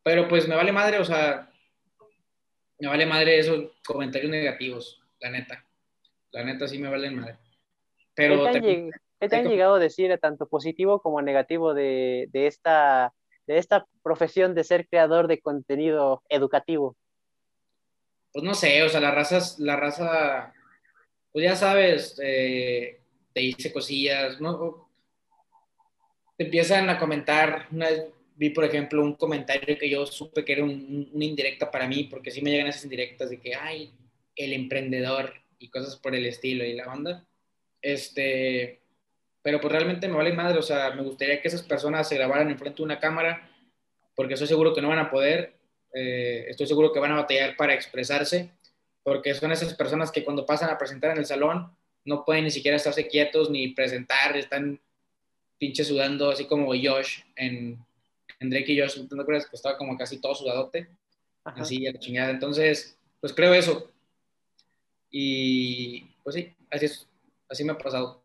pero 0.01 0.27
pues 0.27 0.47
me 0.47 0.55
vale 0.55 0.71
madre, 0.71 0.99
o 0.99 1.05
sea, 1.05 1.51
me 2.79 2.87
vale 2.87 3.05
madre 3.05 3.37
esos 3.37 3.71
comentarios 3.85 4.31
negativos, 4.31 5.01
la 5.19 5.29
neta. 5.29 5.65
La 6.31 6.43
neta 6.43 6.67
sí 6.67 6.77
me 6.77 6.89
valen 6.89 7.15
madre. 7.15 7.37
Pero 8.13 8.45
¿Qué 9.19 9.27
te 9.27 9.35
han 9.35 9.49
llegado 9.49 9.75
a 9.75 9.79
decir 9.79 10.17
tanto 10.19 10.47
positivo 10.47 11.01
como 11.01 11.21
negativo 11.21 11.73
de, 11.73 12.29
esta, 12.33 13.13
de 13.47 13.57
esta 13.57 13.85
profesión 14.01 14.55
de 14.55 14.63
ser 14.63 14.87
creador 14.87 15.27
de 15.27 15.41
contenido 15.41 16.23
educativo? 16.29 16.95
Pues 18.31 18.45
no 18.45 18.53
sé, 18.53 18.81
o 18.83 18.89
sea, 18.89 19.01
la 19.01 19.11
raza, 19.11 19.39
la 19.57 19.75
raza 19.75 20.53
pues 21.31 21.43
ya 21.43 21.55
sabes, 21.55 22.19
eh, 22.23 23.01
te 23.33 23.41
dice 23.41 23.73
cosillas, 23.73 24.39
¿no? 24.39 24.89
Te 26.37 26.45
empiezan 26.45 26.89
a 26.89 26.97
comentar, 26.97 27.67
una 27.71 27.87
vi, 28.35 28.51
por 28.51 28.63
ejemplo, 28.63 29.03
un 29.03 29.15
comentario 29.15 29.77
que 29.77 29.89
yo 29.89 30.05
supe 30.05 30.45
que 30.45 30.53
era 30.53 30.63
una 30.63 31.25
indirecta 31.25 31.69
para 31.69 31.87
mí, 31.87 32.05
porque 32.05 32.31
sí 32.31 32.41
me 32.41 32.51
llegan 32.51 32.67
esas 32.67 32.85
indirectas 32.85 33.29
de 33.29 33.39
que, 33.39 33.53
ay, 33.53 33.93
el 34.35 34.53
emprendedor 34.53 35.33
y 35.59 35.69
cosas 35.69 35.97
por 35.97 36.15
el 36.15 36.25
estilo 36.25 36.63
y 36.63 36.73
la 36.73 36.91
onda. 36.91 37.25
Este, 37.81 38.81
pero 39.41 39.61
pues 39.61 39.71
realmente 39.71 40.07
me 40.07 40.15
vale 40.15 40.33
madre, 40.33 40.59
o 40.59 40.63
sea, 40.63 40.91
me 40.91 41.03
gustaría 41.03 41.41
que 41.41 41.47
esas 41.47 41.63
personas 41.63 42.07
se 42.07 42.15
grabaran 42.15 42.49
enfrente 42.49 42.77
de 42.77 42.83
una 42.83 42.99
cámara, 42.99 43.49
porque 44.15 44.33
estoy 44.33 44.47
seguro 44.47 44.73
que 44.73 44.81
no 44.81 44.89
van 44.89 44.99
a 44.99 45.11
poder, 45.11 45.53
eh, 45.93 46.45
estoy 46.47 46.67
seguro 46.67 46.91
que 46.91 46.99
van 46.99 47.11
a 47.11 47.17
batallar 47.17 47.55
para 47.55 47.73
expresarse, 47.73 48.51
porque 49.03 49.33
son 49.33 49.51
esas 49.51 49.73
personas 49.73 50.11
que 50.11 50.23
cuando 50.23 50.45
pasan 50.45 50.69
a 50.69 50.77
presentar 50.77 51.11
en 51.11 51.19
el 51.19 51.25
salón 51.25 51.71
no 52.05 52.25
pueden 52.25 52.45
ni 52.45 52.51
siquiera 52.51 52.77
estarse 52.77 53.07
quietos 53.07 53.49
ni 53.49 53.69
presentar, 53.69 54.35
están 54.35 54.79
pinche 55.57 55.83
sudando, 55.83 56.31
así 56.31 56.45
como 56.45 56.73
Josh 56.73 57.21
en, 57.35 57.77
en 58.39 58.49
Drake 58.49 58.71
y 58.71 58.79
Josh, 58.79 58.97
¿no 58.97 59.07
te 59.07 59.21
acuerdas 59.21 59.47
que 59.47 59.55
estaba 59.55 59.77
como 59.77 59.97
casi 59.97 60.19
todo 60.19 60.33
sudadote? 60.33 60.89
Así, 61.43 61.87
a 61.87 61.91
la 61.91 61.99
chingada. 61.99 62.29
Entonces, 62.31 62.97
pues 63.19 63.33
creo 63.33 63.53
eso. 63.53 63.91
Y 65.09 66.01
pues 66.23 66.35
sí, 66.35 66.53
así, 66.69 66.85
es, 66.85 67.07
así 67.49 67.63
me 67.63 67.73
ha 67.73 67.77
pasado. 67.77 68.21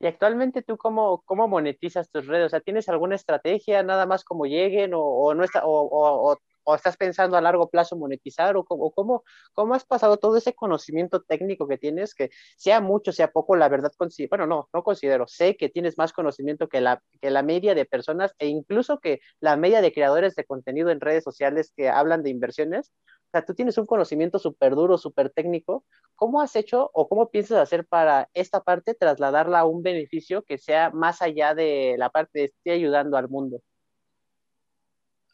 Y 0.00 0.06
actualmente 0.06 0.62
tú 0.62 0.76
cómo, 0.76 1.22
cómo 1.24 1.48
monetizas 1.48 2.10
tus 2.10 2.26
redes, 2.26 2.46
o 2.46 2.48
sea, 2.50 2.60
¿tienes 2.60 2.88
alguna 2.88 3.14
estrategia 3.14 3.82
nada 3.82 4.06
más 4.06 4.24
como 4.24 4.44
lleguen 4.44 4.90
o, 4.94 5.34
no 5.34 5.44
está, 5.44 5.62
o, 5.64 6.38
o 6.64 6.74
estás 6.74 6.96
pensando 6.96 7.36
a 7.36 7.40
largo 7.40 7.70
plazo 7.70 7.96
monetizar 7.96 8.56
o, 8.56 8.64
o 8.68 8.90
cómo, 8.92 9.24
cómo 9.52 9.74
has 9.74 9.84
pasado 9.84 10.16
todo 10.16 10.36
ese 10.36 10.54
conocimiento 10.54 11.22
técnico 11.22 11.68
que 11.68 11.78
tienes, 11.78 12.14
que 12.14 12.30
sea 12.56 12.80
mucho, 12.80 13.12
sea 13.12 13.30
poco, 13.30 13.56
la 13.56 13.68
verdad, 13.68 13.92
bueno, 14.28 14.46
no, 14.46 14.68
no 14.72 14.82
considero, 14.82 15.26
sé 15.26 15.56
que 15.56 15.68
tienes 15.68 15.98
más 15.98 16.12
conocimiento 16.12 16.68
que 16.68 16.80
la, 16.80 17.02
que 17.20 17.30
la 17.30 17.42
media 17.42 17.74
de 17.74 17.84
personas 17.84 18.34
e 18.38 18.48
incluso 18.48 18.98
que 18.98 19.20
la 19.40 19.56
media 19.56 19.80
de 19.80 19.92
creadores 19.92 20.34
de 20.34 20.44
contenido 20.44 20.90
en 20.90 21.00
redes 21.00 21.24
sociales 21.24 21.72
que 21.76 21.88
hablan 21.88 22.22
de 22.22 22.30
inversiones. 22.30 22.92
Sea, 23.34 23.44
tú 23.44 23.52
tienes 23.52 23.76
un 23.78 23.86
conocimiento 23.86 24.38
súper 24.38 24.76
duro, 24.76 24.96
súper 24.96 25.28
técnico. 25.28 25.84
¿Cómo 26.14 26.40
has 26.40 26.54
hecho 26.54 26.88
o 26.94 27.08
cómo 27.08 27.32
piensas 27.32 27.58
hacer 27.58 27.84
para 27.84 28.30
esta 28.32 28.62
parte 28.62 28.94
trasladarla 28.94 29.58
a 29.58 29.64
un 29.64 29.82
beneficio 29.82 30.42
que 30.42 30.56
sea 30.56 30.90
más 30.90 31.20
allá 31.20 31.52
de 31.52 31.96
la 31.98 32.10
parte 32.10 32.38
de 32.38 32.44
esté 32.44 32.70
ayudando 32.70 33.16
al 33.16 33.28
mundo? 33.28 33.60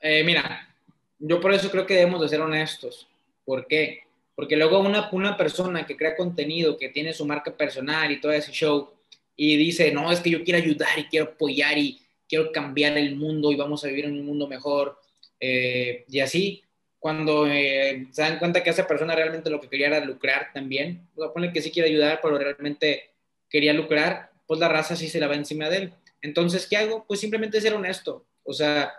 Eh, 0.01 0.25
mira, 0.25 0.75
yo 1.19 1.43
por 1.43 1.53
eso 1.53 1.71
creo 1.71 1.85
que 1.85 1.93
debemos 1.93 2.23
de 2.23 2.29
ser 2.31 2.41
honestos. 2.41 3.07
¿Por 3.45 3.67
qué? 3.67 4.05
Porque 4.35 4.57
luego 4.57 4.81
una, 4.81 5.11
una 5.13 5.37
persona 5.37 5.85
que 5.85 5.99
crea 5.99 6.17
contenido, 6.17 6.79
que 6.79 6.89
tiene 6.89 7.13
su 7.13 7.27
marca 7.27 7.55
personal 7.55 8.11
y 8.11 8.19
todo 8.19 8.33
ese 8.33 8.51
show, 8.51 8.95
y 9.37 9.59
dice, 9.59 9.93
no, 9.93 10.11
es 10.11 10.21
que 10.21 10.31
yo 10.31 10.43
quiero 10.43 10.59
ayudar 10.59 10.99
y 10.99 11.05
quiero 11.05 11.27
apoyar 11.27 11.77
y 11.77 12.01
quiero 12.27 12.51
cambiar 12.51 12.97
el 12.97 13.15
mundo 13.17 13.53
y 13.53 13.57
vamos 13.57 13.85
a 13.85 13.89
vivir 13.89 14.07
en 14.07 14.13
un 14.13 14.25
mundo 14.25 14.49
mejor. 14.49 14.99
Eh, 15.39 16.07
y 16.09 16.21
así, 16.21 16.63
cuando 17.01 17.47
eh, 17.47 18.07
se 18.13 18.23
dan 18.23 18.39
cuenta 18.39 18.63
que 18.63 18.71
esa 18.71 18.87
persona 18.87 19.17
realmente 19.17 19.51
lo 19.51 19.61
que 19.61 19.69
quería 19.69 19.89
era 19.89 20.05
lucrar 20.05 20.51
también, 20.53 21.09
pues 21.15 21.31
pone 21.33 21.53
que 21.53 21.63
sí 21.63 21.73
quiere 21.73 21.89
ayudar, 21.89 22.21
pero 22.23 22.39
realmente 22.39 23.11
quería 23.49 23.73
lucrar, 23.73 24.31
pues 24.47 24.61
la 24.61 24.69
raza 24.69 24.95
sí 24.95 25.09
se 25.09 25.19
la 25.19 25.27
va 25.27 25.35
encima 25.35 25.69
de 25.69 25.77
él. 25.77 25.93
Entonces, 26.21 26.67
¿qué 26.67 26.77
hago? 26.77 27.05
Pues 27.07 27.19
simplemente 27.19 27.61
ser 27.61 27.75
honesto. 27.75 28.27
O 28.45 28.53
sea, 28.53 28.93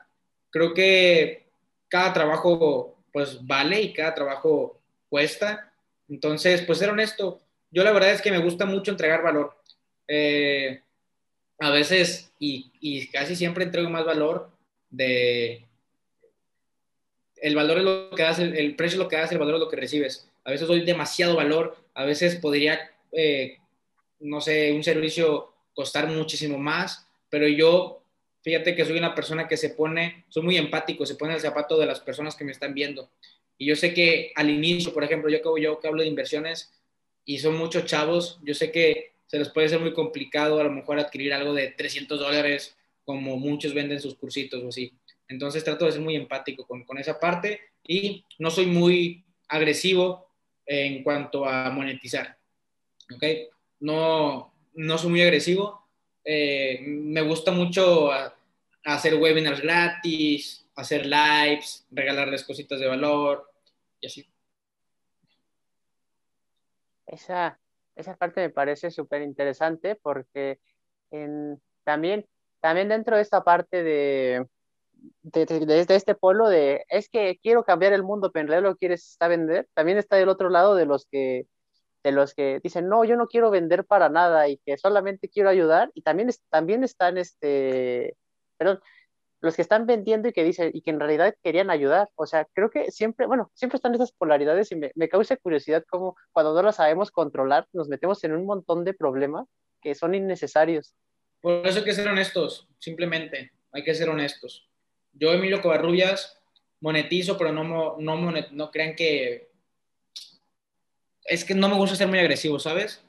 creo 0.49 0.73
que 0.73 1.45
cada 1.87 2.11
trabajo 2.11 2.97
pues 3.11 3.45
vale 3.45 3.81
y 3.81 3.93
cada 3.93 4.15
trabajo 4.15 4.81
cuesta. 5.09 5.71
Entonces, 6.09 6.61
pues 6.61 6.79
ser 6.79 6.89
honesto. 6.89 7.41
Yo 7.69 7.83
la 7.83 7.91
verdad 7.91 8.11
es 8.11 8.21
que 8.21 8.31
me 8.31 8.39
gusta 8.39 8.65
mucho 8.65 8.91
entregar 8.91 9.21
valor. 9.21 9.55
Eh, 10.07 10.81
a 11.59 11.69
veces 11.69 12.33
y, 12.39 12.71
y, 12.79 13.07
casi 13.07 13.35
siempre 13.35 13.63
entrego 13.63 13.89
más 13.89 14.03
valor 14.03 14.49
de... 14.89 15.67
El 17.41 17.55
valor 17.55 17.79
es 17.79 17.83
lo 17.83 18.09
que 18.11 18.23
das, 18.23 18.39
el, 18.39 18.75
precio 18.75 18.95
es 18.95 19.03
lo 19.03 19.09
que 19.09 19.17
das, 19.17 19.31
el 19.31 19.39
valor 19.39 19.55
es 19.55 19.59
lo 19.59 19.69
que 19.69 19.75
recibes. 19.75 20.29
A 20.45 20.51
veces 20.51 20.67
doy 20.67 20.81
demasiado 20.81 21.35
valor, 21.35 21.75
a 21.93 22.05
veces 22.05 22.35
podría, 22.35 22.79
eh, 23.11 23.57
no 24.19 24.39
sé, 24.39 24.71
un 24.71 24.83
servicio 24.83 25.51
costar 25.73 26.07
muchísimo 26.07 26.57
más, 26.57 27.07
pero 27.29 27.47
yo 27.47 28.03
fíjate 28.43 28.75
que 28.75 28.85
soy 28.85 28.97
una 28.97 29.15
persona 29.15 29.47
que 29.47 29.57
se 29.57 29.71
pone, 29.71 30.25
soy 30.29 30.43
muy 30.43 30.57
empático, 30.57 31.05
se 31.05 31.15
pone 31.15 31.33
el 31.33 31.41
zapato 31.41 31.77
de 31.77 31.85
las 31.85 31.99
personas 31.99 32.35
que 32.35 32.43
me 32.43 32.51
están 32.51 32.73
viendo. 32.73 33.09
Y 33.57 33.65
yo 33.65 33.75
sé 33.75 33.93
que 33.93 34.31
al 34.35 34.49
inicio, 34.49 34.93
por 34.93 35.03
ejemplo, 35.03 35.29
yo 35.29 35.41
que, 35.41 35.61
yo 35.61 35.79
que 35.79 35.87
hablo 35.87 36.01
de 36.01 36.07
inversiones 36.07 36.71
y 37.25 37.39
son 37.39 37.55
muchos 37.57 37.85
chavos, 37.85 38.39
yo 38.43 38.53
sé 38.53 38.71
que 38.71 39.13
se 39.27 39.39
les 39.39 39.49
puede 39.49 39.69
ser 39.69 39.79
muy 39.79 39.93
complicado 39.93 40.59
a 40.59 40.63
lo 40.63 40.71
mejor 40.71 40.99
adquirir 40.99 41.33
algo 41.33 41.53
de 41.53 41.69
300 41.69 42.19
dólares 42.19 42.75
como 43.05 43.37
muchos 43.37 43.73
venden 43.73 44.01
sus 44.01 44.15
cursitos 44.15 44.63
o 44.63 44.69
así. 44.69 44.93
Entonces 45.31 45.63
trato 45.63 45.85
de 45.85 45.93
ser 45.93 46.01
muy 46.01 46.15
empático 46.15 46.67
con, 46.67 46.83
con 46.83 46.97
esa 46.97 47.19
parte 47.19 47.61
y 47.83 48.25
no 48.37 48.51
soy 48.51 48.65
muy 48.65 49.23
agresivo 49.47 50.29
en 50.65 51.03
cuanto 51.03 51.45
a 51.45 51.69
monetizar. 51.69 52.37
¿Ok? 53.15 53.23
No, 53.79 54.53
no 54.73 54.97
soy 54.97 55.09
muy 55.09 55.21
agresivo, 55.21 55.87
eh, 56.23 56.79
me 56.81 57.21
gusta 57.21 57.51
mucho 57.51 58.09
hacer 58.83 59.15
webinars 59.15 59.61
gratis, 59.61 60.67
hacer 60.75 61.05
lives, 61.05 61.87
regalarles 61.91 62.43
cositas 62.43 62.79
de 62.79 62.87
valor 62.87 63.49
y 63.99 64.07
así. 64.07 64.27
Esa, 67.07 67.59
esa 67.95 68.15
parte 68.15 68.41
me 68.41 68.49
parece 68.49 68.91
súper 68.91 69.21
interesante 69.21 69.95
porque 69.95 70.59
también, 71.83 72.25
también 72.59 72.89
dentro 72.89 73.15
de 73.15 73.21
esta 73.21 73.43
parte 73.43 73.83
de, 73.83 74.45
de, 75.23 75.85
este 75.89 76.15
polo 76.15 76.47
de 76.49 76.85
es 76.89 77.09
que 77.09 77.39
quiero 77.41 77.63
cambiar 77.63 77.93
el 77.93 78.03
mundo, 78.03 78.31
pero 78.31 78.41
en 78.41 78.47
realidad 78.47 78.69
lo 78.69 78.77
quieres 78.77 79.09
está 79.11 79.27
vender, 79.27 79.67
también 79.73 79.97
está 79.97 80.15
del 80.15 80.29
otro 80.29 80.49
lado 80.49 80.75
de 80.75 80.85
los 80.85 81.05
que 81.05 81.47
de 82.03 82.11
los 82.11 82.33
que 82.33 82.59
dicen, 82.63 82.89
no, 82.89 83.03
yo 83.03 83.15
no 83.15 83.27
quiero 83.27 83.51
vender 83.51 83.85
para 83.85 84.09
nada 84.09 84.47
y 84.47 84.57
que 84.65 84.77
solamente 84.77 85.29
quiero 85.29 85.49
ayudar, 85.49 85.91
y 85.93 86.01
también, 86.01 86.29
también 86.49 86.83
están, 86.83 87.19
este, 87.19 88.17
perdón, 88.57 88.79
los 89.39 89.55
que 89.55 89.61
están 89.61 89.85
vendiendo 89.85 90.27
y 90.27 90.33
que 90.33 90.43
dicen, 90.43 90.71
y 90.73 90.81
que 90.81 90.91
en 90.91 90.99
realidad 90.99 91.35
querían 91.43 91.69
ayudar. 91.69 92.09
O 92.15 92.25
sea, 92.25 92.47
creo 92.53 92.69
que 92.69 92.91
siempre, 92.91 93.25
bueno, 93.25 93.51
siempre 93.55 93.77
están 93.77 93.95
esas 93.95 94.11
polaridades 94.11 94.71
y 94.71 94.75
me, 94.75 94.91
me 94.95 95.09
causa 95.09 95.37
curiosidad 95.37 95.83
cómo 95.89 96.15
cuando 96.31 96.53
no 96.53 96.61
las 96.61 96.77
sabemos 96.77 97.11
controlar, 97.11 97.67
nos 97.73 97.87
metemos 97.87 98.23
en 98.23 98.33
un 98.33 98.45
montón 98.45 98.83
de 98.83 98.93
problemas 98.93 99.47
que 99.81 99.95
son 99.95 100.13
innecesarios. 100.13 100.95
Por 101.41 101.65
eso 101.65 101.79
hay 101.79 101.85
que 101.85 101.93
ser 101.93 102.07
honestos, 102.07 102.67
simplemente, 102.77 103.51
hay 103.71 103.83
que 103.83 103.95
ser 103.95 104.09
honestos. 104.09 104.70
Yo, 105.13 105.31
Emilio 105.33 105.61
Covarrubias, 105.61 106.39
monetizo, 106.79 107.37
pero 107.37 107.51
no, 107.51 107.97
no, 107.97 108.31
no 108.51 108.71
crean 108.71 108.95
que 108.95 109.51
es 111.25 111.45
que 111.45 111.53
no 111.53 111.69
me 111.69 111.75
gusta 111.75 111.95
ser 111.95 112.07
muy 112.07 112.19
agresivo, 112.19 112.59
¿sabes? 112.59 113.01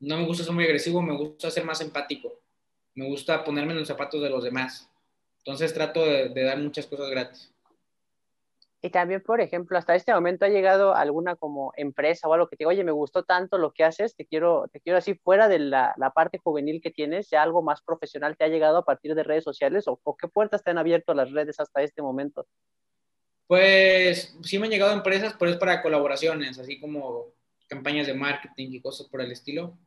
No 0.00 0.16
me 0.16 0.24
gusta 0.24 0.44
ser 0.44 0.52
muy 0.52 0.64
agresivo, 0.64 1.02
me 1.02 1.14
gusta 1.14 1.50
ser 1.50 1.64
más 1.64 1.80
empático. 1.80 2.40
Me 2.94 3.06
gusta 3.06 3.44
ponerme 3.44 3.72
en 3.72 3.80
los 3.80 3.88
zapatos 3.88 4.22
de 4.22 4.30
los 4.30 4.44
demás. 4.44 4.88
Entonces 5.38 5.74
trato 5.74 6.04
de, 6.04 6.42
dar 6.42 6.58
muchas 6.58 6.86
cosas 6.86 7.10
gratis. 7.10 7.51
Y 8.84 8.90
también, 8.90 9.22
por 9.22 9.40
ejemplo, 9.40 9.78
hasta 9.78 9.94
este 9.94 10.12
momento 10.12 10.44
ha 10.44 10.48
llegado 10.48 10.96
alguna 10.96 11.36
como 11.36 11.72
empresa 11.76 12.26
o 12.26 12.34
algo 12.34 12.48
que 12.48 12.56
te 12.56 12.64
diga, 12.64 12.70
oye, 12.70 12.82
me 12.82 12.90
gustó 12.90 13.22
tanto 13.22 13.56
lo 13.56 13.72
que 13.72 13.84
haces, 13.84 14.16
te 14.16 14.26
quiero, 14.26 14.68
te 14.72 14.80
quiero 14.80 14.98
así 14.98 15.14
fuera 15.14 15.46
de 15.46 15.60
la, 15.60 15.94
parte 16.12 16.38
juvenil 16.38 16.80
que 16.82 16.90
tienes, 16.90 17.30
ya 17.30 17.44
algo 17.44 17.62
más 17.62 17.80
profesional 17.80 18.36
te 18.36 18.42
ha 18.42 18.48
llegado 18.48 18.78
a 18.78 18.84
partir 18.84 19.14
de 19.14 19.22
redes 19.22 19.44
sociales 19.44 19.86
o, 19.86 20.00
o 20.02 20.16
qué 20.16 20.26
puertas 20.26 20.64
te 20.64 20.72
han 20.72 20.78
abierto 20.78 21.14
las 21.14 21.30
redes 21.30 21.60
hasta 21.60 21.80
este 21.80 22.02
momento. 22.02 22.44
Pues 23.46 24.36
sí 24.42 24.58
me 24.58 24.66
han 24.66 24.72
llegado 24.72 24.92
empresas, 24.92 25.36
pero 25.38 25.52
es 25.52 25.58
para 25.58 25.80
colaboraciones, 25.80 26.58
así 26.58 26.80
como 26.80 27.34
campañas 27.68 28.08
de 28.08 28.14
marketing 28.14 28.72
y 28.72 28.80
cosas 28.80 29.06
por 29.08 29.20
el 29.20 29.30
estilo. 29.30 29.78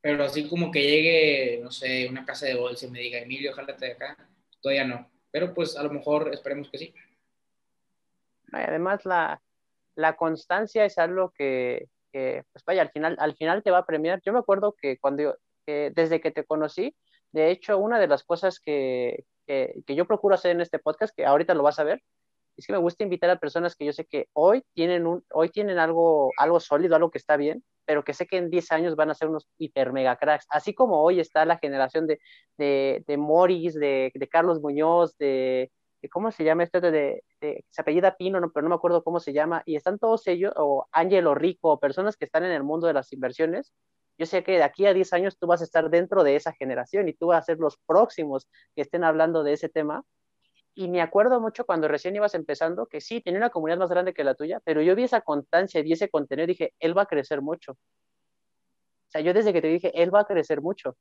Pero 0.00 0.22
así 0.22 0.48
como 0.48 0.70
que 0.70 0.82
llegue, 0.82 1.60
no 1.60 1.72
sé, 1.72 2.06
una 2.08 2.24
casa 2.24 2.46
de 2.46 2.54
bolsa 2.54 2.86
y 2.86 2.90
me 2.90 3.00
diga, 3.00 3.18
Emilio, 3.18 3.52
jálate 3.52 3.86
de 3.86 3.92
acá, 3.92 4.28
todavía 4.60 4.84
no. 4.84 5.10
Pero 5.32 5.52
pues 5.52 5.76
a 5.76 5.82
lo 5.82 5.90
mejor 5.90 6.30
esperemos 6.32 6.70
que 6.70 6.78
sí. 6.78 6.94
Además, 8.52 9.04
la, 9.04 9.40
la 9.94 10.16
constancia 10.16 10.84
es 10.84 10.98
algo 10.98 11.30
que, 11.30 11.88
que, 12.12 12.44
pues 12.52 12.64
vaya, 12.64 12.82
al 12.82 12.90
final, 12.90 13.16
al 13.18 13.34
final 13.34 13.62
te 13.62 13.70
va 13.70 13.78
a 13.78 13.86
premiar. 13.86 14.20
Yo 14.24 14.32
me 14.32 14.38
acuerdo 14.38 14.74
que 14.80 14.98
cuando, 14.98 15.36
desde 15.66 16.20
que 16.20 16.30
te 16.30 16.44
conocí, 16.44 16.94
de 17.32 17.50
hecho, 17.50 17.78
una 17.78 17.98
de 17.98 18.06
las 18.06 18.22
cosas 18.22 18.60
que, 18.60 19.24
que, 19.46 19.82
yo 19.88 20.06
procuro 20.06 20.34
hacer 20.34 20.52
en 20.52 20.60
este 20.60 20.78
podcast, 20.78 21.14
que 21.16 21.26
ahorita 21.26 21.54
lo 21.54 21.62
vas 21.62 21.78
a 21.78 21.84
ver, 21.84 22.02
es 22.56 22.66
que 22.66 22.72
me 22.72 22.78
gusta 22.78 23.02
invitar 23.02 23.30
a 23.30 23.38
personas 23.38 23.74
que 23.74 23.84
yo 23.84 23.92
sé 23.92 24.04
que 24.06 24.28
hoy 24.32 24.62
tienen, 24.74 25.06
un, 25.06 25.24
hoy 25.32 25.48
tienen 25.48 25.78
algo, 25.78 26.30
algo 26.38 26.60
sólido, 26.60 26.94
algo 26.94 27.10
que 27.10 27.18
está 27.18 27.36
bien, 27.36 27.64
pero 27.84 28.04
que 28.04 28.14
sé 28.14 28.26
que 28.26 28.36
en 28.36 28.50
10 28.50 28.70
años 28.72 28.96
van 28.96 29.10
a 29.10 29.14
ser 29.14 29.28
unos 29.28 29.48
hiper 29.58 29.92
mega 29.92 30.16
cracks. 30.16 30.46
Así 30.48 30.74
como 30.74 31.02
hoy 31.02 31.20
está 31.20 31.44
la 31.44 31.58
generación 31.58 32.06
de, 32.06 32.20
de, 32.56 33.02
de 33.06 33.16
Morris, 33.16 33.74
de, 33.74 34.12
de, 34.14 34.28
Carlos 34.28 34.60
Muñoz, 34.60 35.16
de, 35.18 35.72
¿cómo 36.10 36.30
se 36.30 36.44
llama 36.44 36.64
esto? 36.64 36.80
De, 36.80 37.22
se 37.40 37.80
apellida 37.80 38.16
Pino, 38.16 38.40
no, 38.40 38.50
pero 38.50 38.64
no 38.64 38.70
me 38.70 38.74
acuerdo 38.76 39.02
cómo 39.02 39.20
se 39.20 39.32
llama, 39.32 39.62
y 39.66 39.76
están 39.76 39.98
todos 39.98 40.26
ellos, 40.26 40.52
o 40.56 40.86
Ángelo 40.92 41.34
Rico, 41.34 41.70
o 41.70 41.80
personas 41.80 42.16
que 42.16 42.24
están 42.24 42.44
en 42.44 42.52
el 42.52 42.62
mundo 42.62 42.86
de 42.86 42.94
las 42.94 43.12
inversiones. 43.12 43.72
Yo 44.18 44.26
sé 44.26 44.44
que 44.44 44.52
de 44.52 44.62
aquí 44.62 44.86
a 44.86 44.94
10 44.94 45.12
años 45.12 45.38
tú 45.38 45.46
vas 45.46 45.60
a 45.60 45.64
estar 45.64 45.90
dentro 45.90 46.22
de 46.22 46.36
esa 46.36 46.52
generación 46.52 47.08
y 47.08 47.14
tú 47.14 47.28
vas 47.28 47.38
a 47.38 47.46
ser 47.46 47.58
los 47.58 47.78
próximos 47.86 48.48
que 48.76 48.82
estén 48.82 49.04
hablando 49.04 49.42
de 49.42 49.54
ese 49.54 49.68
tema 49.68 50.04
y 50.74 50.88
me 50.88 51.00
acuerdo 51.00 51.40
mucho 51.40 51.64
cuando 51.64 51.86
recién 51.86 52.16
ibas 52.16 52.34
empezando, 52.34 52.86
que 52.86 53.00
sí, 53.00 53.20
tenía 53.20 53.38
una 53.38 53.50
comunidad 53.50 53.78
más 53.78 53.90
grande 53.90 54.12
que 54.12 54.24
la 54.24 54.34
tuya, 54.34 54.60
pero 54.64 54.82
yo 54.82 54.96
vi 54.96 55.04
esa 55.04 55.20
constancia, 55.20 55.82
vi 55.82 55.92
ese 55.92 56.08
contenido 56.08 56.44
y 56.44 56.48
dije, 56.48 56.74
él 56.80 56.98
va 56.98 57.02
a 57.02 57.06
crecer 57.06 57.42
mucho. 57.42 57.72
O 57.72 57.76
sea, 59.08 59.20
yo 59.20 59.32
desde 59.32 59.52
que 59.52 59.62
te 59.62 59.68
dije, 59.68 59.92
él 60.02 60.12
va 60.12 60.20
a 60.20 60.24
crecer 60.24 60.60
mucho. 60.60 60.96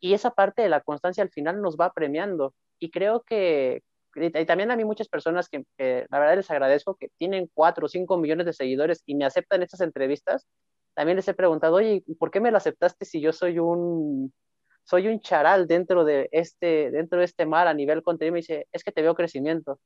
Y 0.00 0.14
esa 0.14 0.32
parte 0.32 0.62
de 0.62 0.68
la 0.68 0.80
constancia 0.80 1.22
al 1.22 1.30
final 1.30 1.62
nos 1.62 1.76
va 1.76 1.92
premiando. 1.92 2.54
Y 2.80 2.90
creo 2.90 3.22
que, 3.22 3.82
y 4.14 4.46
también 4.46 4.70
a 4.70 4.76
mí 4.76 4.84
muchas 4.84 5.08
personas 5.08 5.48
que, 5.48 5.64
que 5.76 6.06
la 6.10 6.18
verdad 6.18 6.36
les 6.36 6.50
agradezco, 6.50 6.96
que 6.96 7.08
tienen 7.18 7.48
cuatro 7.54 7.86
o 7.86 7.88
cinco 7.88 8.18
millones 8.18 8.46
de 8.46 8.52
seguidores 8.52 9.02
y 9.06 9.14
me 9.14 9.24
aceptan 9.24 9.62
estas 9.62 9.80
entrevistas, 9.80 10.46
también 10.94 11.16
les 11.16 11.28
he 11.28 11.34
preguntado, 11.34 11.76
oye, 11.76 12.04
¿por 12.18 12.30
qué 12.30 12.40
me 12.40 12.50
la 12.50 12.58
aceptaste 12.58 13.04
si 13.04 13.20
yo 13.20 13.32
soy 13.32 13.58
un, 13.58 14.32
soy 14.84 15.08
un 15.08 15.20
charal 15.20 15.66
dentro 15.66 16.04
de 16.04 16.28
este, 16.32 16.90
dentro 16.90 17.18
de 17.18 17.24
este 17.24 17.46
mar 17.46 17.68
a 17.68 17.74
nivel 17.74 18.02
contenido, 18.02 18.34
me 18.34 18.40
dice, 18.40 18.66
es 18.72 18.84
que 18.84 18.92
te 18.92 19.02
veo 19.02 19.14
crecimiento. 19.14 19.80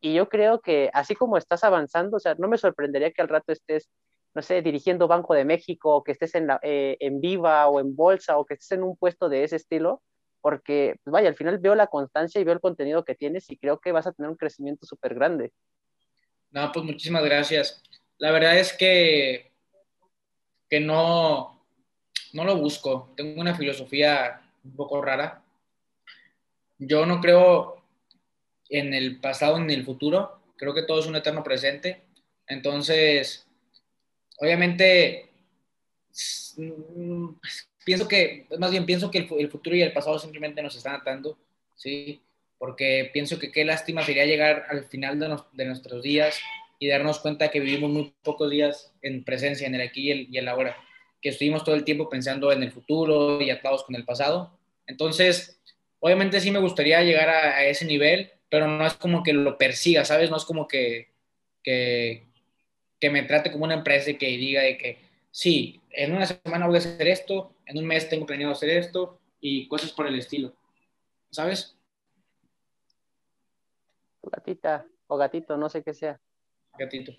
Y 0.00 0.14
yo 0.14 0.28
creo 0.28 0.60
que 0.60 0.90
así 0.94 1.14
como 1.14 1.36
estás 1.36 1.64
avanzando, 1.64 2.16
o 2.16 2.20
sea, 2.20 2.34
no 2.36 2.48
me 2.48 2.58
sorprendería 2.58 3.12
que 3.12 3.22
al 3.22 3.28
rato 3.28 3.52
estés, 3.52 3.90
no 4.34 4.42
sé, 4.42 4.62
dirigiendo 4.62 5.08
Banco 5.08 5.34
de 5.34 5.44
México, 5.44 5.96
o 5.96 6.04
que 6.04 6.12
estés 6.12 6.34
en, 6.34 6.48
eh, 6.62 6.96
en 7.00 7.20
Viva 7.20 7.68
o 7.68 7.80
en 7.80 7.94
Bolsa, 7.94 8.38
o 8.38 8.46
que 8.46 8.54
estés 8.54 8.72
en 8.72 8.84
un 8.84 8.96
puesto 8.96 9.28
de 9.28 9.44
ese 9.44 9.56
estilo, 9.56 10.02
porque, 10.40 10.96
pues 11.02 11.12
vaya, 11.12 11.28
al 11.28 11.34
final 11.34 11.58
veo 11.58 11.74
la 11.74 11.86
constancia 11.86 12.40
y 12.40 12.44
veo 12.44 12.54
el 12.54 12.60
contenido 12.60 13.04
que 13.04 13.14
tienes 13.14 13.50
y 13.50 13.56
creo 13.56 13.78
que 13.78 13.92
vas 13.92 14.06
a 14.06 14.12
tener 14.12 14.30
un 14.30 14.36
crecimiento 14.36 14.86
súper 14.86 15.14
grande. 15.14 15.52
No, 16.50 16.70
pues 16.72 16.84
muchísimas 16.84 17.24
gracias. 17.24 17.82
La 18.18 18.32
verdad 18.32 18.58
es 18.58 18.72
que, 18.72 19.52
que 20.68 20.80
no, 20.80 21.64
no 22.32 22.44
lo 22.44 22.56
busco. 22.56 23.12
Tengo 23.16 23.40
una 23.40 23.54
filosofía 23.54 24.40
un 24.64 24.76
poco 24.76 25.00
rara. 25.00 25.42
Yo 26.78 27.06
no 27.06 27.20
creo 27.20 27.82
en 28.68 28.94
el 28.94 29.20
pasado 29.20 29.58
ni 29.58 29.74
en 29.74 29.80
el 29.80 29.86
futuro. 29.86 30.40
Creo 30.56 30.74
que 30.74 30.82
todo 30.82 31.00
es 31.00 31.06
un 31.06 31.16
eterno 31.16 31.42
presente. 31.42 32.02
Entonces, 32.46 33.46
obviamente, 34.38 35.30
pienso 37.84 38.08
que, 38.08 38.46
más 38.58 38.70
bien 38.70 38.86
pienso 38.86 39.10
que 39.10 39.18
el, 39.18 39.50
futuro 39.50 39.76
y 39.76 39.82
el 39.82 39.92
pasado 39.92 40.18
simplemente 40.18 40.62
nos 40.62 40.76
están 40.76 40.94
atando, 40.94 41.38
¿sí? 41.76 42.20
Porque 42.58 43.10
pienso 43.12 43.38
que 43.38 43.50
qué 43.50 43.64
lástima 43.64 44.04
sería 44.04 44.26
llegar 44.26 44.66
al 44.68 44.84
final 44.84 45.18
de, 45.52 45.64
nuestros 45.64 46.02
días 46.02 46.38
y 46.78 46.88
darnos 46.88 47.20
cuenta 47.20 47.50
que 47.50 47.60
vivimos 47.60 47.90
muy 47.90 48.14
pocos 48.22 48.50
días 48.50 48.92
en 49.02 49.24
presencia, 49.24 49.66
en 49.66 49.74
el 49.74 49.80
aquí 49.82 50.08
y 50.08 50.10
el, 50.10 50.26
y 50.30 50.38
el 50.38 50.48
ahora, 50.48 50.76
que 51.20 51.30
estuvimos 51.30 51.64
todo 51.64 51.74
el 51.74 51.84
tiempo 51.84 52.08
pensando 52.08 52.52
en 52.52 52.62
el 52.62 52.72
futuro 52.72 53.40
y 53.40 53.50
atados 53.50 53.84
con 53.84 53.94
el 53.94 54.04
pasado. 54.04 54.58
Entonces, 54.86 55.60
obviamente 56.00 56.40
sí 56.40 56.50
me 56.50 56.58
gustaría 56.58 57.02
llegar 57.02 57.28
a, 57.28 57.64
ese 57.64 57.84
nivel, 57.84 58.30
pero 58.48 58.66
no 58.66 58.86
es 58.86 58.94
como 58.94 59.22
que 59.22 59.32
lo 59.32 59.56
persiga, 59.56 60.04
¿sabes? 60.04 60.30
No 60.30 60.36
es 60.36 60.44
como 60.44 60.66
que, 60.66 61.08
que, 61.62 62.24
que 62.98 63.10
me 63.10 63.22
trate 63.22 63.52
como 63.52 63.64
una 63.64 63.74
empresa 63.74 64.10
y 64.10 64.16
que 64.16 64.26
diga 64.26 64.62
de 64.62 64.76
que 64.76 64.98
sí, 65.30 65.80
en 65.90 66.14
una 66.14 66.26
semana 66.26 66.66
voy 66.66 66.76
a 66.76 66.78
hacer 66.78 67.08
esto, 67.08 67.52
en 67.70 67.78
un 67.78 67.86
mes 67.86 68.08
tengo 68.08 68.26
planeado 68.26 68.52
hacer 68.52 68.70
esto 68.70 69.20
y 69.40 69.68
cosas 69.68 69.92
por 69.92 70.06
el 70.06 70.18
estilo. 70.18 70.52
¿Sabes? 71.30 71.76
Gatita 74.22 74.86
o 75.06 75.16
gatito, 75.16 75.56
no 75.56 75.68
sé 75.68 75.82
qué 75.82 75.94
sea. 75.94 76.20
Gatito. 76.76 77.12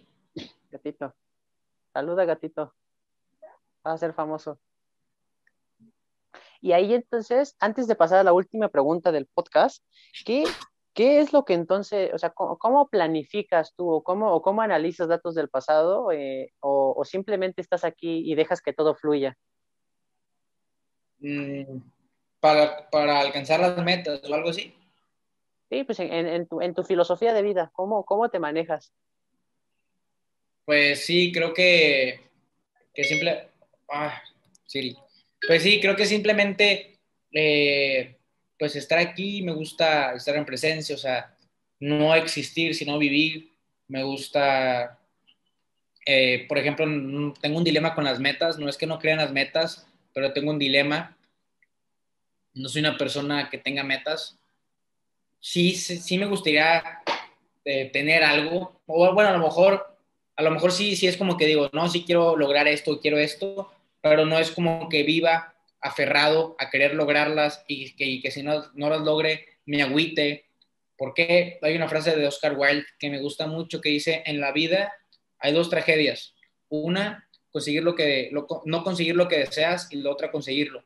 Gatito. 0.70 1.16
Saluda, 1.94 2.26
gatito. 2.26 2.74
Va 3.86 3.94
a 3.94 3.98
ser 3.98 4.14
famoso. 4.14 4.60
Y 6.60 6.74
ahí 6.74 6.94
entonces, 6.94 7.56
antes 7.60 7.88
de 7.88 7.96
pasar 7.96 8.20
a 8.20 8.24
la 8.24 8.34
última 8.34 8.70
pregunta 8.70 9.12
del 9.12 9.28
podcast, 9.28 9.84
¿qué, 10.26 10.44
qué 10.94 11.20
es 11.20 11.34
lo 11.34 11.44
que 11.46 11.54
entonces, 11.54 12.14
o 12.14 12.18
sea, 12.18 12.32
cómo, 12.32 12.90
planificas 12.90 13.74
tú 13.76 13.90
o 13.90 14.04
cómo, 14.04 14.34
o 14.34 14.42
cómo 14.42 14.62
analizas 14.62 15.08
datos 15.08 15.34
del 15.34 15.50
pasado 15.50 16.12
eh, 16.12 16.54
o, 16.60 17.04
simplemente 17.06 17.62
estás 17.62 17.84
aquí 17.84 18.30
y 18.30 18.36
dejas 18.36 18.62
que 18.62 18.74
todo 18.74 18.96
fluya? 18.96 19.38
Mm, 21.22 21.80
para, 22.40 22.90
para, 22.90 23.20
alcanzar 23.20 23.60
las 23.60 23.78
metas 23.84 24.22
o 24.28 24.34
algo 24.34 24.50
así. 24.50 24.74
Sí, 25.70 25.84
pues 25.84 26.00
en, 26.00 26.12
en, 26.12 26.48
tu, 26.48 26.62
en 26.62 26.74
tu, 26.74 26.84
filosofía 26.84 27.34
de 27.34 27.44
vida, 27.44 27.72
¿cómo, 27.74 28.04
cómo 28.04 28.30
te 28.30 28.40
manejas? 28.40 28.92
Pues 30.66 31.06
sí, 31.06 31.32
creo 31.32 31.54
que, 31.54 32.20
que 32.94 33.04
simple... 33.04 33.48
Ah, 33.90 34.22
Siri. 34.66 34.98
Pues 35.46 35.64
sí, 35.64 35.80
creo 35.80 35.96
que 35.96 36.06
simplemente, 36.06 36.98
eh, 37.34 38.18
pues 38.58 38.76
estar 38.76 39.00
aquí, 39.00 39.42
me 39.42 39.54
gusta 39.54 40.14
estar 40.14 40.36
en 40.36 40.46
presencia, 40.46 40.96
o 40.96 40.98
sea, 40.98 41.36
no 41.80 42.16
existir, 42.16 42.76
sino 42.76 42.98
vivir. 42.98 43.52
Me 43.88 44.04
gusta, 44.04 45.00
eh, 46.06 46.46
por 46.48 46.58
ejemplo, 46.58 46.86
tengo 47.42 47.58
un 47.58 47.64
dilema 47.64 47.94
con 47.94 48.04
las 48.04 48.20
metas, 48.20 48.58
no 48.58 48.70
es 48.70 48.78
que 48.78 48.88
no 48.88 49.00
crean 49.00 49.18
las 49.18 49.34
metas, 49.34 49.88
pero 50.14 50.34
tengo 50.34 50.52
un 50.52 50.60
dilema. 50.60 51.18
No 52.54 52.70
soy 52.70 52.82
una 52.82 52.98
persona 52.98 53.50
que 53.50 53.58
tenga 53.58 53.84
metas. 53.84 54.38
Sí, 55.40 55.74
sí, 55.74 56.18
me 56.18 56.28
gustaría 56.28 56.84
eh, 57.66 57.90
tener 57.92 58.24
algo, 58.24 58.82
o 58.86 59.14
bueno, 59.14 59.30
a 59.30 59.34
lo 59.34 59.40
mejor, 59.40 59.98
a 60.36 60.44
lo 60.44 60.52
mejor 60.52 60.72
sí, 60.72 60.96
sí 60.96 61.08
es 61.08 61.18
como 61.18 61.36
que 61.38 61.48
digo, 61.48 61.70
no, 61.74 61.90
sí 61.90 62.04
quiero 62.04 62.36
lograr 62.38 62.68
esto, 62.68 63.00
quiero 63.00 63.18
esto, 63.18 63.72
pero 64.02 64.26
no 64.26 64.38
es 64.38 64.52
como 64.52 64.88
que 64.90 65.04
viva 65.04 65.56
aferrado 65.82 66.56
a 66.60 66.70
querer 66.70 66.94
lograrlas 66.94 67.66
y 67.68 68.22
que, 68.22 68.32
si 68.32 68.44
no, 68.44 68.72
no 68.76 68.90
las 68.90 69.02
logre 69.02 69.46
me 69.66 69.82
agüite. 69.82 70.46
Porque 70.96 71.58
hay 71.64 71.76
una 71.76 71.90
frase 71.90 72.16
de 72.16 72.28
Oscar 72.28 72.56
Wilde 72.56 72.86
que 73.00 73.10
me 73.10 73.20
gusta 73.20 73.48
mucho 73.48 73.82
que 73.82 73.90
dice, 73.90 74.22
en 74.26 74.40
la 74.40 74.52
vida 74.52 74.94
hay 75.40 75.54
dos 75.54 75.70
tragedias. 75.70 76.36
Una, 76.70 77.28
conseguir 77.52 77.84
lo 77.84 77.96
que, 77.96 78.32
no 78.32 78.84
conseguir 78.84 79.16
lo 79.16 79.28
que 79.28 79.40
deseas 79.40 79.88
y 79.92 79.98
la 79.98 80.10
otra, 80.10 80.32
conseguirlo. 80.32 80.84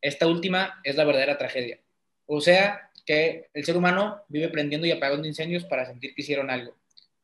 Esta 0.00 0.26
última 0.26 0.80
es 0.84 0.96
la 0.96 1.04
verdadera 1.04 1.38
tragedia. 1.38 1.80
O 2.26 2.40
sea, 2.40 2.90
que 3.04 3.48
el 3.54 3.64
ser 3.64 3.76
humano 3.76 4.22
vive 4.28 4.48
prendiendo 4.48 4.86
y 4.86 4.90
apagando 4.90 5.28
incendios 5.28 5.64
para 5.64 5.86
sentir 5.86 6.14
que 6.14 6.22
hicieron 6.22 6.50
algo. 6.50 6.76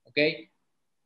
¿Ok? 0.05 0.19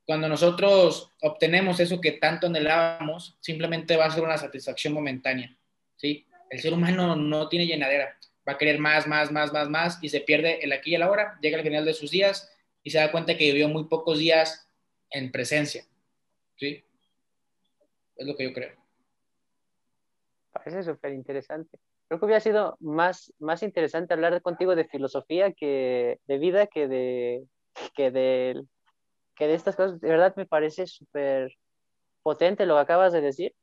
Cuando 0.04 0.28
nosotros 0.28 1.10
obtenemos 1.22 1.80
eso 1.80 2.00
que 2.00 2.12
tanto 2.12 2.46
anhelábamos, 2.46 3.36
simplemente 3.40 3.96
va 3.96 4.06
a 4.06 4.10
ser 4.10 4.22
una 4.22 4.38
satisfacción 4.38 4.92
momentánea, 4.92 5.56
¿sí? 5.96 6.24
El 6.48 6.60
ser 6.60 6.72
humano 6.72 7.16
no 7.16 7.48
tiene 7.48 7.66
llenadera, 7.66 8.16
va 8.48 8.52
a 8.52 8.58
querer 8.58 8.78
más, 8.78 9.08
más, 9.08 9.32
más, 9.32 9.52
más, 9.52 9.68
más 9.68 9.98
y 10.02 10.08
se 10.08 10.20
pierde 10.20 10.62
el 10.62 10.72
aquí 10.72 10.92
y 10.92 10.94
el 10.94 11.02
ahora, 11.02 11.36
llega 11.42 11.58
al 11.58 11.64
final 11.64 11.84
de 11.84 11.92
sus 11.92 12.12
días 12.12 12.52
y 12.84 12.90
se 12.90 12.98
da 12.98 13.10
cuenta 13.10 13.36
que 13.36 13.46
vivió 13.46 13.68
muy 13.68 13.84
pocos 13.88 14.20
días 14.20 14.68
en 15.10 15.32
presencia, 15.32 15.84
¿sí? 16.54 16.84
Es 18.16 18.26
lo 18.26 18.34
que 18.36 18.44
yo 18.44 18.52
creo. 18.52 18.74
Parece 20.52 20.82
súper 20.82 21.12
interesante. 21.12 21.78
Creo 22.08 22.18
que 22.18 22.26
hubiera 22.26 22.40
sido 22.40 22.76
más, 22.80 23.32
más 23.38 23.62
interesante 23.62 24.14
hablar 24.14 24.40
contigo 24.42 24.74
de 24.74 24.84
filosofía 24.84 25.52
que 25.52 26.18
de 26.26 26.38
vida 26.38 26.66
que 26.66 26.88
de, 26.88 27.46
que 27.94 28.10
de 28.10 28.64
que 29.36 29.46
de 29.46 29.54
estas 29.54 29.76
cosas, 29.76 30.00
de 30.00 30.08
verdad 30.08 30.34
me 30.36 30.46
parece 30.46 30.86
súper 30.86 31.52
potente 32.22 32.66
lo 32.66 32.74
que 32.74 32.80
acabas 32.80 33.12
de 33.12 33.20
decir, 33.20 33.54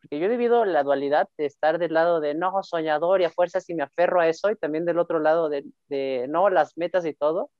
porque 0.00 0.18
yo 0.18 0.26
he 0.26 0.28
vivido 0.28 0.64
la 0.66 0.82
dualidad 0.82 1.28
de 1.38 1.46
estar 1.46 1.78
del 1.78 1.94
lado 1.94 2.20
de 2.20 2.34
no, 2.34 2.62
soñador 2.62 3.20
y 3.20 3.24
a 3.24 3.30
fuerzas 3.30 3.68
y 3.70 3.74
me 3.74 3.82
aferro 3.82 4.20
a 4.20 4.28
eso, 4.28 4.50
y 4.50 4.56
también 4.56 4.84
del 4.84 4.98
otro 4.98 5.18
lado 5.18 5.48
de, 5.48 5.64
de 5.88 6.26
no, 6.28 6.50
las 6.50 6.76
metas 6.76 7.06
y 7.06 7.14
todo, 7.14 7.50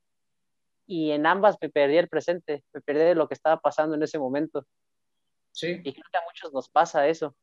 y 0.86 1.12
en 1.12 1.26
ambas 1.26 1.56
me 1.60 1.70
perdí 1.70 1.96
el 1.96 2.08
presente, 2.08 2.62
me 2.74 2.82
perdí 2.82 3.00
de 3.00 3.14
lo 3.14 3.28
que 3.28 3.34
estaba 3.34 3.58
pasando 3.58 3.96
en 3.96 4.02
ese 4.02 4.18
momento. 4.18 4.66
Sí. 5.54 5.80
Y 5.84 5.92
creo 5.92 6.04
que 6.10 6.18
a 6.18 6.24
muchos 6.26 6.52
nos 6.52 6.68
pasa 6.68 7.08
eso. 7.08 7.34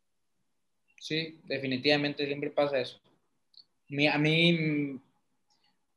Sí, 1.00 1.40
definitivamente 1.46 2.26
siempre 2.28 2.52
pasa 2.52 2.78
eso. 2.78 3.00
A 4.12 4.18
mí 4.18 5.00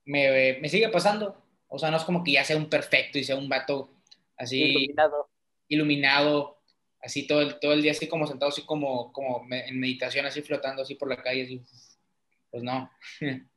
me, 0.05 0.59
me 0.61 0.69
sigue 0.69 0.89
pasando. 0.89 1.37
O 1.69 1.79
sea, 1.79 1.91
no 1.91 1.97
es 1.97 2.05
como 2.05 2.23
que 2.23 2.33
ya 2.33 2.45
sea 2.45 2.57
un 2.57 2.71
perfecto 2.71 3.19
y 3.19 3.25
sea 3.25 3.37
un 3.37 3.49
vato 3.49 3.91
así 4.37 4.63
iluminado, 4.63 5.31
iluminado 5.69 6.59
así 7.03 7.27
todo 7.27 7.43
el, 7.43 7.59
todo 7.59 7.73
el 7.73 7.83
día, 7.83 7.91
así 7.91 8.07
como 8.07 8.27
sentado, 8.27 8.51
así 8.51 8.63
como, 8.63 9.13
como 9.13 9.45
en 9.51 9.79
meditación, 9.79 10.25
así 10.25 10.41
flotando 10.41 10.83
así 10.83 10.95
por 10.95 11.09
la 11.09 11.23
calle, 11.23 11.43
así, 11.43 11.61
pues 12.51 12.63
no, 12.63 12.91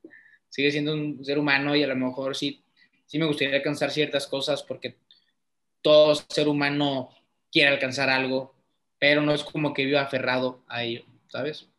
sigue 0.49 0.71
siendo 0.71 0.93
un 0.93 1.23
ser 1.23 1.39
humano 1.39 1.75
y 1.75 1.83
a 1.83 1.87
lo 1.87 1.95
mejor 1.95 2.35
sí, 2.35 2.63
sí 3.05 3.17
me 3.17 3.25
gustaría 3.25 3.55
alcanzar 3.55 3.91
ciertas 3.91 4.27
cosas 4.27 4.63
porque 4.63 4.97
todo 5.81 6.15
ser 6.15 6.47
humano 6.47 7.09
quiere 7.51 7.69
alcanzar 7.69 8.09
algo, 8.09 8.55
pero 8.99 9.21
no 9.21 9.33
es 9.33 9.43
como 9.43 9.73
que 9.73 9.85
viva 9.85 10.01
aferrado 10.01 10.63
a 10.67 10.83
ello, 10.83 11.03
¿sabes? 11.27 11.69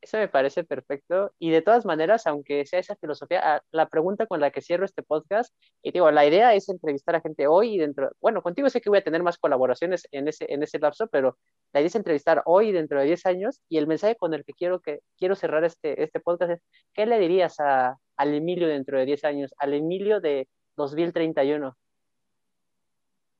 Eso 0.00 0.16
me 0.16 0.28
parece 0.28 0.62
perfecto. 0.64 1.32
Y 1.38 1.50
de 1.50 1.60
todas 1.60 1.84
maneras, 1.84 2.26
aunque 2.26 2.64
sea 2.66 2.78
esa 2.78 2.94
filosofía, 2.96 3.40
ah, 3.42 3.62
la 3.72 3.88
pregunta 3.88 4.26
con 4.26 4.40
la 4.40 4.50
que 4.50 4.62
cierro 4.62 4.84
este 4.84 5.02
podcast, 5.02 5.52
y 5.82 5.90
digo, 5.90 6.10
la 6.12 6.24
idea 6.24 6.54
es 6.54 6.68
entrevistar 6.68 7.16
a 7.16 7.20
gente 7.20 7.48
hoy 7.48 7.74
y 7.74 7.78
dentro, 7.78 8.12
bueno, 8.20 8.40
contigo 8.42 8.70
sé 8.70 8.80
que 8.80 8.90
voy 8.90 9.00
a 9.00 9.04
tener 9.04 9.22
más 9.22 9.38
colaboraciones 9.38 10.06
en 10.12 10.28
ese, 10.28 10.46
en 10.48 10.62
ese 10.62 10.78
lapso, 10.78 11.08
pero 11.08 11.36
la 11.72 11.80
idea 11.80 11.88
es 11.88 11.96
entrevistar 11.96 12.42
hoy 12.46 12.68
y 12.68 12.72
dentro 12.72 13.00
de 13.00 13.06
10 13.06 13.26
años. 13.26 13.60
Y 13.68 13.78
el 13.78 13.86
mensaje 13.88 14.16
con 14.16 14.34
el 14.34 14.44
que 14.44 14.52
quiero, 14.52 14.80
que, 14.80 15.00
quiero 15.16 15.34
cerrar 15.34 15.64
este, 15.64 16.02
este 16.02 16.20
podcast 16.20 16.52
es, 16.52 16.62
¿qué 16.94 17.06
le 17.06 17.18
dirías 17.18 17.58
a, 17.60 17.96
al 18.16 18.34
Emilio 18.34 18.68
dentro 18.68 18.98
de 18.98 19.04
10 19.06 19.24
años, 19.24 19.54
al 19.58 19.74
Emilio 19.74 20.20
de 20.20 20.48
2031? 20.76 21.76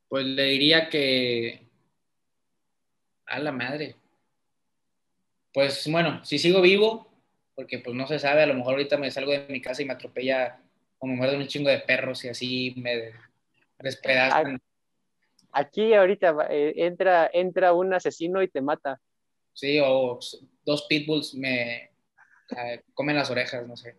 Pues 0.09 0.25
le 0.25 0.45
diría 0.45 0.89
que... 0.89 1.67
A 3.27 3.39
la 3.41 3.53
madre 3.53 3.95
pues 5.59 5.91
bueno, 5.91 6.25
si 6.25 6.39
sigo 6.39 6.61
vivo, 6.61 7.09
porque 7.55 7.81
pues 7.81 7.97
no 7.97 8.07
se 8.07 8.21
sabe, 8.21 8.43
a 8.43 8.47
lo 8.47 8.55
mejor 8.55 8.75
ahorita 8.75 8.97
me 8.97 9.11
salgo 9.11 9.33
de 9.33 9.47
mi 9.49 9.61
casa 9.61 9.83
y 9.83 9.87
me 9.87 9.93
atropella 9.93 10.61
o 10.99 11.07
me 11.09 11.17
muerde 11.17 11.37
un 11.37 11.49
chingo 11.49 11.69
de 11.69 11.81
perros 11.81 12.25
y 12.25 12.29
así 12.29 12.75
me 12.77 13.13
despedazan. 13.81 14.61
Aquí 15.51 15.95
ahorita 15.95 16.47
eh, 16.51 16.75
entra, 16.77 17.29
entra 17.33 17.73
un 17.73 17.93
asesino 17.93 18.41
y 18.41 18.47
te 18.49 18.61
mata. 18.61 19.01
Sí, 19.53 19.81
o 19.83 20.21
dos 20.65 20.87
pitbulls 20.89 21.35
me 21.35 21.91
eh, 22.57 22.83
comen 22.95 23.17
las 23.17 23.31
orejas, 23.31 23.67
no 23.67 23.77
sé. 23.77 23.97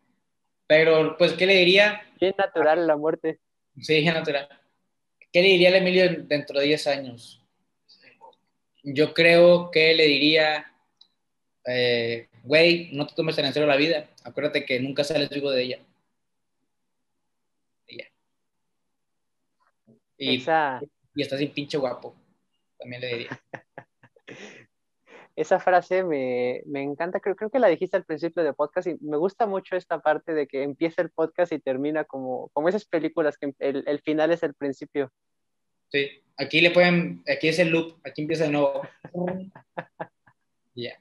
Pero, 0.65 1.17
pues, 1.17 1.33
¿qué 1.33 1.45
le 1.45 1.55
diría? 1.55 2.03
Bien 2.21 2.35
natural 2.37 2.87
la 2.87 2.95
muerte. 2.95 3.39
Sí, 3.81 3.99
bien 3.99 4.13
natural. 4.13 4.47
¿Qué 5.31 5.41
le 5.41 5.49
diría 5.49 5.69
a 5.69 5.77
Emilio 5.77 6.23
dentro 6.23 6.59
de 6.59 6.65
10 6.65 6.87
años? 6.87 7.41
Yo 8.83 9.13
creo 9.13 9.69
que 9.71 9.93
le 9.93 10.05
diría 10.05 10.69
eh, 11.71 12.29
güey, 12.43 12.89
no 12.93 13.05
te 13.05 13.13
tomes 13.13 13.35
tan 13.35 13.45
en 13.45 13.53
serio 13.53 13.67
la 13.67 13.75
vida. 13.75 14.09
Acuérdate 14.23 14.65
que 14.65 14.79
nunca 14.79 15.03
sales 15.03 15.29
vivo 15.29 15.51
de 15.51 15.63
ella. 15.63 15.79
Y 17.87 18.01
Y, 20.17 20.35
Esa, 20.37 20.81
y 21.15 21.21
estás 21.21 21.39
bien 21.39 21.51
pinche 21.51 21.77
guapo. 21.77 22.15
También 22.77 23.01
le 23.01 23.07
diría. 23.07 23.41
esa 25.41 25.59
frase 25.59 26.03
me, 26.03 26.61
me 26.65 26.81
encanta, 26.83 27.19
creo, 27.19 27.35
creo 27.35 27.49
que 27.49 27.59
la 27.59 27.67
dijiste 27.67 27.95
al 27.95 28.03
principio 28.03 28.43
del 28.43 28.55
podcast 28.55 28.87
y 28.87 28.97
me 29.01 29.17
gusta 29.17 29.45
mucho 29.45 29.75
esta 29.75 29.99
parte 29.99 30.33
de 30.33 30.47
que 30.47 30.63
empieza 30.63 31.01
el 31.01 31.11
podcast 31.11 31.53
y 31.53 31.59
termina 31.59 32.03
como, 32.03 32.49
como 32.49 32.67
esas 32.67 32.85
películas 32.85 33.37
que 33.37 33.53
el, 33.59 33.83
el 33.87 34.01
final 34.01 34.31
es 34.31 34.43
el 34.43 34.53
principio. 34.53 35.11
Sí, 35.89 36.23
aquí 36.37 36.61
le 36.61 36.71
pueden, 36.71 37.23
aquí 37.27 37.47
es 37.47 37.59
el 37.59 37.69
loop, 37.69 37.99
aquí 38.05 38.21
empieza 38.21 38.45
de 38.45 38.51
nuevo. 38.51 38.81
Ya. 40.75 40.97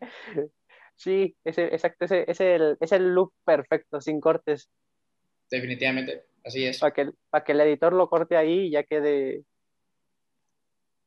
Sí, 0.97 1.37
ese, 1.45 1.67
exacto, 1.67 2.05
ese, 2.07 2.25
es, 2.29 2.41
el, 2.41 2.77
es 2.81 2.93
el 2.93 3.15
loop 3.15 3.33
perfecto, 3.45 4.01
sin 4.01 4.21
cortes, 4.21 4.69
Definitivamente, 5.51 6.25
así 6.45 6.65
es. 6.67 6.79
para 6.79 6.93
que, 6.93 7.11
para 7.31 7.45
que 7.45 7.53
el 7.53 7.61
editor 7.61 7.93
lo 7.93 8.09
corte 8.09 8.37
ahí 8.37 8.67
y 8.67 8.71
ya 8.71 8.83
quede, 8.83 9.45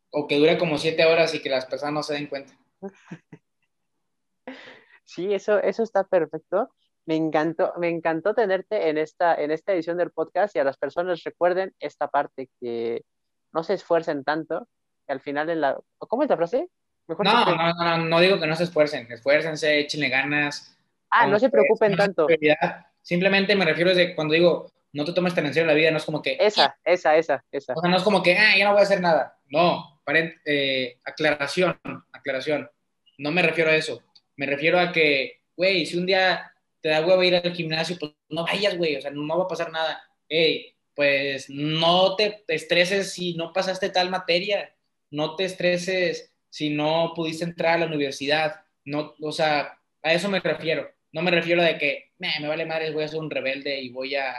O 0.10 0.28
que 0.28 0.38
dure 0.38 0.58
como 0.58 0.78
siete 0.78 1.06
horas 1.06 1.34
y 1.36 1.42
que 1.42 1.50
las 1.50 1.66
personas 1.66 1.94
no 1.94 2.04
se 2.04 2.14
den 2.16 2.28
cuenta. 2.28 2.58
Sí, 5.06 5.34
eso, 5.34 5.60
eso 5.60 5.84
está 5.84 6.06
perfecto. 6.06 6.70
Me 7.06 7.16
encantó, 7.16 7.74
me 7.78 7.90
encantó 7.90 8.34
tenerte 8.34 8.90
en 8.90 8.98
esta, 8.98 9.36
en 9.36 9.52
esta 9.52 9.74
edición 9.74 9.98
del 9.98 10.12
podcast 10.12 10.56
y 10.56 10.60
a 10.60 10.64
las 10.64 10.78
personas 10.78 11.24
recuerden 11.24 11.74
esta 11.80 12.08
parte 12.08 12.50
que 12.62 13.04
no 13.52 13.64
se 13.64 13.74
esfuercen 13.74 14.24
tanto, 14.24 14.68
que 15.06 15.14
al 15.14 15.20
final 15.20 15.50
en 15.50 15.62
la... 15.62 15.78
¿Cómo 15.98 16.24
es 16.24 16.30
la 16.30 16.38
frase? 16.38 16.70
Mejor 17.08 17.26
No, 17.26 17.46
no, 17.46 17.56
no, 17.56 17.74
no, 17.74 17.98
no 18.06 18.20
digo 18.22 18.40
que 18.40 18.48
no 18.48 18.56
se 18.56 18.64
esfuercen, 18.64 19.12
esfuércense, 19.12 19.80
échenle 19.80 20.08
ganas. 20.10 20.78
Ah, 21.10 21.28
no 21.28 21.40
se 21.40 21.50
preocupen 21.50 21.98
tanto. 21.98 22.28
Simplemente 23.02 23.56
me 23.56 23.66
refiero 23.66 23.94
de 23.94 24.16
cuando 24.16 24.34
digo, 24.34 24.72
no 24.94 25.04
te 25.04 25.14
tomes 25.14 25.34
tan 25.36 25.46
en 25.46 25.54
serio 25.54 25.68
la 25.68 25.74
vida, 25.74 25.92
no 25.92 25.98
es 25.98 26.06
como 26.06 26.22
que, 26.22 26.38
Esa, 26.40 26.78
esa, 26.86 27.18
esa, 27.18 27.44
esa. 27.52 27.74
o 27.76 27.82
sea, 27.82 27.90
no 27.90 27.98
es 27.98 28.04
como 28.04 28.22
que, 28.24 28.38
ah, 28.38 28.56
ya 28.58 28.66
no 28.66 28.72
voy 28.72 28.80
a 28.80 28.84
hacer 28.84 29.02
nada. 29.02 29.38
No, 29.50 29.91
eh, 30.46 30.98
aclaración, 31.04 31.80
aclaración. 32.12 32.70
No 33.18 33.32
me 33.32 33.42
refiero 33.42 33.70
a 33.70 33.76
eso. 33.76 34.02
Me 34.36 34.46
refiero 34.46 34.80
a 34.80 34.92
que, 34.92 35.42
güey, 35.56 35.86
si 35.86 35.98
un 35.98 36.06
día 36.06 36.52
te 36.82 36.90
da 36.90 37.06
huevo 37.06 37.24
ir 37.24 37.36
al 37.36 37.54
gimnasio, 37.54 37.98
pues 38.00 38.14
no 38.30 38.44
vayas, 38.44 38.78
güey, 38.78 38.96
o 38.96 39.02
sea, 39.02 39.12
no 39.12 39.38
va 39.38 39.46
a 39.46 39.48
pasar 39.48 39.72
nada. 39.72 40.02
Ey, 40.28 40.76
pues 40.96 41.50
no 41.50 42.16
te 42.16 42.44
estreses 42.48 43.14
si 43.14 43.36
no 43.36 43.54
pasaste 43.54 43.90
tal 43.90 44.10
materia, 44.10 44.76
no 45.12 45.36
te 45.36 45.46
estreses 45.46 46.34
si 46.50 46.70
no 46.70 47.14
pudiste 47.16 47.44
entrar 47.46 47.76
a 47.76 47.78
la 47.80 47.86
universidad, 47.86 48.66
no, 48.84 49.14
o 49.22 49.32
sea, 49.32 49.80
a 50.02 50.14
eso 50.14 50.30
me 50.30 50.40
refiero. 50.40 50.90
No 51.14 51.22
me 51.22 51.32
refiero 51.32 51.62
de 51.62 51.78
que, 51.78 52.12
"Meh, 52.20 52.40
me 52.42 52.48
vale 52.48 52.66
madre, 52.66 52.92
voy 52.92 53.04
a 53.04 53.08
ser 53.08 53.20
un 53.20 53.30
rebelde 53.30 53.80
y 53.80 53.90
voy 53.90 54.16
a, 54.16 54.32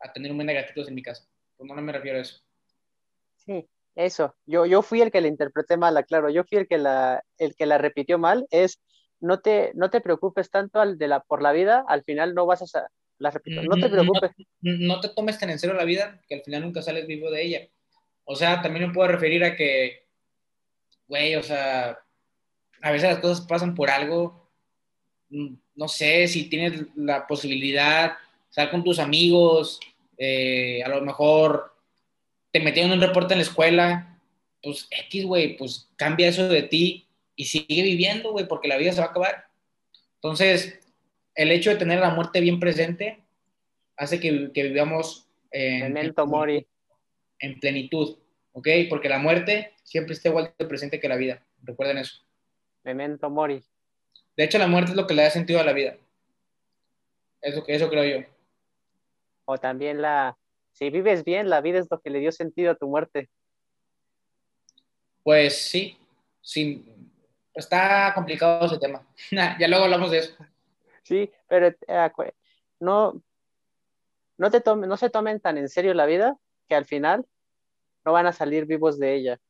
a 0.00 0.12
tener 0.12 0.30
un 0.30 0.38
buen 0.38 0.46
de 0.46 0.54
gatitos 0.54 0.88
en 0.88 0.94
mi 0.94 1.02
casa. 1.02 1.28
Pues 1.56 1.68
no, 1.68 1.74
no 1.74 1.82
me 1.82 1.92
refiero 1.92 2.18
a 2.18 2.22
eso. 2.22 2.40
Sí, 3.36 3.66
eso. 3.96 4.36
Yo, 4.46 4.66
yo 4.66 4.82
fui 4.82 5.00
el 5.00 5.10
que 5.10 5.20
la 5.20 5.28
interpreté 5.28 5.76
mal, 5.76 6.04
claro. 6.06 6.30
Yo 6.30 6.44
fui 6.44 6.58
el 6.58 6.68
que 6.68 6.78
la, 6.78 7.22
el 7.38 7.56
que 7.56 7.66
la 7.66 7.78
repitió 7.78 8.18
mal. 8.18 8.46
Es 8.50 8.80
no 9.20 9.40
te, 9.40 9.72
no 9.74 9.90
te 9.90 10.00
preocupes 10.00 10.50
tanto 10.50 10.80
al 10.80 10.98
de 10.98 11.08
la, 11.08 11.20
por 11.20 11.42
la 11.42 11.52
vida, 11.52 11.84
al 11.88 12.04
final 12.04 12.34
no 12.34 12.46
vas 12.46 12.62
a... 12.74 12.86
La 13.18 13.30
repito, 13.30 13.62
no 13.62 13.76
te 13.76 13.88
preocupes. 13.88 14.30
no 14.60 15.00
te 15.00 15.08
tomes 15.08 15.38
tan 15.38 15.48
en 15.48 15.58
serio 15.58 15.74
la 15.74 15.84
vida 15.84 16.20
que 16.28 16.34
al 16.34 16.42
final 16.42 16.60
nunca 16.60 16.82
sales 16.82 17.06
vivo 17.06 17.30
de 17.30 17.42
ella. 17.42 17.68
O 18.24 18.36
sea, 18.36 18.60
también 18.60 18.88
me 18.88 18.92
puedo 18.92 19.08
referir 19.08 19.42
a 19.42 19.56
que, 19.56 20.06
güey, 21.08 21.34
o 21.34 21.42
sea, 21.42 21.98
a 22.82 22.90
veces 22.90 23.08
las 23.08 23.20
cosas 23.20 23.46
pasan 23.46 23.74
por 23.74 23.88
algo. 23.88 24.50
Mm, 25.30 25.54
No 25.76 25.88
sé 25.88 26.28
si 26.28 26.50
tienes 26.50 26.82
la 26.94 27.26
posibilidad, 27.26 28.18
sal 28.50 28.70
con 28.70 28.84
tus 28.84 28.98
amigos, 28.98 29.80
eh, 30.18 30.82
a 30.84 30.88
lo 30.88 31.00
mejor 31.00 31.75
te 32.56 32.64
metieron 32.64 32.92
un 32.92 33.02
reporte 33.02 33.34
en 33.34 33.40
la 33.40 33.44
escuela, 33.44 34.18
pues 34.62 34.88
X, 34.90 35.26
güey, 35.26 35.58
pues 35.58 35.90
cambia 35.96 36.28
eso 36.28 36.48
de 36.48 36.62
ti 36.62 37.06
y 37.34 37.44
sigue 37.44 37.82
viviendo, 37.82 38.32
güey, 38.32 38.48
porque 38.48 38.66
la 38.66 38.78
vida 38.78 38.92
se 38.92 39.00
va 39.00 39.08
a 39.08 39.10
acabar. 39.10 39.48
Entonces, 40.14 40.80
el 41.34 41.52
hecho 41.52 41.68
de 41.68 41.76
tener 41.76 42.00
la 42.00 42.14
muerte 42.14 42.40
bien 42.40 42.58
presente 42.58 43.22
hace 43.98 44.20
que, 44.20 44.52
que 44.54 44.62
vivamos 44.62 45.28
en, 45.50 45.92
Memento 45.92 46.26
mori. 46.26 46.66
en 47.40 47.60
plenitud, 47.60 48.16
¿ok? 48.52 48.68
Porque 48.88 49.10
la 49.10 49.18
muerte 49.18 49.74
siempre 49.82 50.14
está 50.14 50.30
igual 50.30 50.54
de 50.58 50.64
presente 50.64 50.98
que 50.98 51.10
la 51.10 51.16
vida. 51.16 51.44
Recuerden 51.62 51.98
eso. 51.98 52.22
Memento 52.84 53.28
mori. 53.28 53.62
De 54.34 54.44
hecho, 54.44 54.56
la 54.56 54.66
muerte 54.66 54.92
es 54.92 54.96
lo 54.96 55.06
que 55.06 55.12
le 55.12 55.24
da 55.24 55.28
sentido 55.28 55.60
a 55.60 55.64
la 55.64 55.74
vida. 55.74 55.98
Eso, 57.42 57.62
eso 57.66 57.90
creo 57.90 58.20
yo. 58.20 58.26
O 59.44 59.58
también 59.58 60.00
la... 60.00 60.38
Si 60.76 60.90
vives 60.90 61.24
bien, 61.24 61.48
la 61.48 61.62
vida 61.62 61.78
es 61.78 61.86
lo 61.90 62.02
que 62.02 62.10
le 62.10 62.18
dio 62.18 62.30
sentido 62.32 62.70
a 62.70 62.74
tu 62.74 62.86
muerte. 62.86 63.30
Pues 65.22 65.56
sí, 65.56 65.98
sí. 66.42 66.84
Está 67.54 68.12
complicado 68.14 68.66
ese 68.66 68.78
tema. 68.78 69.02
ya 69.58 69.68
luego 69.68 69.84
hablamos 69.84 70.10
de 70.10 70.18
eso. 70.18 70.36
Sí, 71.02 71.32
pero 71.48 71.68
eh, 71.68 72.10
no, 72.78 73.22
no, 74.36 74.50
te 74.50 74.60
tomen, 74.60 74.86
no 74.90 74.98
se 74.98 75.08
tomen 75.08 75.40
tan 75.40 75.56
en 75.56 75.70
serio 75.70 75.94
la 75.94 76.04
vida 76.04 76.36
que 76.68 76.74
al 76.74 76.84
final 76.84 77.24
no 78.04 78.12
van 78.12 78.26
a 78.26 78.32
salir 78.32 78.66
vivos 78.66 78.98
de 78.98 79.14
ella. 79.14 79.40